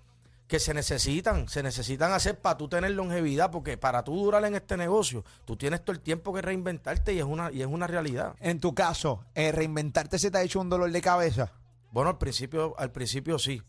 que 0.49 0.59
se 0.61 0.75
necesitan, 0.75 1.49
se 1.49 1.62
necesitan 1.62 2.12
hacer 2.12 2.38
para 2.40 2.59
tú 2.59 2.68
tener 2.68 2.90
longevidad, 2.90 3.51
porque 3.51 3.79
para 3.79 4.05
tú 4.05 4.14
durar 4.16 4.44
en 4.44 4.55
este 4.57 4.77
negocio, 4.77 5.25
tú 5.46 5.57
tienes 5.57 5.83
todo 5.85 5.92
el 5.92 6.01
tiempo 6.01 6.35
que 6.35 6.42
reinventarte 6.42 7.14
y 7.14 7.18
es 7.20 7.25
una, 7.25 7.51
y 7.51 7.62
es 7.62 7.66
una 7.66 7.87
realidad. 7.87 8.35
En 8.40 8.61
tu 8.61 8.75
caso, 8.75 9.25
eh, 9.35 9.53
¿reinventarte 9.53 10.18
se 10.18 10.31
te 10.31 10.37
ha 10.38 10.42
hecho 10.42 10.61
un 10.61 10.68
dolor 10.68 10.90
de 10.90 11.01
cabeza? 11.01 11.53
Bueno, 11.92 12.11
al 12.11 12.18
principio, 12.18 12.75
al 12.79 12.92
principio 12.92 13.38
sí. 13.38 13.62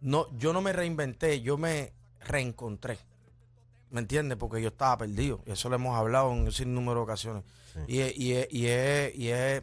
No, 0.00 0.26
yo 0.38 0.52
no 0.52 0.60
me 0.62 0.72
reinventé, 0.72 1.40
yo 1.42 1.58
me 1.58 1.92
reencontré. 2.20 2.98
¿Me 3.90 4.00
entiendes? 4.00 4.38
Porque 4.38 4.60
yo 4.62 4.68
estaba 4.68 4.98
perdido. 4.98 5.40
Y 5.46 5.52
eso 5.52 5.68
lo 5.68 5.76
hemos 5.76 5.96
hablado 5.96 6.32
en 6.32 6.38
un 6.44 6.52
sinnúmero 6.52 7.00
de 7.00 7.04
ocasiones. 7.04 7.44
Y, 7.86 8.00
es- 8.00 8.16
y, 8.16 8.32
es- 8.34 8.48
y, 8.50 8.66
es, 8.66 9.14
y, 9.16 9.28
es, 9.28 9.62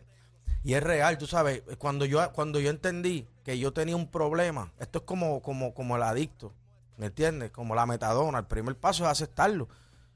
y 0.63 0.73
es 0.73 0.83
real, 0.83 1.17
tú 1.17 1.27
sabes. 1.27 1.63
Cuando 1.77 2.05
yo, 2.05 2.31
cuando 2.33 2.59
yo 2.59 2.69
entendí 2.69 3.27
que 3.43 3.57
yo 3.57 3.73
tenía 3.73 3.95
un 3.95 4.07
problema, 4.07 4.71
esto 4.79 4.99
es 4.99 5.05
como, 5.05 5.41
como, 5.41 5.73
como 5.73 5.95
el 5.95 6.03
adicto. 6.03 6.53
¿Me 6.97 7.07
entiendes? 7.07 7.51
Como 7.51 7.73
la 7.73 7.85
metadona. 7.85 8.39
El 8.39 8.45
primer 8.45 8.77
paso 8.77 9.05
es 9.05 9.09
aceptarlo. 9.09 9.67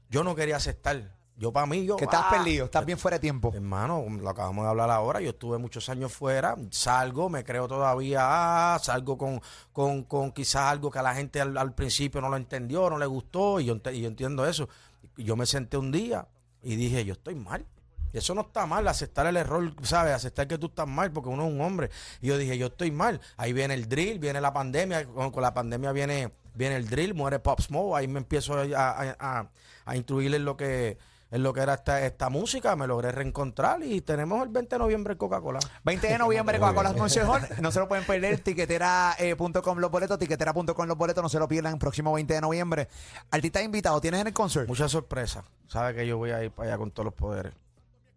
Yo 0.08 0.22
no 0.22 0.36
quería 0.36 0.56
aceptar. 0.56 1.16
Yo 1.38 1.52
para 1.52 1.66
mí, 1.66 1.84
yo... 1.84 1.96
Que 1.96 2.04
estás 2.04 2.26
ah, 2.26 2.30
perdido, 2.30 2.64
estás 2.64 2.86
bien 2.86 2.98
fuera 2.98 3.16
de 3.16 3.20
tiempo. 3.20 3.52
Hermano, 3.54 4.06
lo 4.08 4.30
acabamos 4.30 4.64
de 4.64 4.70
hablar 4.70 4.90
ahora, 4.90 5.20
yo 5.20 5.30
estuve 5.30 5.58
muchos 5.58 5.88
años 5.90 6.10
fuera, 6.10 6.56
salgo, 6.70 7.28
me 7.28 7.44
creo 7.44 7.68
todavía, 7.68 8.20
ah, 8.22 8.78
salgo 8.78 9.18
con, 9.18 9.42
con, 9.70 10.04
con 10.04 10.32
quizás 10.32 10.62
algo 10.62 10.90
que 10.90 10.98
a 10.98 11.02
la 11.02 11.14
gente 11.14 11.42
al, 11.42 11.58
al 11.58 11.74
principio 11.74 12.22
no 12.22 12.30
lo 12.30 12.38
entendió, 12.38 12.88
no 12.88 12.96
le 12.96 13.04
gustó, 13.04 13.60
y 13.60 13.66
yo, 13.66 13.76
y 13.92 14.00
yo 14.00 14.08
entiendo 14.08 14.46
eso. 14.46 14.70
Y 15.18 15.24
yo 15.24 15.36
me 15.36 15.44
senté 15.44 15.76
un 15.76 15.92
día 15.92 16.26
y 16.62 16.76
dije, 16.76 17.04
yo 17.04 17.12
estoy 17.12 17.34
mal. 17.34 17.66
Eso 18.12 18.34
no 18.34 18.42
está 18.42 18.64
mal, 18.66 18.86
aceptar 18.88 19.26
el 19.26 19.36
error, 19.36 19.72
¿sabes? 19.82 20.14
Aceptar 20.14 20.46
que 20.48 20.56
tú 20.58 20.66
estás 20.66 20.86
mal, 20.88 21.10
porque 21.12 21.28
uno 21.28 21.46
es 21.46 21.52
un 21.52 21.60
hombre. 21.60 21.90
Y 22.22 22.28
yo 22.28 22.38
dije, 22.38 22.56
yo 22.56 22.66
estoy 22.68 22.90
mal. 22.90 23.20
Ahí 23.36 23.52
viene 23.52 23.74
el 23.74 23.88
drill, 23.88 24.18
viene 24.18 24.40
la 24.40 24.52
pandemia, 24.52 25.04
con, 25.06 25.30
con 25.30 25.42
la 25.42 25.52
pandemia 25.52 25.92
viene, 25.92 26.32
viene 26.54 26.76
el 26.76 26.88
drill, 26.88 27.12
muere 27.14 27.38
Pop 27.40 27.60
Smoke, 27.60 27.96
ahí 27.98 28.08
me 28.08 28.18
empiezo 28.18 28.54
a, 28.54 28.62
a, 28.62 29.16
a- 29.18 29.50
a 29.84 29.96
instruir 29.96 30.34
en 30.34 30.44
lo 30.44 30.56
que 30.56 30.98
en 31.28 31.42
lo 31.42 31.52
que 31.52 31.60
era 31.60 31.74
esta, 31.74 32.06
esta 32.06 32.28
música, 32.30 32.76
me 32.76 32.86
logré 32.86 33.10
reencontrar 33.10 33.82
y 33.82 34.00
tenemos 34.00 34.40
el 34.44 34.48
20 34.48 34.76
de 34.76 34.78
noviembre 34.78 35.16
Coca-Cola. 35.16 35.58
20 35.84 36.06
de 36.06 36.18
noviembre, 36.18 36.58
Coca-Cola 36.60 36.90
Hall. 36.90 37.42
No 37.60 37.72
se 37.72 37.80
lo 37.80 37.88
pueden 37.88 38.04
perder. 38.04 38.38
Tiquetera.com 38.38 39.78
los 39.78 39.90
boletos, 39.90 40.18
tiquetera.com 40.20 40.86
los 40.86 40.96
boletos. 40.96 41.22
No 41.22 41.28
se 41.28 41.38
lo 41.40 41.48
pierdan. 41.48 41.78
Próximo 41.80 42.12
20 42.12 42.32
de 42.34 42.40
noviembre. 42.40 42.88
Artista 43.30 43.60
invitado, 43.60 44.00
¿tienes 44.00 44.20
en 44.20 44.28
el 44.28 44.32
concert? 44.32 44.68
Mucha 44.68 44.88
sorpresa. 44.88 45.42
Sabe 45.66 45.94
que 45.96 46.06
yo 46.06 46.16
voy 46.16 46.30
a 46.30 46.44
ir 46.44 46.52
para 46.52 46.68
allá 46.70 46.78
con 46.78 46.92
todos 46.92 47.06
los 47.06 47.14
poderes. 47.14 47.52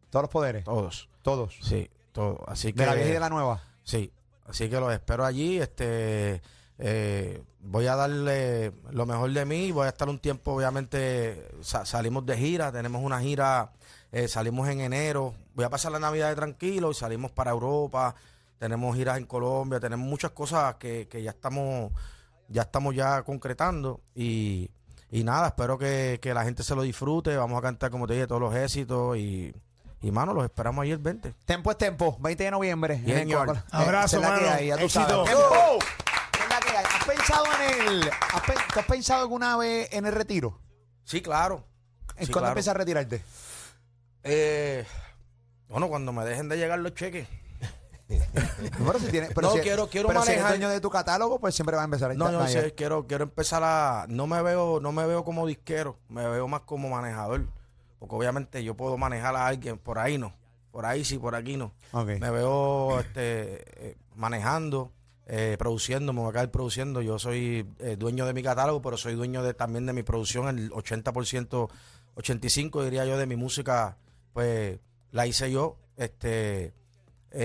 Todos 0.10 0.24
los 0.24 0.30
poderes. 0.32 0.64
Todos. 0.66 1.10
Todos. 1.22 1.58
Sí, 1.62 1.90
todos. 2.12 2.40
Así 2.48 2.74
que 2.74 2.82
De 2.82 2.86
la 2.88 2.94
vieja 2.96 3.10
y 3.10 3.14
de 3.14 3.20
la 3.20 3.30
nueva. 3.30 3.64
Sí, 3.84 4.12
así 4.48 4.70
que 4.70 4.80
los 4.80 4.92
espero 4.94 5.26
allí. 5.26 5.60
Este, 5.60 6.42
eh, 6.78 7.44
voy 7.62 7.88
a 7.88 7.96
darle 7.96 8.72
lo 8.92 9.06
mejor 9.06 9.32
de 9.32 9.46
mí. 9.46 9.72
Voy 9.72 9.86
a 9.86 9.90
estar 9.90 10.08
un 10.10 10.20
tiempo, 10.20 10.54
obviamente, 10.54 11.48
sa- 11.62 11.86
salimos 11.86 12.26
de 12.26 12.38
gira. 12.38 12.72
Tenemos 12.72 13.04
una 13.04 13.20
gira, 13.22 13.72
eh, 14.12 14.28
salimos 14.28 14.68
en 14.70 14.82
enero. 14.82 15.34
Voy 15.54 15.66
a 15.66 15.70
pasar 15.70 15.92
la 15.92 16.00
Navidad 16.00 16.30
de 16.30 16.36
tranquilo 16.36 16.92
y 16.92 16.94
salimos 16.96 17.32
para 17.32 17.52
Europa. 17.52 18.16
Tenemos 18.58 18.96
giras 18.96 19.18
en 19.18 19.26
Colombia. 19.26 19.80
Tenemos 19.80 20.08
muchas 20.08 20.32
cosas 20.32 20.76
que, 20.76 21.08
que 21.08 21.22
ya 21.24 21.32
estamos, 21.32 21.92
ya 22.48 22.64
estamos 22.64 22.96
ya 22.96 23.24
concretando 23.24 24.02
y 24.16 24.70
y 25.12 25.24
nada, 25.24 25.48
espero 25.48 25.76
que, 25.80 26.20
que 26.22 26.36
la 26.36 26.44
gente 26.44 26.62
se 26.62 26.76
lo 26.76 26.84
disfrute. 26.84 27.36
Vamos 27.36 27.58
a 27.58 27.64
cantar, 27.64 27.90
como 27.90 28.06
te 28.06 28.14
dije, 28.14 28.28
todos 28.28 28.42
los 28.42 28.54
éxitos. 28.56 29.18
Y, 29.18 29.52
y 30.02 30.12
mano, 30.12 30.34
los 30.34 30.44
esperamos 30.46 30.84
ahí 30.84 30.92
el 30.92 30.98
20. 31.00 31.34
Tempo 31.46 31.72
es 31.72 31.78
tempo. 31.78 32.18
20 32.20 32.44
de 32.44 32.52
noviembre. 32.52 32.94
en 32.96 33.06
Bien, 33.06 33.18
el 33.18 33.24
señor. 33.24 33.48
Coca-Cola. 33.48 33.66
Abrazo, 33.84 34.18
esa 34.18 34.26
es 34.28 34.32
la 34.34 34.40
que 34.40 34.46
mano. 34.46 34.58
hay, 34.58 34.68
ya 34.68 34.78
tú 34.78 34.86
Éxito. 34.86 35.08
sabes. 35.08 35.26
¡Tiempo! 35.26 35.80
Esa 36.34 36.44
es 36.44 36.50
la 36.50 36.60
que 36.60 36.78
hay. 36.78 36.86
¿Has 36.86 37.06
pensado 37.06 37.46
en 37.46 37.88
el. 37.88 38.10
Has, 38.34 38.42
pe- 38.42 38.54
¿tú 38.74 38.80
has 38.80 38.86
pensado 38.86 39.22
alguna 39.22 39.58
vez 39.58 39.90
en 39.92 40.06
el 40.06 40.14
retiro? 40.14 40.60
Sí, 41.04 41.22
claro. 41.22 41.64
¿En 42.16 42.26
Sí, 42.26 42.32
cuándo 42.32 42.40
claro. 42.42 42.48
empiezas 42.50 42.76
a 42.76 42.78
retirarte? 42.78 43.22
Eh, 44.24 44.86
bueno, 45.70 45.88
cuando 45.88 46.12
me 46.14 46.26
dejen 46.26 46.50
de 46.50 46.58
llegar 46.58 46.80
los 46.80 46.94
cheques. 46.94 47.28
Pero 48.10 49.00
si 49.00 49.08
tienes, 49.12 49.30
pero 49.36 49.50
No, 49.50 49.54
si- 49.54 49.60
quiero- 49.62 49.88
quiero 49.88 50.08
pero 50.08 50.24
si 50.24 50.32
eres 50.32 50.42
manejar- 50.42 50.58
dueño 50.58 50.70
de 50.74 50.82
tu 50.82 50.90
catálogo, 50.90 51.40
pues 51.40 51.54
siempre 51.54 51.76
va 51.76 51.84
a 51.84 51.86
empezar 51.86 52.10
a 52.10 52.14
No, 52.16 52.32
no, 52.32 52.48
sí, 52.48 52.58
quiero, 52.76 53.06
quiero 53.06 53.26
empezar 53.26 53.62
a. 53.64 54.06
No 54.10 54.26
me 54.26 54.42
veo, 54.42 54.80
no 54.82 54.92
me 54.92 55.06
veo 55.06 55.24
como 55.24 55.46
disquero, 55.46 56.00
me 56.10 56.28
veo 56.28 56.48
más 56.48 56.62
como 56.62 56.90
manejador. 56.90 57.46
Porque 58.00 58.16
obviamente 58.16 58.64
yo 58.64 58.76
puedo 58.76 58.98
manejar 58.98 59.36
a 59.36 59.46
alguien, 59.46 59.78
por 59.78 60.00
ahí 60.00 60.18
no. 60.18 60.34
Por 60.72 60.86
ahí 60.86 61.04
sí, 61.04 61.18
por 61.18 61.36
aquí 61.36 61.58
no. 61.58 61.74
Me 61.94 62.30
veo 62.30 63.00
este, 63.00 63.90
eh, 63.90 63.98
manejando, 64.16 64.92
eh, 65.26 65.56
produciendo, 65.60 66.14
me 66.14 66.22
voy 66.22 66.30
a 66.30 66.34
caer 66.34 66.52
produciendo. 66.52 67.02
Yo 67.02 67.20
soy 67.20 67.68
eh, 67.80 67.96
dueño 67.98 68.26
de 68.26 68.34
mi 68.34 68.44
catálogo, 68.44 68.82
pero 68.82 68.96
soy 68.96 69.16
dueño 69.16 69.44
de, 69.44 69.54
también 69.54 69.86
de 69.86 69.94
mi 69.94 70.04
producción. 70.04 70.48
El 70.48 70.72
80%, 70.72 71.70
85% 72.16 72.84
diría 72.84 73.06
yo 73.06 73.18
de 73.18 73.26
mi 73.26 73.36
música, 73.36 73.98
pues 74.34 74.80
la 75.12 75.28
hice 75.28 75.52
yo. 75.52 75.78
Este, 75.98 76.74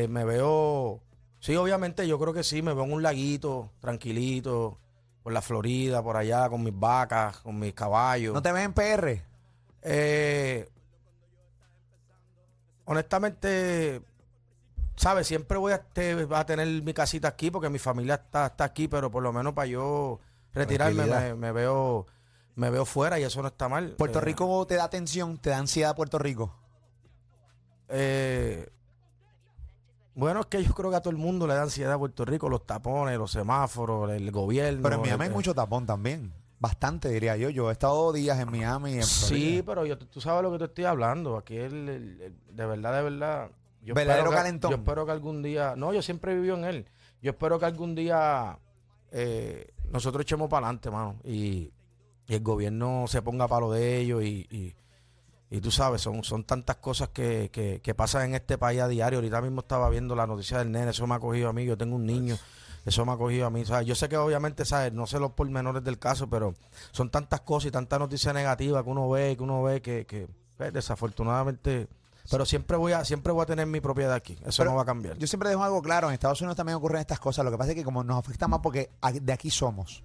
me 0.08 0.24
veo, 0.24 1.00
sí, 1.40 1.56
obviamente 1.56 2.06
yo 2.06 2.18
creo 2.20 2.32
que 2.32 2.44
sí, 2.44 2.62
me 2.62 2.74
veo 2.74 2.84
en 2.84 2.92
un 2.92 3.02
laguito, 3.02 3.72
tranquilito, 3.80 4.78
por 5.24 5.32
la 5.32 5.42
Florida, 5.42 6.02
por 6.02 6.16
allá, 6.16 6.48
con 6.48 6.62
mis 6.62 6.78
vacas, 6.78 7.38
con 7.38 7.58
mis 7.58 7.72
caballos. 7.72 8.34
¿No 8.34 8.42
te 8.42 8.52
ves 8.52 8.64
en 8.64 8.72
PR? 8.74 9.33
Eh, 9.84 10.68
honestamente, 12.84 14.02
¿sabes? 14.96 15.26
Siempre 15.26 15.58
voy 15.58 15.72
a, 15.72 15.76
este- 15.76 16.26
a 16.30 16.46
tener 16.46 16.66
mi 16.82 16.94
casita 16.94 17.28
aquí 17.28 17.50
porque 17.50 17.68
mi 17.68 17.78
familia 17.78 18.14
está, 18.14 18.46
está 18.46 18.64
aquí, 18.64 18.88
pero 18.88 19.10
por 19.10 19.22
lo 19.22 19.32
menos 19.32 19.52
para 19.52 19.66
yo 19.66 20.20
retirarme 20.52 21.34
me 21.34 21.52
veo 21.52 22.06
me 22.56 22.70
veo 22.70 22.84
fuera 22.84 23.18
y 23.18 23.24
eso 23.24 23.42
no 23.42 23.48
está 23.48 23.68
mal. 23.68 23.96
¿Puerto 23.98 24.20
Eh, 24.20 24.22
Rico 24.22 24.64
te 24.66 24.76
da 24.76 24.88
tensión, 24.88 25.38
te 25.38 25.50
da 25.50 25.58
ansiedad 25.58 25.96
Puerto 25.96 26.18
Rico? 26.18 26.54
eh, 27.88 28.70
bueno, 30.14 30.40
es 30.40 30.46
que 30.46 30.62
yo 30.62 30.72
creo 30.72 30.90
que 30.90 30.96
a 30.96 31.00
todo 31.00 31.10
el 31.10 31.16
mundo 31.16 31.48
le 31.48 31.54
da 31.54 31.62
ansiedad 31.62 31.92
a 31.94 31.98
Puerto 31.98 32.24
Rico, 32.24 32.48
los 32.48 32.64
tapones, 32.64 33.18
los 33.18 33.32
semáforos, 33.32 34.12
el 34.12 34.30
gobierno. 34.30 34.80
Pero 34.84 34.94
en 34.94 35.00
Miami 35.00 35.24
hay 35.24 35.30
eh, 35.30 35.32
mucho 35.34 35.52
tapón 35.54 35.84
también. 35.86 36.32
Bastante, 36.58 37.08
diría 37.10 37.36
yo. 37.36 37.50
Yo 37.50 37.68
he 37.68 37.72
estado 37.72 38.12
días 38.12 38.38
en 38.38 38.50
Miami. 38.50 38.94
En 38.94 39.02
Sí, 39.04 39.62
pero 39.66 39.84
yo, 39.84 39.98
tú 39.98 40.20
sabes 40.20 40.42
lo 40.42 40.52
que 40.52 40.58
te 40.58 40.64
estoy 40.64 40.84
hablando. 40.84 41.36
Aquí 41.36 41.56
el, 41.56 41.88
el- 41.88 42.20
el- 42.22 42.56
de 42.56 42.66
verdad, 42.66 42.94
de 42.96 43.02
verdad. 43.02 43.50
Yo 43.82 43.92
Verdadero 43.94 44.24
espero 44.24 44.30
que- 44.30 44.36
calentón. 44.36 44.70
Yo 44.70 44.76
espero 44.78 45.04
que 45.06 45.12
algún 45.12 45.42
día. 45.42 45.74
No, 45.76 45.92
yo 45.92 46.00
siempre 46.00 46.32
he 46.32 46.34
vivido 46.36 46.56
en 46.56 46.64
él. 46.64 46.86
Yo 47.20 47.32
espero 47.32 47.58
que 47.58 47.66
algún 47.66 47.94
día 47.94 48.58
eh, 49.12 49.72
nosotros 49.90 50.22
echemos 50.22 50.48
para 50.48 50.66
adelante, 50.66 50.90
mano. 50.90 51.16
Y, 51.24 51.70
y 52.26 52.34
el 52.34 52.40
gobierno 52.42 53.04
se 53.08 53.20
ponga 53.20 53.46
para 53.46 53.60
lo 53.66 53.72
de 53.72 53.98
ellos. 53.98 54.22
Y, 54.24 54.46
y, 54.50 54.74
y 55.50 55.60
tú 55.60 55.70
sabes, 55.70 56.00
son, 56.00 56.24
son 56.24 56.44
tantas 56.44 56.76
cosas 56.76 57.10
que, 57.10 57.50
que, 57.52 57.80
que 57.82 57.94
pasan 57.94 58.22
en 58.30 58.34
este 58.36 58.56
país 58.56 58.80
a 58.80 58.88
diario. 58.88 59.18
Ahorita 59.18 59.42
mismo 59.42 59.60
estaba 59.60 59.90
viendo 59.90 60.14
la 60.16 60.26
noticia 60.26 60.58
del 60.58 60.72
nene. 60.72 60.90
Eso 60.92 61.06
me 61.06 61.14
ha 61.16 61.18
cogido 61.20 61.50
a 61.50 61.52
mí. 61.52 61.64
Yo 61.66 61.76
tengo 61.76 61.96
un 61.96 62.06
niño. 62.06 62.36
Eso 62.84 63.06
me 63.06 63.12
ha 63.12 63.16
cogido 63.16 63.46
a 63.46 63.50
mí. 63.50 63.64
¿sabes? 63.64 63.86
Yo 63.86 63.94
sé 63.94 64.08
que 64.08 64.16
obviamente, 64.16 64.64
¿sabes? 64.64 64.92
No 64.92 65.06
sé 65.06 65.18
los 65.18 65.32
pormenores 65.32 65.82
del 65.82 65.98
caso, 65.98 66.28
pero 66.28 66.54
son 66.92 67.10
tantas 67.10 67.40
cosas 67.40 67.68
y 67.68 67.70
tantas 67.70 67.98
noticias 67.98 68.34
negativas 68.34 68.82
que 68.82 68.90
uno 68.90 69.08
ve, 69.08 69.36
que 69.36 69.42
uno 69.42 69.62
ve 69.62 69.80
que, 69.80 70.06
que 70.06 70.28
pues, 70.56 70.72
desafortunadamente... 70.72 71.88
Pero 72.30 72.46
siempre 72.46 72.78
voy 72.78 72.92
a 72.92 73.04
siempre 73.04 73.34
voy 73.34 73.42
a 73.42 73.46
tener 73.46 73.66
mi 73.66 73.80
propiedad 73.80 74.14
aquí. 74.14 74.38
Eso 74.46 74.62
Pero 74.62 74.70
no 74.70 74.76
va 74.76 74.82
a 74.82 74.86
cambiar. 74.86 75.18
Yo 75.18 75.26
siempre 75.26 75.50
dejo 75.50 75.62
algo 75.62 75.82
claro. 75.82 76.08
En 76.08 76.14
Estados 76.14 76.40
Unidos 76.40 76.56
también 76.56 76.76
ocurren 76.76 77.00
estas 77.02 77.20
cosas. 77.20 77.44
Lo 77.44 77.50
que 77.50 77.58
pasa 77.58 77.72
es 77.72 77.76
que 77.76 77.84
como 77.84 78.02
nos 78.02 78.16
afecta 78.18 78.48
más 78.48 78.60
porque 78.60 78.88
de 79.20 79.32
aquí 79.32 79.50
somos. 79.50 80.02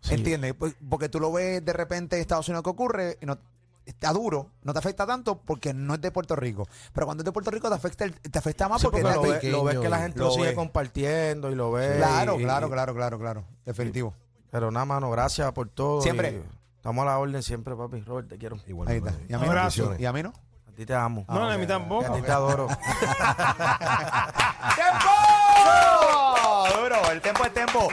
Sí. 0.00 0.14
¿Entiendes? 0.14 0.54
Pues, 0.54 0.74
Porque 0.88 1.08
tú 1.08 1.20
lo 1.20 1.32
ves 1.32 1.64
de 1.64 1.72
repente 1.72 2.16
en 2.16 2.22
Estados 2.22 2.48
Unidos 2.48 2.64
que 2.64 2.70
ocurre 2.70 3.18
y 3.20 3.26
no, 3.26 3.38
está 3.86 4.12
duro, 4.12 4.50
no 4.62 4.72
te 4.72 4.78
afecta 4.78 5.06
tanto 5.06 5.40
porque 5.40 5.72
no 5.74 5.94
es 5.94 6.00
de 6.00 6.10
Puerto 6.10 6.36
Rico. 6.36 6.66
Pero 6.92 7.06
cuando 7.06 7.22
es 7.22 7.24
de 7.24 7.32
Puerto 7.32 7.50
Rico 7.50 7.68
te 7.68 7.74
afecta, 7.74 8.04
el- 8.04 8.14
te 8.20 8.38
afecta 8.38 8.68
más 8.68 8.80
Sí, 8.80 8.86
porque, 8.86 9.02
lo, 9.02 9.22
de- 9.22 9.38
ve- 9.38 9.50
lo 9.50 9.64
ves 9.64 9.78
que 9.78 9.88
la 9.88 9.98
gente 9.98 10.18
lo 10.18 10.26
lo, 10.26 10.30
sigue 10.32 10.48
ve. 10.48 10.54
compartiendo 10.54 11.50
y 11.50 11.54
lo 11.54 11.72
ve. 11.72 11.96
Claro, 11.96 12.38
y- 12.38 12.42
claro, 12.44 12.66
y- 12.66 12.70
claro, 12.70 12.94
claro, 12.94 13.18
claro. 13.18 13.44
Definitivo. 13.64 14.14
Pero 14.50 14.70
nada, 14.70 14.84
mano, 14.86 15.10
gracias 15.10 15.50
por 15.52 15.68
todo. 15.68 16.00
Siempre. 16.00 16.30
y 16.30 16.42
Estamos 16.76 17.02
a 17.02 17.06
la 17.06 17.18
orden 17.18 17.42
siempre, 17.42 17.74
papi. 17.74 18.00
Robert, 18.02 18.28
te 18.28 18.38
quiero. 18.38 18.58
Igual, 18.66 18.88
Ahí 18.88 18.98
está. 18.98 19.10
hermano. 19.10 19.26
¿Y 19.28 19.32
a 19.34 19.38
mí 19.38 19.44
no? 19.46 19.50
Abrazo. 19.50 19.94
¿Y 19.98 20.04
a 20.04 20.12
mí 20.12 20.22
no? 20.22 20.32
A 20.68 20.72
ti 20.76 20.86
te 20.86 20.94
amo. 20.94 21.24
No, 21.28 21.50
a 21.50 21.56
mí 21.56 21.64
Y 21.64 21.66
tampoco. 21.66 22.12
a 22.12 22.16
ti 22.16 22.22
te 22.22 22.30
adoro. 22.32 22.68
¡Tiempo! 24.74 26.23
El 27.12 27.20
tiempo 27.20 27.44
es 27.44 27.52
tiempo. 27.52 27.88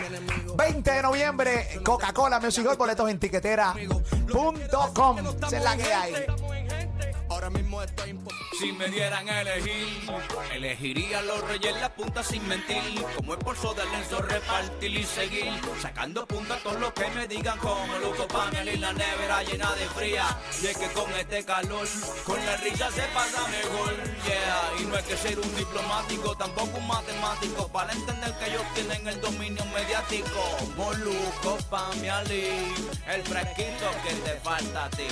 20 0.55 0.91
de 0.91 1.01
noviembre, 1.01 1.67
Coca-Cola 1.84 2.39
Music 2.39 2.65
Hall, 2.65 2.77
boletos 2.77 3.10
en 3.10 3.19
tiquetera.com. 3.19 4.57
Es 5.51 5.63
la 5.63 5.77
que 5.77 5.93
hay. 5.93 6.13
Si 8.60 8.72
me 8.74 8.89
dieran 8.89 9.28
elegir, 9.28 9.88
elegiría 10.54 11.22
los 11.24 11.41
reyes 11.48 11.74
la 11.82 11.89
punta 11.94 12.24
sin 12.24 12.48
mentir. 12.48 13.04
Como 13.15 13.34
esposo 13.34 13.74
del 13.74 13.89
lienzo 13.89 14.22
repartir 14.22 14.98
y 14.98 15.04
seguir. 15.04 15.52
Sacando 15.82 16.28
punta 16.28 16.56
a 16.56 16.58
todos 16.60 16.80
los 16.80 16.94
que 16.94 17.08
me 17.10 17.28
digan 17.28 17.58
como 17.58 17.98
Luco 17.98 18.28
Panel 18.28 18.70
y 18.70 18.78
la 18.78 18.94
nevera 18.94 19.44
llena 19.44 19.74
de 19.74 19.86
fría. 19.89 20.26
Y 20.62 20.67
es 20.67 20.78
que 20.78 20.91
con 20.91 21.12
este 21.13 21.44
calor, 21.44 21.88
con 22.24 22.46
la 22.46 22.58
risa 22.58 22.91
se 22.91 23.02
pasa 23.13 23.48
mejor. 23.48 23.96
Yeah, 24.26 24.82
y 24.82 24.86
no 24.86 24.96
hay 24.96 25.04
que 25.04 25.17
ser 25.17 25.39
un 25.39 25.56
diplomático, 25.56 26.36
tampoco 26.36 26.78
un 26.78 26.88
matemático. 26.88 27.67
Para 27.70 27.94
entender 27.94 28.38
que 28.38 28.50
ellos 28.50 28.63
tienen 28.76 29.08
el 29.08 29.22
dominio 29.22 29.65
mediático. 29.74 30.58
Moluco, 30.76 31.58
Pamiali, 31.70 32.74
el 33.08 33.24
fresquito 33.24 33.89
que 34.04 34.13
te 34.15 34.39
falta 34.41 34.86
a 34.86 34.89
ti. 34.91 35.08